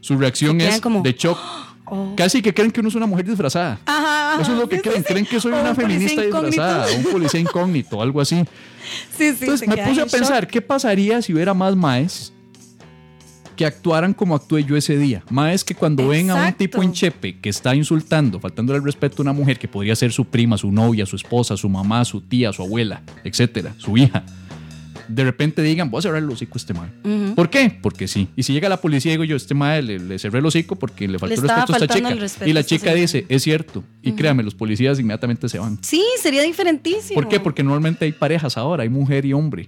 [0.00, 1.38] Su reacción es como, de shock.
[1.86, 2.14] Oh.
[2.16, 3.78] Casi que creen que uno es una mujer disfrazada.
[3.84, 5.02] Ajá, Eso es lo que creen.
[5.02, 8.36] Creen que soy una un feminista disfrazada, un policía incógnito, algo así.
[9.18, 9.36] Sí, sí.
[9.42, 10.10] Entonces me puse a shock.
[10.10, 12.32] pensar, ¿qué pasaría si hubiera más maes
[13.56, 15.22] que actuaran como actué yo ese día?
[15.30, 19.16] Maes que cuando ven a un tipo en chepe que está insultando, faltándole el respeto
[19.18, 22.20] a una mujer que podría ser su prima, su novia, su esposa, su mamá, su
[22.20, 24.24] tía, su abuela, etcétera, su hija.
[25.06, 26.88] De repente digan, voy a cerrar el hocico a este mae.
[27.34, 27.78] ¿Por qué?
[27.82, 28.28] Porque sí.
[28.36, 31.06] Y si llega la policía, digo yo, este mae le, le cerré el hocico porque
[31.06, 32.10] le faltó Le el respeto a esta chica.
[32.14, 33.84] respeto y la chica dice, es cierto.
[34.00, 35.78] Y créame, los policías inmediatamente se van.
[35.82, 37.20] Sí, sería diferentísimo.
[37.20, 37.38] ¿Por qué?
[37.38, 39.66] Porque normalmente hay parejas ahora, hay mujer y hombre.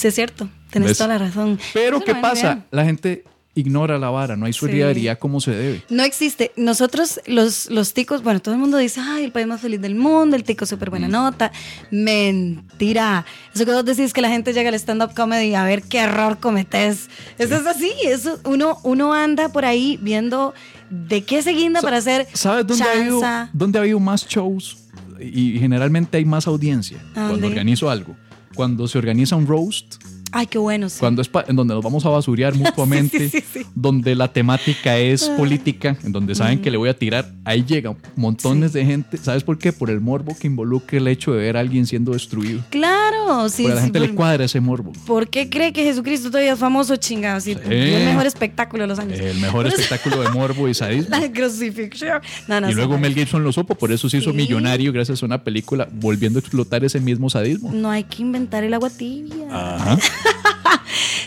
[0.00, 0.48] Sí, es cierto.
[0.70, 0.98] Tenés ¿Ves?
[0.98, 1.58] toda la razón.
[1.74, 2.42] Pero Eso ¿qué no pasa?
[2.42, 2.64] real.
[2.70, 3.24] La gente
[3.54, 5.82] ignora la vara, no hay solidaridad como se debe.
[5.90, 6.52] No existe.
[6.56, 9.96] Nosotros, los, los ticos, bueno, todo el mundo dice, ay, el país más feliz del
[9.96, 10.92] mundo, el tico súper Mm.
[10.92, 11.50] buena nota.
[11.90, 13.26] Mentira.
[13.54, 16.38] Eso que vos decís que la gente llega al stand-up comedy a ver qué error
[16.38, 17.08] cometés.
[17.38, 17.92] Eso es así.
[18.04, 20.54] Eso, uno, uno anda por ahí viendo
[20.88, 23.20] de qué se guinda para hacer ¿Sabes dónde ha, habido,
[23.52, 24.78] dónde ha habido más shows
[25.20, 28.16] y generalmente hay más audiencia ¿A cuando organizo algo.
[28.60, 30.88] Cuando se organiza un roast, Ay, qué bueno.
[30.88, 30.98] Sí.
[31.00, 33.60] cuando es en donde nos vamos a basurear mutuamente, sí, sí.
[33.74, 37.96] donde la temática es política, en donde saben que le voy a tirar, ahí llegan
[38.16, 39.16] montones de gente.
[39.16, 39.72] ¿Sabes por qué?
[39.72, 42.60] Por el morbo que involucra el hecho de ver a alguien siendo destruido.
[42.70, 43.62] Claro, sí.
[43.62, 44.92] Porque a la sí, gente le por- cuadra ese morbo.
[45.06, 47.40] ¿Por qué cree que Jesucristo todavía es famoso, chingado?
[47.40, 49.18] Sí, dio el mejor espectáculo de los años.
[49.18, 51.16] El mejor espectáculo de morbo y sadismo.
[51.16, 52.20] La crucifixión.
[52.48, 55.26] No, no, Y luego Mel Gibson lo supo, por eso se hizo millonario gracias a
[55.26, 57.70] una película volviendo a explotar ese mismo sadismo.
[57.72, 59.46] No hay que inventar el agua tibia.
[59.50, 59.98] Ajá.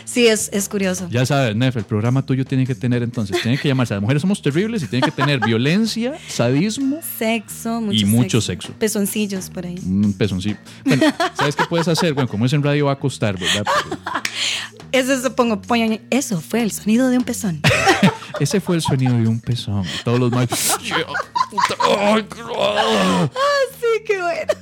[0.04, 1.08] Sí, es, es curioso.
[1.10, 4.20] Ya sabes, Nef, el programa tuyo tiene que tener entonces, tiene que llamarse Las mujeres
[4.22, 8.72] somos terribles y tiene que tener violencia, sadismo Sexo, mucho Y mucho sexo.
[8.78, 9.76] Pezoncillos por ahí.
[9.84, 10.56] un pezoncillo.
[10.84, 11.02] Bueno,
[11.36, 12.14] ¿sabes qué puedes hacer?
[12.14, 13.64] Bueno, como es en radio va a costar, ¿verdad?
[14.92, 17.60] Eso, eso pongo, pongo- eso fue el sonido de un pezón.
[18.38, 19.82] Ese fue el sonido de un pezón.
[20.04, 20.46] Todos los más.
[20.80, 22.26] Ay,
[23.80, 24.52] sí, qué bueno.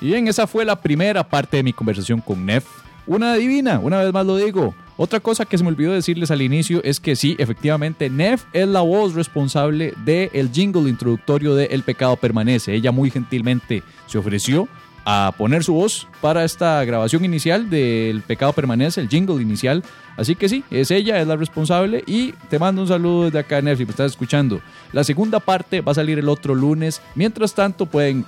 [0.00, 2.64] Y bien, esa fue la primera parte de mi conversación con Nef.
[3.06, 4.74] Una divina, una vez más lo digo.
[4.96, 8.68] Otra cosa que se me olvidó decirles al inicio es que sí, efectivamente, Nef es
[8.68, 12.74] la voz responsable del jingle introductorio de El pecado permanece.
[12.74, 14.68] Ella muy gentilmente se ofreció
[15.04, 19.82] a poner su voz para esta grabación inicial del pecado permanece, el jingle inicial.
[20.16, 23.62] Así que sí, es ella, es la responsable y te mando un saludo desde acá,
[23.62, 24.60] Nef, si me estás escuchando.
[24.92, 27.00] La segunda parte va a salir el otro lunes.
[27.14, 28.24] Mientras tanto, pueden...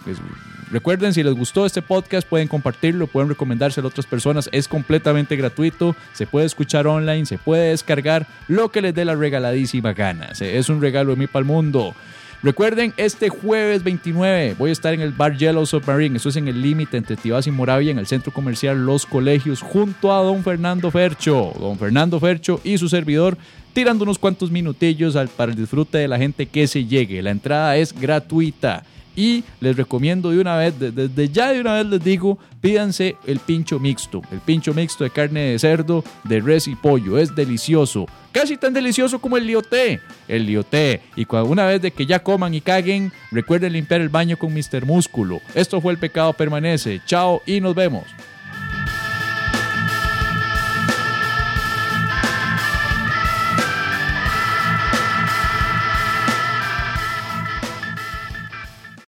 [0.73, 4.49] Recuerden, si les gustó este podcast, pueden compartirlo, pueden recomendárselo a otras personas.
[4.53, 9.15] Es completamente gratuito, se puede escuchar online, se puede descargar lo que les dé la
[9.15, 10.31] regaladísima gana.
[10.41, 11.95] Es un regalo de mí para el mundo.
[12.43, 16.17] Recuerden, este jueves 29 voy a estar en el bar Yellow Submarine.
[16.17, 19.61] Esto es en el límite entre Tibás y Moravia, en el centro comercial Los Colegios,
[19.61, 21.53] junto a don Fernando Fercho.
[21.61, 23.37] Don Fernando Fercho y su servidor
[23.75, 27.23] tirando unos cuantos minutillos al- para el disfrute de la gente que se llegue.
[27.23, 28.85] La entrada es gratuita.
[29.15, 33.17] Y les recomiendo de una vez, de- desde ya de una vez les digo, pídanse
[33.27, 34.23] el pincho mixto.
[34.33, 37.19] El pincho mixto de carne de cerdo, de res y pollo.
[37.19, 38.07] Es delicioso.
[38.33, 40.01] Casi tan delicioso como el lioté.
[40.29, 41.03] El lioté.
[41.17, 44.87] Y una vez de que ya coman y caguen, recuerden limpiar el baño con Mr.
[44.87, 45.41] Músculo.
[45.55, 47.01] Esto fue El Pecado Permanece.
[47.07, 48.05] Chao y nos vemos.